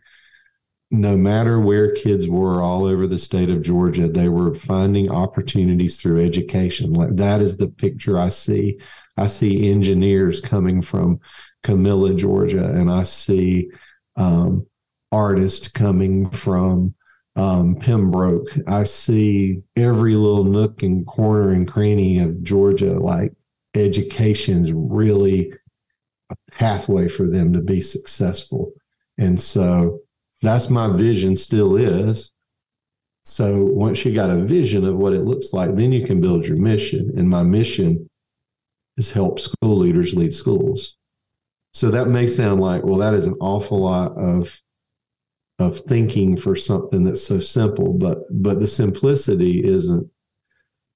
no 0.91 1.17
matter 1.17 1.59
where 1.59 1.93
kids 1.93 2.28
were 2.28 2.61
all 2.61 2.86
over 2.86 3.07
the 3.07 3.17
state 3.17 3.49
of 3.49 3.61
Georgia, 3.61 4.07
they 4.07 4.30
were 4.30 4.53
finding 4.53 5.11
opportunities 5.11 5.97
through 5.97 6.23
education. 6.23 6.93
Like 6.93 7.15
that 7.15 7.41
is 7.41 7.57
the 7.57 7.67
picture 7.67 8.17
I 8.17 8.30
see. 8.30 8.80
I 9.17 9.28
see 9.28 9.69
engineers 9.69 10.41
coming 10.41 10.82
from 10.82 11.19
Camilla, 11.66 12.13
Georgia, 12.13 12.63
and 12.63 12.91
I 12.91 13.01
see 13.01 13.70
um, 14.18 14.68
artists 15.11 15.68
coming 15.68 16.30
from 16.30 16.93
um, 17.36 17.76
Pembroke. 17.76 18.55
I 18.68 18.84
see 18.84 19.63
every 19.76 20.13
little 20.13 20.43
nook 20.43 20.84
and 20.84 21.05
corner 21.07 21.53
and 21.53 21.68
cranny 21.68 22.20
of 22.20 22.43
Georgia, 22.43 22.99
like 22.99 23.34
education's 23.74 24.72
really 24.72 25.53
a 26.30 26.36
pathway 26.51 27.09
for 27.09 27.28
them 27.28 27.51
to 27.53 27.61
be 27.61 27.82
successful. 27.82 28.72
And 29.18 29.39
so 29.39 30.01
that's 30.43 30.70
my 30.70 30.95
vision, 30.95 31.36
still 31.36 31.76
is. 31.76 32.32
So 33.24 33.57
once 33.57 34.05
you 34.05 34.13
got 34.13 34.30
a 34.30 34.45
vision 34.45 34.86
of 34.86 34.97
what 34.97 35.13
it 35.13 35.26
looks 35.26 35.51
like, 35.51 35.76
then 35.76 35.91
you 35.91 36.05
can 36.05 36.22
build 36.22 36.45
your 36.45 36.57
mission. 36.57 37.11
And 37.18 37.28
my 37.28 37.41
mission 37.41 38.07
is 38.97 39.11
help 39.11 39.39
school 39.39 39.80
leaders 39.80 40.13
lead 40.13 40.34
schools. 40.34 40.95
So 41.76 41.91
that 41.91 42.07
may 42.07 42.26
sound 42.30 42.61
like, 42.61 42.86
well, 42.86 42.99
that 42.99 43.13
is 43.13 43.28
an 43.28 43.36
awful 43.41 43.82
lot 43.82 44.13
of 44.17 44.61
of 45.59 45.78
thinking 45.82 46.38
for 46.38 46.55
something 46.55 47.03
that's 47.03 47.21
so 47.21 47.41
simple, 47.41 47.91
but 47.91 48.19
but 48.32 48.61
the 48.61 48.67
simplicity 48.67 49.61
isn't 49.61 50.09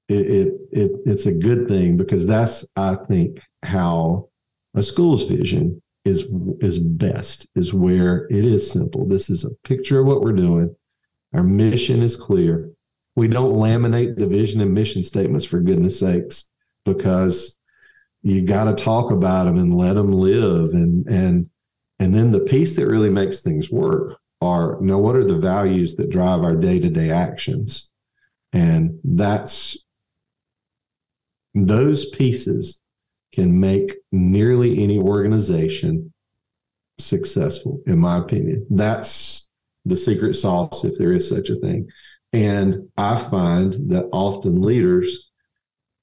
it, 0.07 0.25
it, 0.25 0.53
it 0.71 0.91
it's 1.05 1.25
a 1.25 1.33
good 1.33 1.67
thing 1.67 1.97
because 1.97 2.25
that's 2.25 2.65
I 2.77 2.95
think 3.09 3.41
how 3.61 4.29
a 4.73 4.81
school's 4.81 5.23
vision 5.23 5.81
is 6.05 6.31
is 6.61 6.79
best 6.79 7.49
is 7.55 7.73
where 7.73 8.25
it 8.29 8.45
is 8.45 8.71
simple. 8.71 9.05
This 9.05 9.29
is 9.29 9.43
a 9.43 9.67
picture 9.67 9.99
of 9.99 10.07
what 10.07 10.21
we're 10.21 10.31
doing. 10.31 10.73
Our 11.33 11.43
mission 11.43 12.01
is 12.01 12.15
clear. 12.15 12.71
We 13.17 13.27
don't 13.27 13.55
laminate 13.55 14.15
the 14.15 14.27
vision 14.27 14.61
and 14.61 14.73
mission 14.73 15.03
statements 15.03 15.43
for 15.43 15.59
goodness 15.59 15.99
sakes 15.99 16.49
because 16.85 17.58
you 18.21 18.41
got 18.41 18.65
to 18.65 18.83
talk 18.83 19.11
about 19.11 19.45
them 19.45 19.57
and 19.57 19.75
let 19.75 19.93
them 19.93 20.11
live. 20.11 20.71
And 20.71 21.07
and 21.07 21.49
and 21.99 22.15
then 22.15 22.31
the 22.31 22.39
piece 22.39 22.75
that 22.75 22.87
really 22.87 23.09
makes 23.09 23.41
things 23.41 23.69
work 23.69 24.19
are 24.41 24.77
you 24.79 24.87
know 24.87 24.97
what 24.97 25.15
are 25.15 25.25
the 25.25 25.37
values 25.37 25.95
that 25.95 26.09
drive 26.09 26.41
our 26.41 26.55
day-to-day 26.55 27.11
actions? 27.11 27.89
And 28.53 28.99
that's 29.03 29.77
those 31.53 32.09
pieces 32.09 32.79
can 33.33 33.59
make 33.59 33.95
nearly 34.11 34.83
any 34.83 34.97
organization 34.97 36.13
successful 36.97 37.81
in 37.85 37.97
my 37.99 38.17
opinion. 38.17 38.65
That's 38.69 39.47
the 39.85 39.97
secret 39.97 40.35
sauce 40.35 40.83
if 40.83 40.97
there 40.97 41.11
is 41.11 41.29
such 41.29 41.49
a 41.49 41.55
thing. 41.55 41.87
And 42.31 42.89
i 42.97 43.17
find 43.17 43.91
that 43.91 44.07
often 44.11 44.61
leaders 44.61 45.29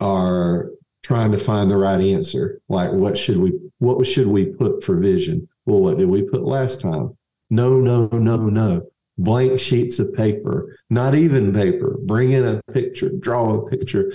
are 0.01 0.71
trying 1.07 1.31
to 1.31 1.39
find 1.39 1.71
the 1.71 1.77
right 1.77 2.01
answer. 2.01 2.61
Like, 2.69 2.91
what 2.91 3.17
should 3.17 3.37
we 3.37 3.53
what 3.79 4.05
should 4.05 4.27
we 4.27 4.47
put 4.47 4.83
for 4.83 4.99
vision? 4.99 5.49
Well, 5.65 5.81
what 5.81 5.99
did 5.99 6.09
we 6.09 6.23
put 6.23 6.43
last 6.43 6.81
time? 6.81 7.17
No, 7.49 7.79
no, 7.79 8.09
no, 8.09 8.37
no. 8.37 8.83
Blank 9.17 9.61
sheets 9.61 10.01
of 10.01 10.13
paper, 10.15 10.77
not 10.91 11.15
even 11.15 11.53
paper. 11.53 11.97
Bring 12.03 12.33
in 12.33 12.45
a 12.45 12.73
picture, 12.73 13.11
draw 13.21 13.55
a 13.55 13.71
picture. 13.71 14.15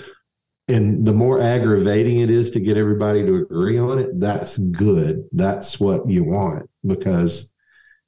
And 0.68 1.06
the 1.06 1.14
more 1.14 1.40
aggravating 1.40 2.20
it 2.20 2.30
is 2.30 2.50
to 2.52 2.60
get 2.60 2.76
everybody 2.76 3.24
to 3.24 3.36
agree 3.36 3.78
on 3.78 3.98
it, 3.98 4.20
that's 4.20 4.58
good. 4.58 5.24
That's 5.32 5.80
what 5.80 6.08
you 6.08 6.24
want 6.24 6.68
because 6.86 7.54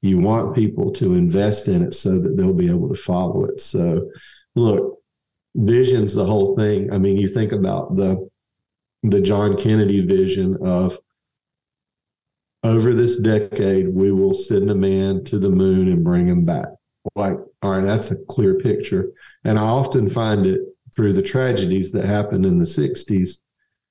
you 0.02 0.18
want 0.18 0.54
people 0.54 0.92
to 0.92 1.14
invest 1.14 1.68
in 1.68 1.82
it 1.82 1.94
so 1.94 2.18
that 2.20 2.36
they'll 2.36 2.52
be 2.52 2.68
able 2.68 2.90
to 2.90 3.00
follow 3.00 3.46
it. 3.46 3.62
So, 3.62 4.10
look, 4.54 4.98
vision's 5.54 6.14
the 6.14 6.26
whole 6.26 6.54
thing. 6.56 6.92
I 6.92 6.98
mean, 6.98 7.16
you 7.16 7.28
think 7.28 7.52
about 7.52 7.96
the 7.96 8.28
the 9.04 9.20
John 9.20 9.56
Kennedy 9.56 10.00
vision 10.00 10.56
of 10.62 10.98
over 12.62 12.94
this 12.94 13.20
decade, 13.20 13.88
we 13.88 14.10
will 14.10 14.32
send 14.32 14.70
a 14.70 14.74
man 14.74 15.22
to 15.24 15.38
the 15.38 15.50
moon 15.50 15.88
and 15.88 16.02
bring 16.02 16.26
him 16.26 16.46
back. 16.46 16.68
Like, 17.14 17.36
all 17.60 17.72
right, 17.72 17.84
that's 17.84 18.10
a 18.10 18.16
clear 18.16 18.54
picture. 18.54 19.12
And 19.44 19.58
I 19.58 19.62
often 19.62 20.08
find 20.08 20.46
it 20.46 20.60
through 20.96 21.12
the 21.12 21.22
tragedies 21.22 21.92
that 21.92 22.06
happened 22.06 22.46
in 22.46 22.58
the 22.58 22.64
60s. 22.64 23.40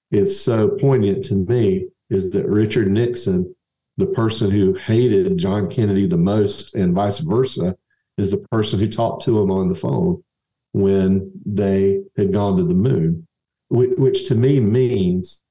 It's 0.10 0.40
so 0.40 0.70
poignant 0.70 1.24
to 1.26 1.36
me 1.36 1.90
is 2.10 2.32
that 2.32 2.48
Richard 2.48 2.90
Nixon, 2.90 3.56
the 3.98 4.08
person 4.08 4.50
who 4.50 4.74
hated 4.74 5.38
John 5.38 5.70
Kennedy 5.70 6.08
the 6.08 6.18
most, 6.18 6.74
and 6.74 6.96
vice 6.96 7.20
versa, 7.20 7.78
is 8.18 8.32
the 8.32 8.46
person 8.52 8.80
who 8.80 8.88
talked 8.88 9.24
to 9.26 9.40
him 9.40 9.52
on 9.52 9.70
the 9.70 9.76
phone 9.76 10.24
when 10.72 11.32
they 11.46 12.02
had 12.18 12.34
gone 12.34 12.58
to 12.58 12.64
the 12.64 12.74
moon 12.74 13.28
which, 13.70 13.92
which 13.98 14.28
to 14.28 14.36
me 14.36 14.60
means 14.60 15.42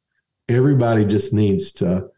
everybody 0.49 1.05
just 1.05 1.33
needs 1.33 1.73
to 1.73 2.09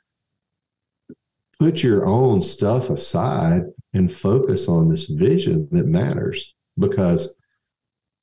put 1.59 1.82
your 1.82 2.07
own 2.07 2.42
stuff 2.42 2.90
aside 2.90 3.62
and 3.92 4.12
focus 4.12 4.68
on 4.68 4.88
this 4.88 5.05
vision 5.05 5.68
that 5.70 5.86
matters 5.86 6.53
because 6.78 7.36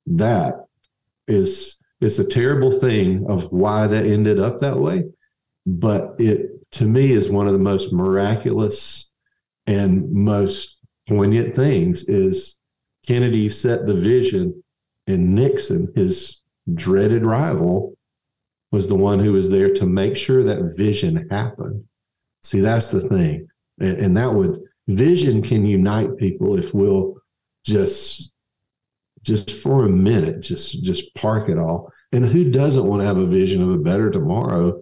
that 0.06 0.66
is 1.28 1.78
it's 2.00 2.18
a 2.18 2.28
terrible 2.28 2.72
thing 2.72 3.24
of 3.28 3.50
why 3.52 3.86
that 3.86 4.04
ended 4.04 4.38
up 4.38 4.58
that 4.58 4.78
way 4.78 5.04
but 5.66 6.14
it 6.18 6.50
to 6.72 6.84
me 6.84 7.12
is 7.12 7.30
one 7.30 7.46
of 7.46 7.52
the 7.52 7.58
most 7.58 7.92
miraculous 7.92 9.10
and 9.66 10.10
most 10.12 10.78
poignant 11.08 11.54
things 11.54 12.08
is 12.08 12.58
kennedy 13.06 13.48
set 13.48 13.86
the 13.86 13.94
vision 13.94 14.62
and 15.06 15.34
nixon 15.34 15.90
his 15.94 16.41
dreaded 16.74 17.24
rival 17.24 17.94
was 18.70 18.86
the 18.86 18.94
one 18.94 19.18
who 19.18 19.32
was 19.32 19.50
there 19.50 19.72
to 19.74 19.86
make 19.86 20.16
sure 20.16 20.42
that 20.42 20.74
vision 20.76 21.28
happened. 21.30 21.84
See, 22.42 22.60
that's 22.60 22.88
the 22.88 23.00
thing. 23.00 23.48
And, 23.78 24.16
that 24.16 24.32
would 24.32 24.60
vision 24.88 25.42
can 25.42 25.64
unite 25.64 26.16
people 26.16 26.58
if 26.58 26.74
we'll 26.74 27.16
just 27.64 28.32
just 29.22 29.52
for 29.52 29.84
a 29.84 29.88
minute 29.88 30.40
just 30.40 30.82
just 30.82 31.14
park 31.14 31.48
it 31.48 31.58
all. 31.58 31.92
And 32.12 32.26
who 32.26 32.50
doesn't 32.50 32.84
want 32.84 33.02
to 33.02 33.06
have 33.06 33.18
a 33.18 33.26
vision 33.26 33.62
of 33.62 33.70
a 33.70 33.78
better 33.78 34.10
tomorrow 34.10 34.80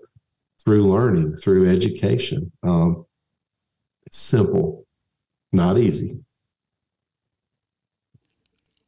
through 0.64 0.91
learning 0.91 1.37
through 1.37 1.70
education? 1.70 2.51
Um, 2.62 3.07
simple 4.11 4.87
not 5.53 5.78
easy. 5.78 6.18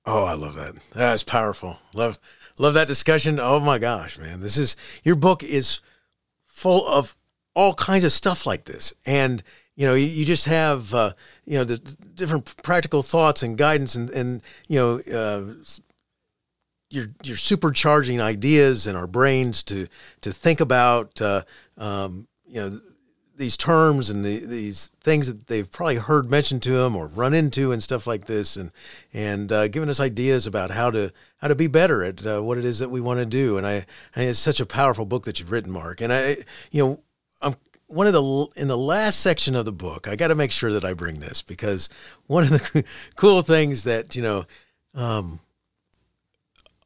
Oh 0.04 0.24
i 0.24 0.34
love 0.34 0.54
that. 0.54 0.74
That's 0.94 1.24
powerful. 1.24 1.78
Love 1.94 2.18
love 2.58 2.74
that 2.74 2.86
discussion. 2.86 3.38
Oh 3.40 3.60
my 3.60 3.78
gosh 3.78 4.18
man. 4.18 4.40
This 4.40 4.56
is 4.56 4.76
your 5.02 5.16
book 5.16 5.42
is 5.42 5.80
full 6.46 6.86
of 6.86 7.16
all 7.54 7.74
kinds 7.74 8.04
of 8.04 8.12
stuff 8.12 8.46
like 8.46 8.64
this. 8.64 8.92
And 9.04 9.42
you 9.74 9.86
know, 9.86 9.94
you, 9.94 10.06
you 10.06 10.24
just 10.24 10.44
have, 10.44 10.92
uh, 10.92 11.12
you 11.44 11.58
know, 11.58 11.64
the, 11.64 11.78
different 12.14 12.54
practical 12.62 13.02
thoughts 13.02 13.42
and 13.42 13.56
guidance 13.56 13.94
and, 13.94 14.10
and 14.10 14.42
you 14.68 14.78
know, 14.78 15.00
uh, 15.12 15.54
you're, 16.90 17.08
you're 17.22 17.36
supercharging 17.36 18.20
ideas 18.20 18.86
in 18.86 18.96
our 18.96 19.06
brains 19.06 19.62
to, 19.64 19.88
to 20.20 20.30
think 20.30 20.60
about, 20.60 21.22
uh, 21.22 21.42
um, 21.78 22.28
you 22.46 22.60
know, 22.60 22.80
these 23.36 23.56
terms 23.56 24.10
and 24.10 24.24
the, 24.24 24.38
these 24.40 24.88
things 25.00 25.26
that 25.26 25.46
they've 25.46 25.70
probably 25.70 25.96
heard 25.96 26.30
mentioned 26.30 26.62
to 26.62 26.72
them 26.72 26.94
or 26.94 27.08
run 27.08 27.34
into 27.34 27.72
and 27.72 27.82
stuff 27.82 28.06
like 28.06 28.26
this, 28.26 28.56
and 28.56 28.70
and 29.12 29.50
uh, 29.50 29.68
giving 29.68 29.88
us 29.88 30.00
ideas 30.00 30.46
about 30.46 30.70
how 30.70 30.90
to 30.90 31.12
how 31.38 31.48
to 31.48 31.54
be 31.54 31.66
better 31.66 32.02
at 32.04 32.26
uh, 32.26 32.40
what 32.40 32.58
it 32.58 32.64
is 32.64 32.78
that 32.78 32.90
we 32.90 33.00
want 33.00 33.20
to 33.20 33.26
do. 33.26 33.56
And 33.56 33.66
I, 33.66 33.86
I, 34.14 34.22
it's 34.22 34.38
such 34.38 34.60
a 34.60 34.66
powerful 34.66 35.06
book 35.06 35.24
that 35.24 35.40
you've 35.40 35.50
written, 35.50 35.72
Mark. 35.72 36.00
And 36.00 36.12
I, 36.12 36.36
you 36.70 36.84
know, 36.84 37.00
I'm 37.40 37.56
one 37.92 38.06
of 38.06 38.12
the 38.12 38.46
in 38.56 38.68
the 38.68 38.78
last 38.78 39.20
section 39.20 39.54
of 39.54 39.64
the 39.64 39.72
book, 39.72 40.08
I 40.08 40.16
got 40.16 40.28
to 40.28 40.34
make 40.34 40.52
sure 40.52 40.72
that 40.72 40.84
I 40.84 40.94
bring 40.94 41.20
this 41.20 41.42
because 41.42 41.88
one 42.26 42.44
of 42.44 42.50
the 42.50 42.84
cool 43.16 43.42
things 43.42 43.84
that 43.84 44.16
you 44.16 44.22
know, 44.22 44.46
um, 44.94 45.40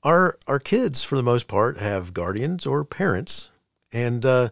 our 0.02 0.36
our 0.46 0.58
kids 0.58 1.02
for 1.02 1.16
the 1.16 1.22
most 1.22 1.48
part 1.48 1.78
have 1.78 2.12
guardians 2.12 2.66
or 2.66 2.84
parents, 2.84 3.50
and 3.92 4.24
uh, 4.26 4.48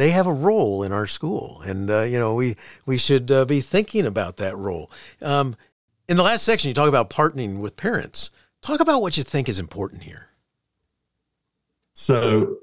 they 0.00 0.12
have 0.12 0.26
a 0.26 0.32
role 0.32 0.82
in 0.82 0.92
our 0.92 1.06
school, 1.06 1.60
and 1.66 1.90
uh, 1.90 2.00
you 2.00 2.18
know 2.18 2.34
we 2.34 2.56
we 2.86 2.96
should 2.96 3.30
uh, 3.30 3.44
be 3.44 3.60
thinking 3.60 4.06
about 4.06 4.38
that 4.38 4.56
role. 4.56 4.90
Um, 5.20 5.56
in 6.08 6.16
the 6.16 6.22
last 6.22 6.42
section, 6.42 6.68
you 6.68 6.74
talk 6.74 6.88
about 6.88 7.10
partnering 7.10 7.60
with 7.60 7.76
parents. 7.76 8.30
Talk 8.62 8.80
about 8.80 9.02
what 9.02 9.18
you 9.18 9.22
think 9.22 9.46
is 9.46 9.58
important 9.58 10.04
here. 10.04 10.28
So 11.92 12.56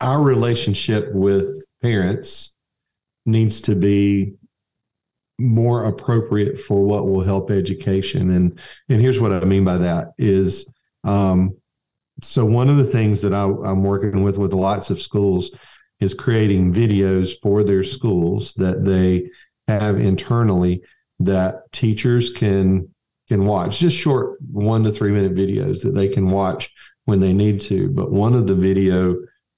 our 0.00 0.22
relationship 0.22 1.12
with 1.12 1.66
parents 1.82 2.54
needs 3.26 3.60
to 3.62 3.74
be 3.74 4.34
more 5.40 5.86
appropriate 5.86 6.56
for 6.56 6.84
what 6.84 7.08
will 7.08 7.22
help 7.22 7.50
education 7.50 8.30
and 8.30 8.60
and 8.90 9.00
here's 9.00 9.18
what 9.18 9.32
i 9.32 9.40
mean 9.40 9.64
by 9.64 9.78
that 9.78 10.08
is 10.18 10.70
um, 11.04 11.56
so 12.22 12.44
one 12.44 12.68
of 12.68 12.76
the 12.76 12.84
things 12.84 13.20
that 13.20 13.34
I, 13.34 13.44
i'm 13.44 13.82
working 13.82 14.22
with 14.22 14.38
with 14.38 14.52
lots 14.52 14.90
of 14.90 15.00
schools 15.00 15.50
is 16.00 16.14
creating 16.14 16.72
videos 16.72 17.32
for 17.42 17.62
their 17.62 17.82
schools 17.82 18.54
that 18.54 18.84
they 18.84 19.30
have 19.68 20.00
internally 20.00 20.82
that 21.20 21.70
teachers 21.72 22.30
can 22.30 22.88
can 23.28 23.44
watch 23.44 23.78
just 23.78 23.96
short 23.96 24.38
one 24.50 24.82
to 24.84 24.90
three 24.90 25.12
minute 25.12 25.34
videos 25.34 25.82
that 25.82 25.94
they 25.94 26.08
can 26.08 26.26
watch 26.30 26.72
when 27.04 27.20
they 27.20 27.32
need 27.32 27.60
to 27.60 27.88
but 27.90 28.10
one 28.10 28.34
of 28.34 28.46
the 28.46 28.54
video 28.54 29.16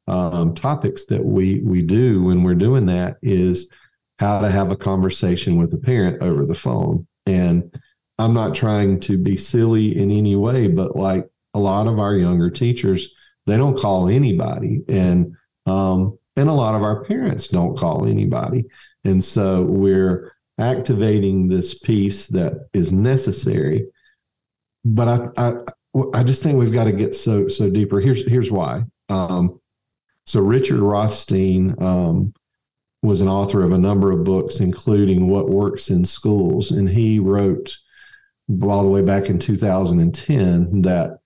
um, 0.09 0.55
topics 0.55 1.07
that 1.07 1.25
we 1.25 1.61
we 1.61 1.83
do 1.83 2.25
when 2.25 2.43
we're 2.43 2.55
doing 2.55 2.87
that 2.87 3.17
is 3.23 3.71
how 4.19 4.41
to 4.41 4.51
have 4.51 4.71
a 4.71 4.77
conversation 4.77 5.57
with 5.57 5.75
a 5.75 5.79
parent 5.79 6.23
over 6.23 6.47
the 6.47 6.55
phone. 6.55 7.07
And 7.27 7.75
I'm 8.19 8.35
not 8.35 8.55
trying 8.55 9.01
to 9.01 9.19
be 9.19 9.37
silly 9.37 9.97
in 9.99 10.11
any 10.11 10.37
way, 10.37 10.69
but 10.69 10.97
like 10.97 11.29
a 11.55 11.59
lot 11.59 11.87
of 11.87 11.99
our 11.99 12.17
younger 12.17 12.51
teachers, 12.51 13.13
they 13.47 13.57
don't 13.57 13.79
call 13.79 14.09
anybody, 14.09 14.83
and 14.89 15.35
um, 15.67 16.19
and 16.37 16.49
a 16.49 16.53
lot 16.53 16.75
of 16.75 16.83
our 16.83 17.05
parents 17.05 17.49
don't 17.49 17.77
call 17.77 18.07
anybody, 18.07 18.65
and 19.05 19.23
so 19.23 19.63
we're 19.63 20.33
activating 20.59 21.49
this 21.49 21.79
piece 21.79 22.27
that 22.29 22.69
is 22.73 22.93
necessary. 22.93 23.87
But 24.85 25.09
I 25.09 25.29
I, 25.37 25.53
I 26.15 26.23
just 26.23 26.43
think 26.43 26.59
we've 26.59 26.73
got 26.73 26.85
to 26.85 26.93
get 26.93 27.15
so 27.15 27.49
so 27.49 27.71
deeper. 27.71 28.01
Here's 28.01 28.27
here's 28.27 28.51
why. 28.51 28.83
Um, 29.09 29.61
so 30.25 30.41
Richard 30.41 30.81
Rothstein 30.81 31.75
um, 31.83 32.33
was 33.03 33.21
an 33.21 33.29
author 33.29 33.65
of 33.65 33.73
a 33.73 33.79
number 33.79 34.13
of 34.13 34.25
books, 34.25 34.61
including 34.61 35.29
What 35.29 35.51
Works 35.51 35.91
in 35.91 36.05
Schools, 36.05 36.71
and 36.71 36.89
he 36.89 37.19
wrote 37.19 37.77
all 38.63 38.85
the 38.85 38.91
way 38.91 39.03
back 39.03 39.29
in 39.29 39.39
2010 39.39 40.83
that 40.83 41.19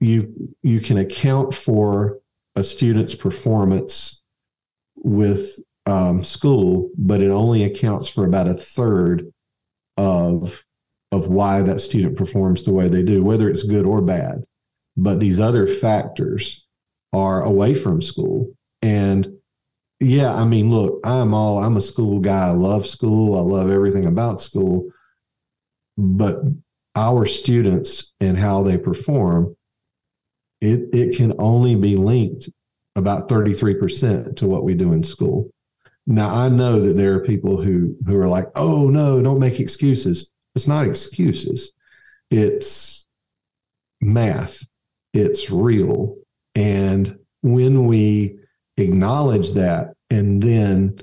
you 0.00 0.54
you 0.62 0.80
can 0.80 0.98
account 0.98 1.54
for 1.54 2.18
a 2.54 2.64
student's 2.64 3.14
performance 3.14 4.22
with 4.96 5.58
um, 5.86 6.24
school, 6.24 6.90
but 6.96 7.20
it 7.20 7.30
only 7.30 7.64
accounts 7.64 8.08
for 8.08 8.24
about 8.24 8.48
a 8.48 8.54
third 8.54 9.32
of 9.96 10.62
of 11.12 11.28
why 11.28 11.62
that 11.62 11.80
student 11.80 12.16
performs 12.16 12.64
the 12.64 12.72
way 12.72 12.88
they 12.88 13.02
do, 13.02 13.22
whether 13.22 13.48
it's 13.48 13.62
good 13.62 13.86
or 13.86 14.00
bad. 14.02 14.44
But 14.96 15.20
these 15.20 15.38
other 15.40 15.66
factors 15.66 16.66
are 17.12 17.42
away 17.42 17.74
from 17.74 18.02
school. 18.02 18.54
And 18.82 19.28
yeah, 20.00 20.34
I 20.34 20.44
mean, 20.44 20.70
look, 20.70 21.00
I'm 21.04 21.32
all, 21.32 21.58
I'm 21.58 21.76
a 21.76 21.82
school 21.82 22.18
guy. 22.18 22.48
I 22.48 22.50
love 22.50 22.86
school. 22.86 23.38
I 23.38 23.40
love 23.40 23.70
everything 23.70 24.06
about 24.06 24.40
school. 24.40 24.90
But 25.96 26.40
our 26.94 27.24
students 27.26 28.12
and 28.20 28.38
how 28.38 28.62
they 28.62 28.76
perform, 28.76 29.56
it, 30.60 30.88
it 30.92 31.16
can 31.16 31.32
only 31.38 31.74
be 31.74 31.96
linked 31.96 32.48
about 32.94 33.28
33% 33.28 34.36
to 34.36 34.46
what 34.46 34.64
we 34.64 34.74
do 34.74 34.92
in 34.92 35.02
school. 35.02 35.50
Now 36.06 36.34
I 36.34 36.48
know 36.48 36.80
that 36.80 36.96
there 36.96 37.14
are 37.14 37.20
people 37.20 37.60
who 37.60 37.96
who 38.06 38.16
are 38.16 38.28
like, 38.28 38.46
"Oh 38.54 38.88
no, 38.88 39.20
don't 39.20 39.40
make 39.40 39.58
excuses." 39.58 40.30
It's 40.54 40.68
not 40.68 40.86
excuses. 40.86 41.72
It's 42.30 43.06
math. 44.00 44.66
It's 45.12 45.50
real. 45.50 46.16
And 46.54 47.18
when 47.42 47.86
we 47.86 48.38
acknowledge 48.76 49.52
that 49.52 49.94
and 50.10 50.42
then 50.42 51.00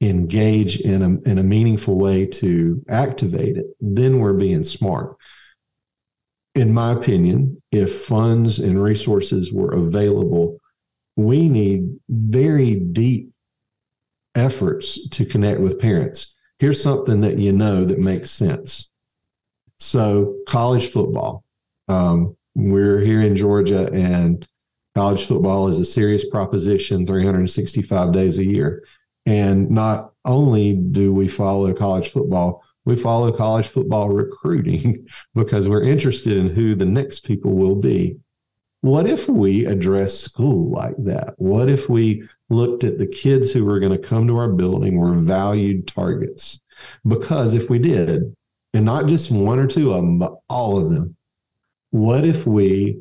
engage 0.00 0.80
in 0.80 1.02
a, 1.02 1.28
in 1.28 1.38
a 1.38 1.42
meaningful 1.42 1.98
way 1.98 2.26
to 2.26 2.82
activate 2.88 3.56
it, 3.56 3.66
then 3.80 4.18
we're 4.18 4.34
being 4.34 4.64
smart. 4.64 5.16
In 6.56 6.72
my 6.72 6.92
opinion, 6.92 7.62
if 7.70 8.04
funds 8.04 8.58
and 8.58 8.82
resources 8.82 9.52
were 9.52 9.72
available, 9.72 10.58
we 11.14 11.48
need 11.48 11.98
very 12.08 12.76
deep 12.76 13.30
efforts 14.34 15.08
to 15.10 15.26
connect 15.26 15.60
with 15.60 15.78
parents. 15.78 16.34
Here's 16.58 16.82
something 16.82 17.20
that 17.20 17.38
you 17.38 17.52
know 17.52 17.84
that 17.84 17.98
makes 17.98 18.30
sense. 18.30 18.90
So, 19.78 20.34
college 20.48 20.88
football. 20.88 21.44
Um, 21.88 22.36
we're 22.54 23.00
here 23.00 23.20
in 23.20 23.36
Georgia, 23.36 23.90
and 23.92 24.46
college 24.94 25.26
football 25.26 25.68
is 25.68 25.78
a 25.78 25.84
serious 25.84 26.24
proposition 26.24 27.06
365 27.06 28.12
days 28.12 28.38
a 28.38 28.44
year. 28.44 28.82
And 29.26 29.70
not 29.70 30.12
only 30.24 30.72
do 30.74 31.12
we 31.12 31.28
follow 31.28 31.74
college 31.74 32.08
football, 32.08 32.64
we 32.86 32.96
follow 32.96 33.32
college 33.32 33.66
football 33.66 34.08
recruiting 34.08 35.06
because 35.34 35.68
we're 35.68 35.82
interested 35.82 36.38
in 36.38 36.48
who 36.48 36.74
the 36.74 36.86
next 36.86 37.20
people 37.20 37.52
will 37.52 37.74
be. 37.74 38.16
What 38.80 39.06
if 39.06 39.28
we 39.28 39.66
address 39.66 40.18
school 40.18 40.70
like 40.70 40.94
that? 40.98 41.34
What 41.36 41.68
if 41.68 41.90
we 41.90 42.26
looked 42.48 42.84
at 42.84 42.98
the 42.98 43.06
kids 43.06 43.52
who 43.52 43.64
were 43.64 43.80
going 43.80 43.92
to 43.92 44.08
come 44.08 44.28
to 44.28 44.36
our 44.36 44.52
building 44.52 44.96
were 44.96 45.14
valued 45.14 45.88
targets? 45.88 46.60
Because 47.06 47.54
if 47.54 47.68
we 47.68 47.80
did, 47.80 48.34
and 48.72 48.84
not 48.84 49.06
just 49.06 49.32
one 49.32 49.58
or 49.58 49.66
two 49.66 49.92
of 49.92 49.96
them, 49.96 50.18
but 50.18 50.34
all 50.48 50.78
of 50.78 50.92
them, 50.92 51.16
what 51.90 52.24
if 52.24 52.46
we 52.46 53.00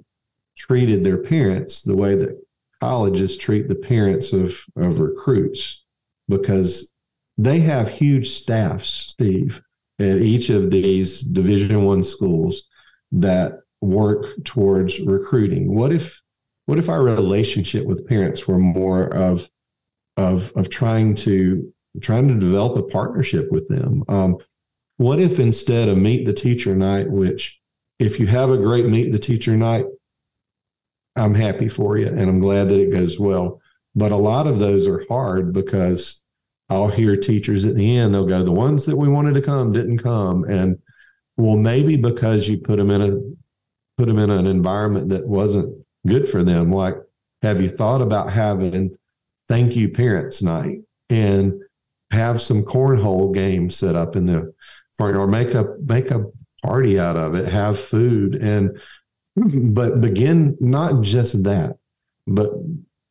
treated 0.57 1.03
their 1.03 1.17
parents 1.17 1.81
the 1.81 1.95
way 1.95 2.15
that 2.15 2.41
colleges 2.81 3.37
treat 3.37 3.67
the 3.67 3.75
parents 3.75 4.33
of, 4.33 4.63
of 4.75 4.99
recruits 4.99 5.83
because 6.27 6.91
they 7.37 7.59
have 7.59 7.89
huge 7.89 8.29
staffs, 8.29 8.89
Steve, 8.89 9.61
at 9.99 10.17
each 10.17 10.49
of 10.49 10.71
these 10.71 11.21
division 11.21 11.83
one 11.83 12.03
schools 12.03 12.63
that 13.11 13.59
work 13.81 14.25
towards 14.43 14.99
recruiting. 14.99 15.73
What 15.73 15.91
if 15.93 16.21
what 16.65 16.79
if 16.79 16.89
our 16.89 17.03
relationship 17.03 17.85
with 17.85 18.07
parents 18.07 18.47
were 18.47 18.59
more 18.59 19.07
of 19.13 19.49
of 20.17 20.51
of 20.55 20.69
trying 20.69 21.15
to 21.15 21.71
trying 22.01 22.27
to 22.27 22.35
develop 22.35 22.77
a 22.77 22.83
partnership 22.83 23.51
with 23.51 23.67
them? 23.67 24.03
Um, 24.09 24.37
what 24.97 25.19
if 25.19 25.39
instead 25.39 25.89
of 25.89 25.97
meet 25.97 26.25
the 26.25 26.33
teacher 26.33 26.75
night, 26.75 27.09
which 27.09 27.59
if 27.99 28.19
you 28.19 28.27
have 28.27 28.49
a 28.49 28.57
great 28.57 28.85
meet 28.85 29.11
the 29.11 29.19
teacher 29.19 29.55
night, 29.55 29.85
I'm 31.15 31.35
happy 31.35 31.69
for 31.69 31.97
you 31.97 32.07
and 32.07 32.29
I'm 32.29 32.39
glad 32.39 32.69
that 32.69 32.79
it 32.79 32.91
goes 32.91 33.19
well. 33.19 33.61
But 33.95 34.11
a 34.11 34.17
lot 34.17 34.47
of 34.47 34.59
those 34.59 34.87
are 34.87 35.05
hard 35.07 35.53
because 35.53 36.21
I'll 36.69 36.87
hear 36.87 37.15
teachers 37.15 37.65
at 37.65 37.75
the 37.75 37.97
end, 37.97 38.13
they'll 38.13 38.25
go, 38.25 38.43
the 38.43 38.51
ones 38.51 38.85
that 38.85 38.95
we 38.95 39.07
wanted 39.07 39.35
to 39.35 39.41
come 39.41 39.71
didn't 39.71 39.99
come. 39.99 40.43
And 40.45 40.79
well, 41.37 41.57
maybe 41.57 41.95
because 41.95 42.47
you 42.47 42.57
put 42.57 42.77
them 42.77 42.91
in 42.91 43.01
a 43.01 43.15
put 43.97 44.07
them 44.07 44.19
in 44.19 44.29
an 44.29 44.45
environment 44.45 45.09
that 45.09 45.25
wasn't 45.25 45.73
good 46.05 46.27
for 46.27 46.43
them. 46.43 46.71
Like, 46.71 46.95
have 47.41 47.61
you 47.61 47.69
thought 47.69 48.01
about 48.01 48.31
having 48.31 48.97
thank 49.47 49.75
you 49.75 49.89
parents 49.89 50.41
night 50.41 50.79
and 51.09 51.53
have 52.11 52.41
some 52.41 52.63
cornhole 52.63 53.33
games 53.33 53.75
set 53.75 53.95
up 53.95 54.15
in 54.15 54.25
the 54.25 54.53
front 54.97 55.15
or 55.15 55.27
make 55.27 55.53
a 55.53 55.75
make 55.85 56.11
a 56.11 56.25
party 56.63 56.99
out 56.99 57.17
of 57.17 57.35
it, 57.35 57.51
have 57.51 57.79
food 57.79 58.35
and 58.35 58.79
but 59.35 59.99
begin 60.01 60.57
not 60.59 61.01
just 61.03 61.43
that, 61.43 61.77
but 62.25 62.51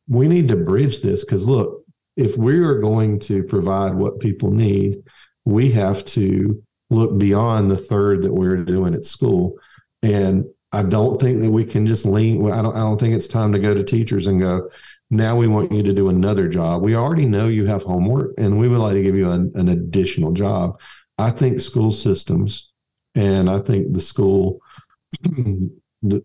we 0.07 0.27
need 0.27 0.47
to 0.47 0.55
bridge 0.55 1.01
this 1.01 1.23
because 1.23 1.47
look, 1.47 1.84
if 2.17 2.37
we 2.37 2.57
are 2.59 2.79
going 2.79 3.19
to 3.19 3.43
provide 3.43 3.93
what 3.93 4.19
people 4.19 4.51
need, 4.51 5.03
we 5.43 5.71
have 5.71 6.05
to 6.05 6.61
look 6.89 7.17
beyond 7.17 7.69
the 7.69 7.77
third 7.77 8.21
that 8.21 8.33
we're 8.33 8.63
doing 8.63 8.93
at 8.93 9.05
school. 9.05 9.57
And 10.01 10.45
I 10.71 10.83
don't 10.83 11.19
think 11.19 11.41
that 11.41 11.51
we 11.51 11.65
can 11.65 11.85
just 11.85 12.05
lean. 12.05 12.49
I 12.51 12.61
don't. 12.61 12.75
I 12.75 12.79
don't 12.79 12.99
think 12.99 13.15
it's 13.15 13.27
time 13.27 13.51
to 13.53 13.59
go 13.59 13.73
to 13.73 13.83
teachers 13.83 14.27
and 14.27 14.41
go. 14.41 14.69
Now 15.09 15.37
we 15.37 15.47
want 15.47 15.71
you 15.71 15.83
to 15.83 15.93
do 15.93 16.09
another 16.09 16.47
job. 16.47 16.81
We 16.81 16.95
already 16.95 17.25
know 17.25 17.47
you 17.47 17.65
have 17.65 17.83
homework, 17.83 18.33
and 18.37 18.59
we 18.59 18.67
would 18.67 18.79
like 18.79 18.95
to 18.95 19.03
give 19.03 19.15
you 19.15 19.29
an, 19.29 19.51
an 19.55 19.69
additional 19.69 20.31
job. 20.31 20.79
I 21.17 21.31
think 21.31 21.61
school 21.61 21.91
systems, 21.91 22.71
and 23.13 23.49
I 23.49 23.59
think 23.59 23.93
the 23.93 24.01
school, 24.01 24.59
the, 25.21 25.71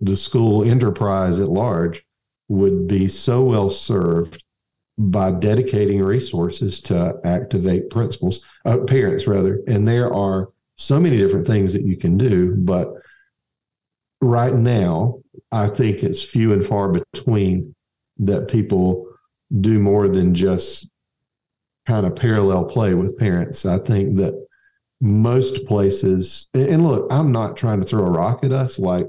the 0.01 0.16
school 0.16 0.64
enterprise 0.64 1.38
at 1.38 1.49
large, 1.49 2.05
would 2.49 2.88
be 2.88 3.07
so 3.07 3.45
well 3.45 3.70
served 3.70 4.43
by 4.99 5.30
dedicating 5.30 6.03
resources 6.03 6.80
to 6.80 7.18
activate 7.24 7.91
principals, 7.91 8.45
uh, 8.64 8.78
parents 8.78 9.26
rather. 9.26 9.61
And 9.66 9.88
there 9.88 10.12
are 10.12 10.51
so 10.76 11.01
many 11.01 11.16
different 11.16 11.47
things 11.47 11.72
that 11.72 11.86
you 11.86 11.97
can 11.97 12.18
do, 12.18 12.55
but 12.55 12.93
right 14.20 14.55
now, 14.55 15.20
I 15.53 15.68
think 15.68 16.03
it's 16.03 16.22
few 16.22 16.53
and 16.53 16.64
far 16.64 16.93
between 16.93 17.74
that 18.18 18.49
people 18.49 19.07
do 19.61 19.78
more 19.78 20.09
than 20.09 20.34
just 20.34 20.91
kind 21.86 22.07
of 22.07 22.14
parallel 22.14 22.64
play 22.64 22.95
with 22.95 23.18
parents. 23.18 23.66
I 23.66 23.78
think 23.78 24.16
that 24.16 24.34
most 25.01 25.66
places, 25.66 26.49
and 26.53 26.86
look, 26.86 27.11
I'm 27.11 27.32
not 27.32 27.57
trying 27.57 27.80
to 27.80 27.86
throw 27.86 28.05
a 28.05 28.11
rock 28.11 28.45
at 28.45 28.53
us. 28.53 28.78
Like, 28.78 29.07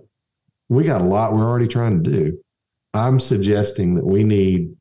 we 0.70 0.86
got 0.86 1.02
a 1.02 1.06
lot 1.06 1.34
we're 1.34 1.44
already 1.44 1.68
trying 1.68 2.02
to 2.02 2.10
do. 2.10 2.40
I'm 2.94 3.20
suggesting 3.20 3.96
that 3.96 4.06
we 4.06 4.24
need 4.24 4.76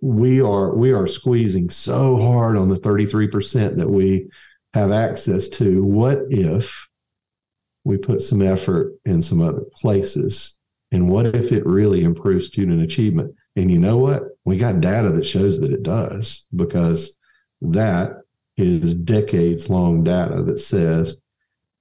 we 0.00 0.40
are 0.40 0.74
we 0.74 0.92
are 0.92 1.06
squeezing 1.06 1.68
so 1.70 2.16
hard 2.16 2.56
on 2.56 2.68
the 2.68 2.76
33% 2.76 3.76
that 3.76 3.88
we 3.88 4.28
have 4.74 4.92
access 4.92 5.48
to. 5.48 5.82
What 5.82 6.20
if 6.30 6.86
we 7.84 7.98
put 7.98 8.22
some 8.22 8.42
effort 8.42 8.94
in 9.04 9.20
some 9.20 9.40
other 9.40 9.62
places? 9.74 10.58
And 10.92 11.08
what 11.08 11.26
if 11.26 11.52
it 11.52 11.66
really 11.66 12.04
improves 12.04 12.46
student 12.46 12.82
achievement? 12.82 13.34
And 13.56 13.70
you 13.70 13.78
know 13.78 13.96
what? 13.98 14.24
We 14.44 14.56
got 14.56 14.80
data 14.80 15.10
that 15.10 15.26
shows 15.26 15.60
that 15.60 15.72
it 15.72 15.82
does 15.82 16.46
because 16.54 17.18
that 17.60 18.22
is 18.56 18.94
decades 18.94 19.70
long 19.70 20.04
data 20.04 20.42
that 20.42 20.58
says 20.58 21.20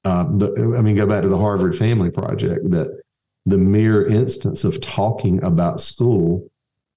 uh, 0.05 0.23
the, 0.37 0.75
i 0.77 0.81
mean 0.81 0.95
go 0.95 1.05
back 1.05 1.21
to 1.21 1.27
the 1.27 1.37
harvard 1.37 1.77
family 1.77 2.09
project 2.09 2.69
that 2.71 3.01
the 3.45 3.57
mere 3.57 4.07
instance 4.07 4.63
of 4.63 4.79
talking 4.79 5.43
about 5.43 5.81
school 5.81 6.49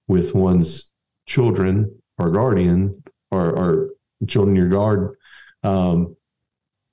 with 0.07 0.35
one's 0.35 0.93
children 1.27 2.01
or 2.19 2.31
guardian 2.31 3.03
or, 3.31 3.51
or 3.51 3.91
children 4.27 4.57
your 4.57 4.69
guard, 4.69 5.17
um, 5.63 6.17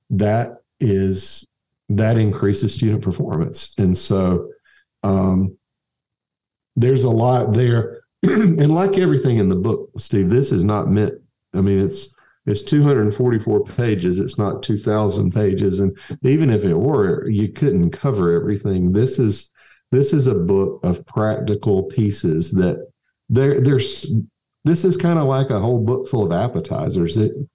that 0.09 0.57
is 0.79 1.47
that 1.89 2.17
increases 2.17 2.73
student 2.73 3.03
performance. 3.03 3.73
And 3.77 3.95
so 3.95 4.49
um, 5.03 5.57
there's 6.75 7.03
a 7.03 7.09
lot 7.09 7.53
there. 7.53 8.01
and 8.23 8.73
like 8.73 8.97
everything 8.97 9.37
in 9.37 9.49
the 9.49 9.55
book, 9.55 9.89
Steve, 9.97 10.29
this 10.29 10.51
is 10.51 10.63
not 10.63 10.89
meant. 10.89 11.15
I 11.53 11.61
mean, 11.61 11.79
it's 11.79 12.15
it's 12.45 12.63
244 12.63 13.65
pages. 13.65 14.19
It's 14.19 14.37
not 14.37 14.63
2,000 14.63 15.31
pages, 15.31 15.79
and 15.79 15.95
even 16.23 16.49
if 16.49 16.65
it 16.65 16.73
were, 16.73 17.27
you 17.29 17.49
couldn't 17.49 17.91
cover 17.91 18.33
everything. 18.33 18.91
This 18.91 19.19
is 19.19 19.51
this 19.91 20.13
is 20.13 20.27
a 20.27 20.35
book 20.35 20.79
of 20.83 21.05
practical 21.05 21.83
pieces 21.83 22.51
that 22.51 22.90
there 23.31 23.61
there's 23.61 24.11
this 24.63 24.85
is 24.85 24.97
kind 24.97 25.17
of 25.17 25.25
like 25.25 25.49
a 25.49 25.59
whole 25.59 25.79
book 25.79 26.07
full 26.07 26.25
of 26.25 26.31
appetizers 26.31 27.15
that 27.15 27.47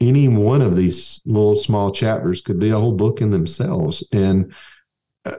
any 0.00 0.28
one 0.28 0.60
of 0.60 0.76
these 0.76 1.22
little 1.24 1.56
small 1.56 1.92
chapters 1.92 2.40
could 2.40 2.58
be 2.58 2.70
a 2.70 2.78
whole 2.78 2.92
book 2.92 3.20
in 3.20 3.30
themselves. 3.30 4.06
And 4.12 4.52
uh, 5.24 5.32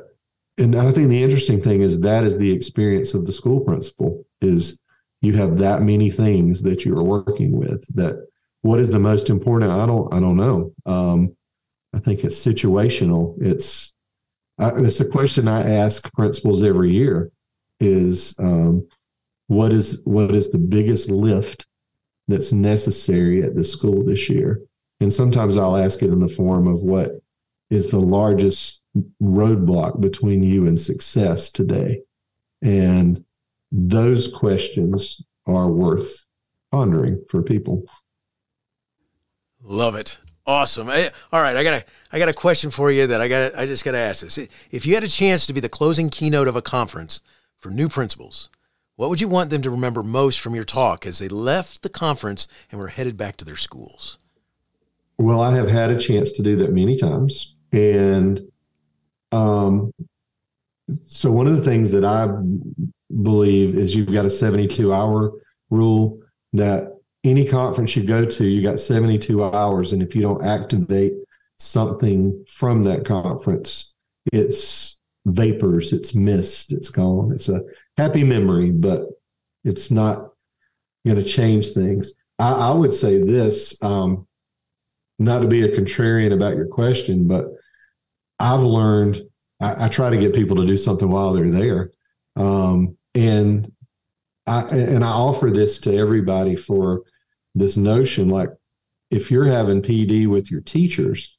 and 0.57 0.75
I 0.75 0.91
think 0.91 1.09
the 1.09 1.21
interesting 1.21 1.61
thing 1.61 1.81
is 1.81 1.99
that 2.01 2.23
is 2.23 2.37
the 2.37 2.51
experience 2.51 3.13
of 3.13 3.25
the 3.25 3.33
school 3.33 3.59
principal 3.59 4.25
is 4.41 4.79
you 5.21 5.33
have 5.33 5.57
that 5.59 5.81
many 5.81 6.09
things 6.09 6.63
that 6.63 6.85
you 6.85 6.97
are 6.97 7.03
working 7.03 7.51
with 7.51 7.85
that 7.95 8.27
what 8.61 8.79
is 8.79 8.91
the 8.91 8.99
most 8.99 9.29
important? 9.29 9.71
I 9.71 9.85
don't 9.85 10.11
I 10.13 10.19
don't 10.19 10.37
know. 10.37 10.71
Um, 10.85 11.35
I 11.93 11.99
think 11.99 12.23
it's 12.23 12.43
situational. 12.43 13.35
It's 13.41 13.93
uh, 14.59 14.71
it's 14.75 14.99
a 14.99 15.09
question 15.09 15.47
I 15.47 15.69
ask 15.69 16.11
principals 16.13 16.63
every 16.63 16.91
year 16.91 17.31
is 17.79 18.35
um, 18.39 18.87
what 19.51 19.73
is 19.73 20.01
what 20.05 20.33
is 20.33 20.49
the 20.49 20.57
biggest 20.57 21.09
lift 21.09 21.67
that's 22.29 22.53
necessary 22.53 23.43
at 23.43 23.53
the 23.53 23.65
school 23.65 24.01
this 24.01 24.29
year? 24.29 24.61
And 25.01 25.11
sometimes 25.11 25.57
i'll 25.57 25.75
ask 25.75 26.01
it 26.01 26.09
in 26.09 26.21
the 26.21 26.29
form 26.29 26.67
of 26.67 26.79
what 26.79 27.11
is 27.69 27.89
the 27.89 27.99
largest 27.99 28.81
roadblock 29.21 29.99
between 29.99 30.41
you 30.41 30.67
and 30.67 30.79
success 30.79 31.49
today? 31.49 31.99
And 32.61 33.25
those 33.73 34.29
questions 34.29 35.21
are 35.45 35.67
worth 35.67 36.23
pondering 36.71 37.21
for 37.29 37.41
people. 37.41 37.83
Love 39.61 39.95
it. 39.95 40.17
Awesome. 40.45 40.89
I, 40.89 41.11
all 41.33 41.41
right 41.41 41.57
i 41.57 41.63
got 41.63 41.73
a 41.73 41.85
i 42.13 42.19
got 42.19 42.29
a 42.29 42.33
question 42.33 42.71
for 42.71 42.89
you 42.89 43.05
that 43.05 43.19
i 43.19 43.27
got 43.27 43.53
i 43.55 43.65
just 43.65 43.83
got 43.83 43.91
to 43.91 43.97
ask 43.97 44.21
this. 44.21 44.37
If 44.71 44.85
you 44.85 44.93
had 44.93 45.03
a 45.03 45.09
chance 45.09 45.45
to 45.45 45.51
be 45.51 45.59
the 45.59 45.67
closing 45.67 46.09
keynote 46.09 46.47
of 46.47 46.55
a 46.55 46.61
conference 46.61 47.21
for 47.57 47.69
new 47.69 47.89
principals 47.89 48.49
what 49.01 49.09
would 49.09 49.19
you 49.19 49.27
want 49.27 49.49
them 49.49 49.63
to 49.63 49.71
remember 49.71 50.03
most 50.03 50.39
from 50.39 50.53
your 50.53 50.63
talk 50.63 51.07
as 51.07 51.17
they 51.17 51.27
left 51.27 51.81
the 51.81 51.89
conference 51.89 52.47
and 52.69 52.79
were 52.79 52.89
headed 52.89 53.17
back 53.17 53.35
to 53.35 53.43
their 53.43 53.55
schools? 53.55 54.19
Well, 55.17 55.41
I 55.41 55.55
have 55.55 55.67
had 55.67 55.89
a 55.89 55.97
chance 55.97 56.33
to 56.33 56.43
do 56.43 56.55
that 56.57 56.71
many 56.71 56.95
times. 56.97 57.55
And 57.71 58.41
um, 59.31 59.91
so, 61.07 61.31
one 61.31 61.47
of 61.47 61.55
the 61.55 61.63
things 61.63 61.89
that 61.93 62.05
I 62.05 62.27
believe 63.23 63.75
is 63.75 63.95
you've 63.95 64.13
got 64.13 64.25
a 64.25 64.29
72 64.29 64.93
hour 64.93 65.31
rule 65.71 66.21
that 66.53 66.95
any 67.23 67.43
conference 67.43 67.95
you 67.95 68.03
go 68.03 68.23
to, 68.23 68.45
you 68.45 68.61
got 68.61 68.79
72 68.79 69.43
hours. 69.43 69.93
And 69.93 70.03
if 70.03 70.15
you 70.15 70.21
don't 70.21 70.45
activate 70.45 71.13
something 71.57 72.45
from 72.47 72.83
that 72.83 73.03
conference, 73.03 73.95
it's 74.31 74.99
vapors, 75.25 75.91
it's 75.91 76.13
mist, 76.13 76.71
it's 76.71 76.89
gone. 76.89 77.31
It's 77.31 77.49
a 77.49 77.63
happy 78.01 78.23
memory, 78.23 78.71
but 78.71 79.01
it's 79.63 79.91
not 79.91 80.31
going 81.05 81.17
to 81.17 81.23
change 81.23 81.69
things. 81.69 82.13
I, 82.39 82.51
I, 82.51 82.71
would 82.71 82.93
say 82.93 83.21
this, 83.21 83.81
um, 83.83 84.27
not 85.19 85.39
to 85.39 85.47
be 85.47 85.63
a 85.63 85.75
contrarian 85.75 86.33
about 86.33 86.55
your 86.55 86.67
question, 86.67 87.27
but 87.27 87.45
I've 88.39 88.61
learned 88.61 89.21
I, 89.61 89.85
I 89.85 89.87
try 89.87 90.09
to 90.09 90.17
get 90.17 90.33
people 90.33 90.57
to 90.57 90.65
do 90.65 90.77
something 90.77 91.09
while 91.09 91.33
they're 91.33 91.49
there, 91.51 91.91
um, 92.35 92.97
and 93.13 93.71
I 94.47 94.61
and 94.61 95.03
I 95.03 95.09
offer 95.09 95.51
this 95.51 95.77
to 95.81 95.95
everybody 95.95 96.55
for 96.55 97.03
this 97.53 97.77
notion 97.77 98.29
like 98.29 98.49
if 99.11 99.29
you're 99.29 99.45
having 99.45 99.81
PD 99.81 100.25
with 100.25 100.49
your 100.49 100.61
teachers, 100.61 101.37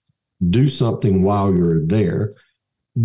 do 0.50 0.68
something 0.68 1.22
while 1.22 1.52
you're 1.52 1.84
there 1.84 2.34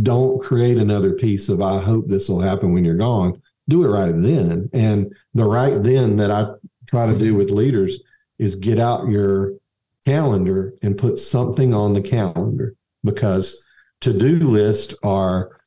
don't 0.02 0.42
create 0.42 0.78
another 0.78 1.14
piece 1.14 1.50
of 1.50 1.62
I 1.62 1.80
hope 1.80 2.08
this 2.08 2.28
will 2.30 2.42
happen 2.42 2.74
when 2.74 2.84
you're 2.84 2.96
gone. 2.96 3.42
Do 3.70 3.84
it 3.84 3.90
right 3.90 4.16
then. 4.16 4.70
And 4.74 5.14
the 5.34 5.46
right 5.46 5.82
then 5.84 6.16
that 6.18 6.32
I 6.32 6.48
try 6.88 7.06
to 7.06 7.18
do 7.18 7.36
with 7.36 7.52
leaders 7.52 8.02
is 8.40 8.56
get 8.56 8.80
out 8.80 9.10
your 9.10 9.54
calendar 10.06 10.74
and 10.84 10.98
put 10.98 11.20
something 11.20 11.74
on 11.74 11.94
the 11.94 12.02
calendar 12.02 12.76
because 13.04 13.64
to-do 14.02 14.40
lists 14.40 14.96
are 15.04 15.60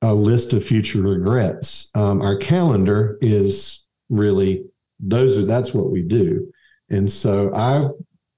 a 0.00 0.14
list 0.14 0.52
of 0.52 0.64
future 0.64 1.02
regrets. 1.02 1.90
Um, 1.94 2.22
our 2.22 2.36
calendar 2.36 3.18
is 3.20 3.86
really 4.08 4.64
those 5.00 5.36
are 5.36 5.44
that's 5.44 5.74
what 5.74 5.90
we 5.90 6.02
do. 6.02 6.50
And 6.90 7.10
so 7.10 7.54
I 7.54 7.88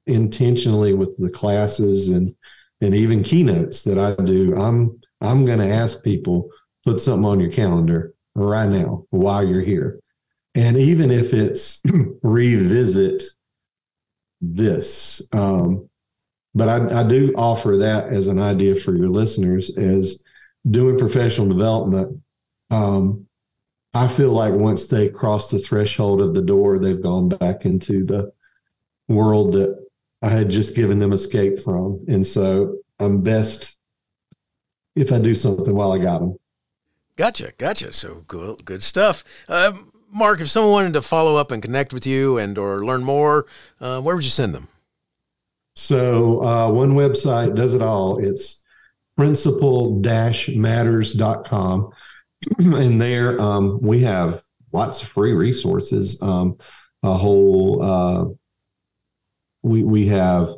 intentionally 0.07 0.95
with 0.95 1.17
the 1.19 1.31
classes 1.31 2.11
and 2.11 2.35
and 2.81 2.95
even 2.95 3.23
keynotes 3.23 3.83
that 3.85 3.99
I 3.99 4.15
do, 4.23 4.55
I'm 4.57 5.01
I'm 5.21 5.45
going 5.45 5.59
to 5.59 5.69
ask 5.69 6.05
people 6.05 6.49
put 6.85 7.01
something 7.01 7.25
on 7.25 7.41
your 7.41 7.51
calendar 7.51 8.15
right 8.37 8.69
now 8.69 9.05
while 9.11 9.47
you're 9.47 9.63
here. 9.63 10.01
And 10.55 10.77
even 10.77 11.11
if 11.11 11.33
it's 11.33 11.83
revisit 12.23 13.23
this. 14.41 15.27
Um, 15.33 15.89
but 16.55 16.69
I, 16.69 17.01
I 17.01 17.03
do 17.03 17.35
offer 17.37 17.77
that 17.79 18.09
as 18.09 18.29
an 18.29 18.39
idea 18.39 18.75
for 18.75 18.97
your 18.97 19.09
listeners 19.09 19.77
as 19.77 20.23
doing 20.69 20.99
professional 20.99 21.49
development. 21.49 22.21
Um, 22.71 23.27
I 23.95 24.09
feel 24.09 24.33
like 24.33 24.55
once 24.55 24.87
they 24.87 25.09
cross 25.09 25.51
the 25.51 25.59
threshold 25.59 26.21
of 26.21 26.35
the 26.35 26.43
door, 26.43 26.79
they've 26.79 27.03
gone 27.03 27.29
back 27.29 27.65
into 27.65 28.05
the 28.05 28.33
world 29.09 29.53
that 29.55 29.87
I 30.23 30.29
had 30.31 30.51
just 30.51 30.75
given 30.75 30.99
them 30.99 31.13
escape 31.13 31.59
from. 31.59 32.05
And 32.09 32.27
so 32.27 32.77
I'm 32.99 33.23
best 33.23 33.79
if 34.97 35.13
I 35.13 35.19
do 35.19 35.35
something 35.35 35.75
while 35.75 35.93
I 35.93 35.99
got 35.99 36.21
them. 36.21 36.37
Gotcha, 37.17 37.53
gotcha. 37.59 37.93
So 37.93 38.25
good, 38.29 38.65
good 38.65 38.83
stuff. 38.83 39.25
Um, 39.49 39.93
Mark, 40.13 40.41
if 40.41 40.49
someone 40.49 40.73
wanted 40.73 40.93
to 40.95 41.03
follow 41.03 41.37
up 41.37 41.51
and 41.51 41.63
connect 41.63 41.93
with 41.93 42.07
you 42.07 42.39
and 42.39 42.57
or 42.59 42.85
learn 42.85 43.05
more, 43.05 43.47
uh, 43.81 44.01
where 44.01 44.15
would 44.15 44.25
you 44.25 44.31
send 44.31 44.55
them? 44.55 44.69
So 45.75 46.45
uh, 46.45 46.71
one 46.71 46.95
website 46.95 47.55
does 47.55 47.75
it 47.75 47.83
all. 47.83 48.19
It's 48.19 48.65
principal-matters.com. 49.17 51.91
and 52.59 53.01
there 53.01 53.41
um, 53.41 53.81
we 53.81 54.01
have 54.01 54.43
lots 54.73 55.03
of 55.03 55.09
free 55.09 55.33
resources. 55.33 56.21
Um, 56.23 56.59
a 57.03 57.17
whole 57.17 57.83
uh, 57.83 58.27
we 59.63 59.85
we 59.85 60.07
have 60.09 60.55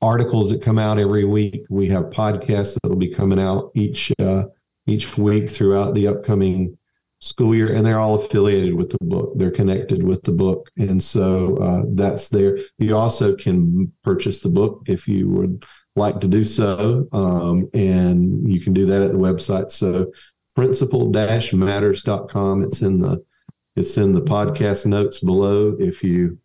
articles 0.00 0.50
that 0.50 0.62
come 0.62 0.78
out 0.78 0.98
every 0.98 1.24
week. 1.24 1.64
We 1.68 1.88
have 1.88 2.04
podcasts 2.04 2.78
that 2.82 2.88
will 2.88 2.96
be 2.96 3.08
coming 3.08 3.38
out 3.38 3.70
each 3.74 4.12
uh, 4.18 4.44
each 4.86 5.16
week 5.16 5.50
throughout 5.50 5.94
the 5.94 6.08
upcoming 6.08 6.76
school 7.20 7.54
year, 7.54 7.72
and 7.72 7.86
they're 7.86 8.00
all 8.00 8.16
affiliated 8.16 8.74
with 8.74 8.90
the 8.90 8.98
book. 9.02 9.32
They're 9.36 9.50
connected 9.50 10.02
with 10.02 10.22
the 10.22 10.32
book, 10.32 10.70
and 10.76 11.02
so 11.02 11.56
uh, 11.56 11.82
that's 11.88 12.28
there. 12.28 12.58
You 12.78 12.96
also 12.96 13.34
can 13.34 13.92
purchase 14.02 14.40
the 14.40 14.50
book 14.50 14.82
if 14.86 15.08
you 15.08 15.28
would 15.30 15.64
like 15.96 16.20
to 16.20 16.28
do 16.28 16.44
so, 16.44 17.08
um, 17.12 17.68
and 17.72 18.50
you 18.50 18.60
can 18.60 18.72
do 18.72 18.86
that 18.86 19.02
at 19.02 19.12
the 19.12 19.18
website. 19.18 19.70
So 19.70 20.12
principal-matters.com. 20.54 22.62
It's 22.62 22.82
in 22.82 23.00
the 23.00 23.24
it's 23.76 23.96
in 23.96 24.12
the 24.12 24.20
podcast 24.20 24.86
notes 24.86 25.20
below 25.20 25.76
if 25.80 26.04
you 26.04 26.38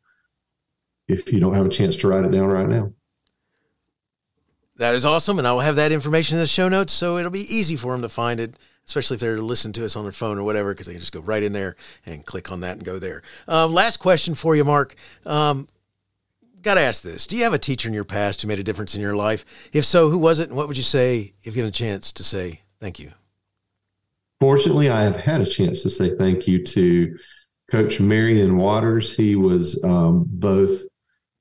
if 1.08 1.32
you 1.32 1.40
don't 1.40 1.54
have 1.54 1.66
a 1.66 1.70
chance 1.70 1.96
to 1.98 2.08
write 2.08 2.26
it 2.26 2.32
down 2.32 2.48
right 2.48 2.68
now. 2.68 2.92
That 4.80 4.96
is 4.96 5.06
awesome, 5.06 5.38
and 5.38 5.46
I 5.46 5.52
will 5.52 5.60
have 5.60 5.76
that 5.76 5.92
information 5.92 6.38
in 6.38 6.40
the 6.42 6.48
show 6.48 6.70
notes, 6.70 6.94
so 6.94 7.18
it'll 7.18 7.30
be 7.30 7.54
easy 7.54 7.76
for 7.76 7.92
them 7.92 8.02
to 8.02 8.08
find 8.08 8.40
it, 8.40 8.56
especially 8.88 9.16
if 9.16 9.20
they're 9.20 9.42
listening 9.42 9.74
to 9.74 9.84
us 9.84 9.98
on 9.98 10.04
their 10.04 10.14
phone 10.14 10.40
or 10.40 10.44
whatever, 10.44 10.74
because 10.74 10.88
they 10.88 10.94
can 10.94 11.02
just 11.02 11.12
go 11.12 11.20
right 11.20 11.44
in 11.44 11.52
there 11.52 11.76
and 12.06 12.26
click 12.26 12.50
on 12.50 12.62
that 12.62 12.78
and 12.78 12.86
go 12.86 12.98
there. 12.98 13.22
Um, 13.46 13.74
last 13.74 13.98
question 13.98 14.36
for 14.36 14.56
you, 14.56 14.64
Mark. 14.64 14.96
Um, 15.26 15.68
Got 16.62 16.76
to 16.76 16.82
ask 16.82 17.04
this: 17.04 17.28
Do 17.28 17.36
you 17.38 17.44
have 17.44 17.54
a 17.54 17.60
teacher 17.60 17.90
in 17.90 17.94
your 17.94 18.06
past 18.06 18.42
who 18.42 18.48
made 18.48 18.60
a 18.60 18.64
difference 18.64 18.96
in 18.96 19.02
your 19.02 19.16
life? 19.16 19.46
If 19.74 19.84
so, 19.84 20.10
who 20.10 20.18
was 20.18 20.40
it, 20.40 20.48
and 20.48 20.58
what 20.58 20.68
would 20.70 20.78
you 20.78 20.84
say 20.84 21.34
if 21.44 21.54
given 21.54 21.70
a 21.70 21.72
chance 21.72 22.12
to 22.14 22.24
say 22.24 22.62
thank 22.80 23.00
you? 23.00 23.12
Fortunately, 24.40 24.90
I 24.90 25.04
have 25.04 25.18
had 25.18 25.42
a 25.42 25.46
chance 25.46 25.84
to 25.84 25.90
say 25.90 26.16
thank 26.18 26.48
you 26.48 26.64
to 26.64 27.18
Coach 27.70 28.00
Marion 28.00 28.58
Waters. 28.58 29.14
He 29.14 29.36
was 29.36 29.82
um, 29.84 30.24
both 30.28 30.84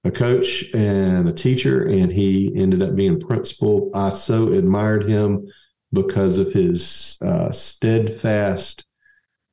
a 0.08 0.10
coach 0.10 0.64
and 0.74 1.28
a 1.28 1.32
teacher, 1.32 1.86
and 1.86 2.10
he 2.10 2.52
ended 2.56 2.82
up 2.82 2.96
being 2.96 3.20
principal. 3.20 3.90
I 3.94 4.10
so 4.10 4.52
admired 4.52 5.08
him 5.08 5.46
because 5.92 6.38
of 6.38 6.52
his 6.52 7.18
uh, 7.22 7.52
steadfast, 7.52 8.86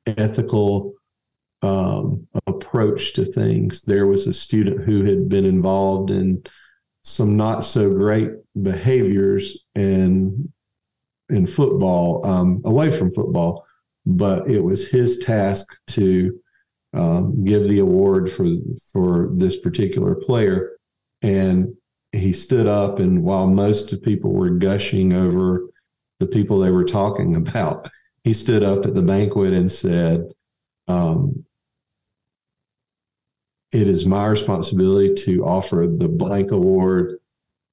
ethical 0.05 0.93
um, 1.61 2.27
approach 2.47 3.13
to 3.13 3.25
things. 3.25 3.81
There 3.81 4.07
was 4.07 4.27
a 4.27 4.33
student 4.33 4.83
who 4.83 5.03
had 5.03 5.29
been 5.29 5.45
involved 5.45 6.09
in 6.09 6.43
some 7.03 7.37
not 7.37 7.63
so 7.63 7.89
great 7.89 8.31
behaviors 8.61 9.65
and 9.75 10.51
in 11.29 11.47
football, 11.47 12.25
um, 12.25 12.61
away 12.65 12.91
from 12.91 13.11
football, 13.11 13.65
but 14.05 14.49
it 14.49 14.61
was 14.61 14.89
his 14.89 15.19
task 15.19 15.65
to 15.87 16.39
um, 16.95 17.43
give 17.43 17.67
the 17.67 17.79
award 17.79 18.31
for 18.31 18.47
for 18.91 19.29
this 19.33 19.57
particular 19.57 20.15
player, 20.15 20.77
and 21.21 21.75
he 22.13 22.31
stood 22.31 22.67
up 22.67 22.99
and 22.99 23.23
while 23.23 23.47
most 23.47 23.91
of 23.91 24.01
people 24.01 24.31
were 24.31 24.49
gushing 24.49 25.11
over 25.11 25.65
the 26.19 26.25
people 26.25 26.59
they 26.59 26.71
were 26.71 26.85
talking 26.85 27.35
about, 27.35 27.89
he 28.23 28.33
stood 28.33 28.63
up 28.63 28.85
at 28.85 28.95
the 28.95 29.01
banquet 29.01 29.53
and 29.53 29.71
said, 29.71 30.31
um, 30.87 31.45
"It 33.73 33.87
is 33.87 34.05
my 34.05 34.25
responsibility 34.25 35.13
to 35.25 35.45
offer 35.45 35.87
the 35.87 36.07
blank 36.07 36.51
award, 36.51 37.19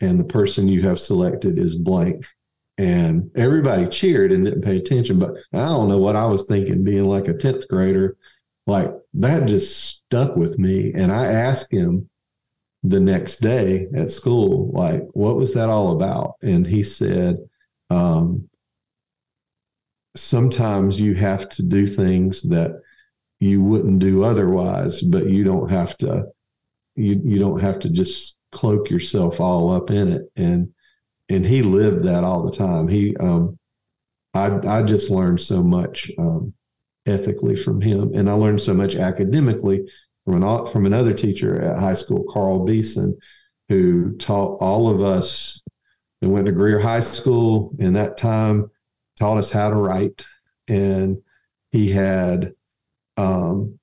and 0.01 0.19
the 0.19 0.25
person 0.25 0.67
you 0.67 0.83
have 0.83 0.99
selected 0.99 1.59
is 1.59 1.77
blank." 1.77 2.27
And 2.79 3.31
everybody 3.37 3.87
cheered 3.87 4.33
and 4.33 4.45
didn't 4.45 4.63
pay 4.63 4.79
attention, 4.79 5.19
but 5.19 5.35
I 5.53 5.69
don't 5.69 5.89
know 5.89 5.99
what 5.99 6.17
I 6.17 6.27
was 6.27 6.47
thinking, 6.47 6.83
being 6.83 7.07
like 7.07 7.29
a 7.29 7.35
tenth 7.35 7.69
grader 7.69 8.17
like 8.67 8.91
that 9.15 9.49
just 9.49 9.85
stuck 9.87 10.37
with 10.37 10.59
me. 10.59 10.93
And 10.95 11.13
I 11.13 11.27
asked 11.27 11.73
him 11.73 12.09
the 12.83 13.01
next 13.01 13.39
day 13.39 13.87
at 13.95 14.11
school, 14.11 14.71
like, 14.73 15.03
what 15.13 15.37
was 15.37 15.55
that 15.55 15.69
all 15.69 15.93
about? 15.93 16.35
And 16.43 16.67
he 16.67 16.83
said, 16.83 17.39
um, 17.91 18.49
sometimes 20.17 21.01
you 21.01 21.15
have 21.15 21.49
to 21.51 21.63
do 21.63 21.87
things 21.87 22.43
that 22.43 22.81
you 23.41 23.63
wouldn't 23.63 23.99
do 23.99 24.25
otherwise, 24.25 25.01
but 25.01 25.29
you 25.29 25.45
don't 25.45 25.71
have 25.71 25.97
to, 25.99 26.27
you, 26.97 27.21
you 27.25 27.39
don't 27.39 27.61
have 27.61 27.79
to 27.81 27.89
just 27.89 28.37
cloak 28.51 28.91
yourself 28.91 29.41
all 29.41 29.71
up 29.71 29.91
in 29.91 30.09
it. 30.13 30.23
And, 30.37 30.73
and 31.29 31.47
he 31.47 31.63
lived 31.63 32.05
that 32.05 32.25
all 32.25 32.45
the 32.45 32.57
time. 32.57 32.89
He, 32.89 33.17
um, 33.17 33.59
I, 34.35 34.59
I 34.67 34.83
just 34.83 35.11
learned 35.11 35.41
so 35.41 35.63
much, 35.63 36.11
um, 36.19 36.53
ethically 37.07 37.57
from 37.57 37.81
him. 37.81 38.13
And 38.15 38.29
I 38.29 38.33
learned 38.33 38.61
so 38.61 38.75
much 38.75 38.97
academically 38.97 39.89
from 40.25 40.43
an 40.43 40.67
from 40.67 40.87
another 40.87 41.13
teacher 41.13 41.61
at 41.61 41.79
high 41.79 41.95
school, 41.95 42.25
Carl 42.33 42.65
Beeson, 42.65 43.19
who 43.69 44.17
taught 44.19 44.59
all 44.61 44.89
of 44.89 45.03
us 45.03 45.61
and 46.21 46.33
went 46.33 46.47
to 46.47 46.53
Greer 46.53 46.79
High 46.79 47.01
School 47.01 47.75
in 47.79 47.95
that 47.95 48.17
time, 48.17 48.71
taught 49.19 49.39
us 49.39 49.51
how 49.51 49.71
to 49.71 49.77
write. 49.77 50.25
And 50.69 51.19
he 51.73 51.91
had 51.91 52.53
um, 53.17 53.79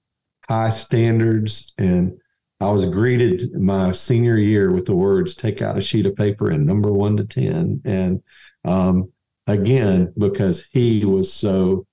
high 0.48 0.70
standards. 0.70 1.74
And 1.78 2.18
I 2.62 2.72
was 2.72 2.86
greeted 2.86 3.54
my 3.54 3.92
senior 3.92 4.38
year 4.38 4.72
with 4.72 4.86
the 4.86 4.96
words, 4.96 5.36
take 5.36 5.62
out 5.62 5.78
a 5.78 5.82
sheet 5.82 6.06
of 6.06 6.16
paper 6.16 6.50
and 6.50 6.66
number 6.66 6.92
one 6.92 7.18
to 7.18 7.26
10. 7.26 7.82
And 7.86 8.24
um, 8.64 9.12
again, 9.48 10.14
because 10.18 10.68
he 10.72 11.06
was 11.06 11.32
so 11.32 11.86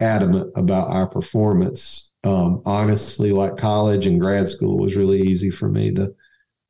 adamant 0.00 0.52
about 0.56 0.88
our 0.88 1.06
performance. 1.06 2.10
Um, 2.24 2.62
honestly, 2.64 3.32
like 3.32 3.56
college 3.56 4.06
and 4.06 4.20
grad 4.20 4.48
school 4.48 4.78
was 4.78 4.96
really 4.96 5.22
easy 5.22 5.50
for 5.50 5.68
me. 5.68 5.90
The 5.90 6.14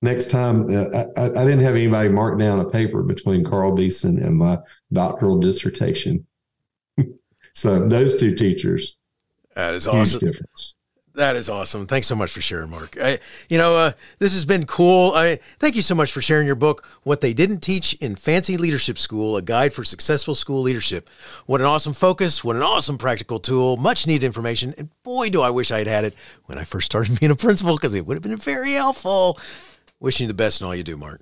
next 0.02 0.30
time, 0.30 0.74
uh, 0.74 1.04
I, 1.16 1.24
I, 1.24 1.44
didn't 1.44 1.60
have 1.60 1.74
anybody 1.74 2.08
mark 2.08 2.38
down 2.38 2.60
a 2.60 2.68
paper 2.68 3.02
between 3.02 3.44
Carl 3.44 3.72
Beeson 3.72 4.22
and 4.22 4.36
my 4.36 4.58
doctoral 4.92 5.38
dissertation. 5.38 6.26
so 7.54 7.86
those 7.86 8.18
two 8.18 8.34
teachers, 8.34 8.96
that 9.54 9.74
is 9.74 9.88
awesome. 9.88 10.20
Difference. 10.20 10.74
That 11.20 11.36
is 11.36 11.50
awesome. 11.50 11.86
Thanks 11.86 12.06
so 12.06 12.16
much 12.16 12.32
for 12.32 12.40
sharing, 12.40 12.70
Mark. 12.70 12.96
I, 12.98 13.18
you 13.50 13.58
know, 13.58 13.76
uh, 13.76 13.92
this 14.20 14.32
has 14.32 14.46
been 14.46 14.64
cool. 14.64 15.12
I 15.14 15.38
thank 15.58 15.76
you 15.76 15.82
so 15.82 15.94
much 15.94 16.10
for 16.12 16.22
sharing 16.22 16.46
your 16.46 16.56
book, 16.56 16.82
"What 17.02 17.20
They 17.20 17.34
Didn't 17.34 17.60
Teach 17.60 17.92
in 18.00 18.16
Fancy 18.16 18.56
Leadership 18.56 18.96
School: 18.96 19.36
A 19.36 19.42
Guide 19.42 19.74
for 19.74 19.84
Successful 19.84 20.34
School 20.34 20.62
Leadership." 20.62 21.10
What 21.44 21.60
an 21.60 21.66
awesome 21.66 21.92
focus! 21.92 22.42
What 22.42 22.56
an 22.56 22.62
awesome 22.62 22.96
practical 22.96 23.38
tool! 23.38 23.76
Much 23.76 24.06
needed 24.06 24.24
information, 24.24 24.72
and 24.78 24.88
boy, 25.02 25.28
do 25.28 25.42
I 25.42 25.50
wish 25.50 25.70
I 25.70 25.76
had 25.76 25.86
had 25.88 26.04
it 26.04 26.14
when 26.46 26.56
I 26.56 26.64
first 26.64 26.86
started 26.86 27.20
being 27.20 27.30
a 27.30 27.36
principal 27.36 27.76
because 27.76 27.94
it 27.94 28.06
would 28.06 28.14
have 28.14 28.22
been 28.22 28.38
very 28.38 28.72
helpful. 28.72 29.38
Wishing 30.00 30.24
you 30.24 30.28
the 30.28 30.32
best 30.32 30.62
in 30.62 30.66
all 30.66 30.74
you 30.74 30.82
do, 30.82 30.96
Mark. 30.96 31.20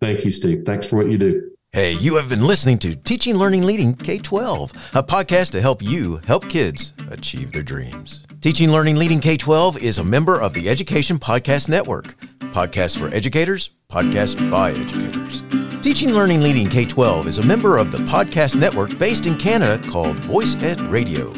Thank 0.00 0.24
you, 0.24 0.30
Steve. 0.30 0.62
Thanks 0.64 0.86
for 0.86 0.94
what 0.94 1.10
you 1.10 1.18
do. 1.18 1.50
Hey, 1.72 1.94
you 1.94 2.14
have 2.18 2.28
been 2.28 2.46
listening 2.46 2.78
to 2.78 2.94
Teaching, 2.94 3.34
Learning, 3.34 3.64
Leading 3.64 3.94
K 3.94 4.18
12, 4.18 4.70
a 4.94 5.02
podcast 5.02 5.50
to 5.50 5.60
help 5.60 5.82
you 5.82 6.20
help 6.24 6.48
kids 6.48 6.92
achieve 7.10 7.50
their 7.50 7.64
dreams. 7.64 8.20
Teaching, 8.40 8.70
Learning, 8.70 8.94
Leading 8.94 9.18
K 9.18 9.36
12 9.36 9.78
is 9.78 9.98
a 9.98 10.04
member 10.04 10.40
of 10.40 10.54
the 10.54 10.68
Education 10.68 11.18
Podcast 11.18 11.68
Network. 11.68 12.14
Podcasts 12.52 12.96
for 12.96 13.12
educators, 13.12 13.72
podcasts 13.90 14.48
by 14.48 14.70
educators. 14.70 15.42
Teaching, 15.82 16.10
Learning, 16.10 16.40
Leading 16.40 16.68
K 16.68 16.84
12 16.84 17.26
is 17.26 17.38
a 17.38 17.42
member 17.44 17.78
of 17.78 17.90
the 17.90 17.98
podcast 17.98 18.54
network 18.54 18.96
based 18.96 19.26
in 19.26 19.36
Canada 19.36 19.82
called 19.90 20.14
Voice 20.18 20.54
Ed 20.62 20.80
Radio. 20.82 21.30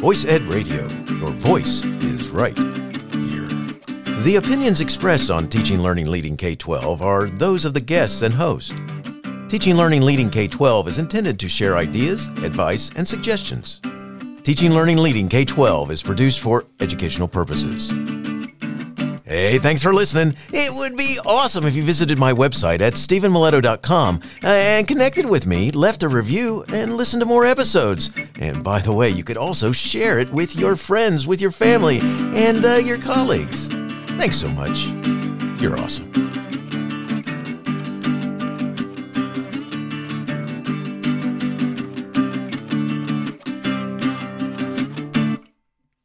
Voice 0.00 0.24
Ed 0.24 0.42
Radio, 0.42 0.88
your 1.16 1.30
voice 1.30 1.84
is 1.84 2.30
right 2.30 2.58
here. 2.58 3.46
The 4.24 4.34
opinions 4.42 4.80
expressed 4.80 5.30
on 5.30 5.48
Teaching, 5.48 5.78
Learning, 5.78 6.08
Leading 6.08 6.36
K 6.36 6.56
12 6.56 7.02
are 7.02 7.26
those 7.26 7.64
of 7.64 7.72
the 7.72 7.80
guests 7.80 8.22
and 8.22 8.34
host. 8.34 8.74
Teaching, 9.48 9.76
Learning, 9.76 10.02
Leading 10.02 10.28
K 10.28 10.48
12 10.48 10.88
is 10.88 10.98
intended 10.98 11.38
to 11.38 11.48
share 11.48 11.76
ideas, 11.76 12.26
advice, 12.42 12.90
and 12.96 13.06
suggestions. 13.06 13.80
Teaching, 14.42 14.72
Learning, 14.72 14.96
Leading 14.96 15.28
K 15.28 15.44
12 15.44 15.92
is 15.92 16.02
produced 16.02 16.40
for 16.40 16.64
educational 16.80 17.28
purposes. 17.28 17.90
Hey, 19.24 19.58
thanks 19.58 19.82
for 19.82 19.94
listening. 19.94 20.36
It 20.52 20.70
would 20.74 20.96
be 20.96 21.18
awesome 21.24 21.64
if 21.64 21.76
you 21.76 21.84
visited 21.84 22.18
my 22.18 22.32
website 22.32 22.80
at 22.80 22.94
stevenmiletto.com 22.94 24.20
uh, 24.42 24.46
and 24.46 24.86
connected 24.86 25.26
with 25.26 25.46
me, 25.46 25.70
left 25.70 26.02
a 26.02 26.08
review, 26.08 26.64
and 26.72 26.96
listened 26.96 27.22
to 27.22 27.26
more 27.26 27.46
episodes. 27.46 28.10
And 28.40 28.64
by 28.64 28.80
the 28.80 28.92
way, 28.92 29.08
you 29.10 29.22
could 29.22 29.36
also 29.36 29.70
share 29.70 30.18
it 30.18 30.30
with 30.30 30.56
your 30.56 30.74
friends, 30.74 31.26
with 31.26 31.40
your 31.40 31.52
family, 31.52 32.00
and 32.00 32.64
uh, 32.64 32.74
your 32.74 32.98
colleagues. 32.98 33.68
Thanks 34.16 34.38
so 34.38 34.48
much. 34.50 34.86
You're 35.62 35.78
awesome. 35.78 36.31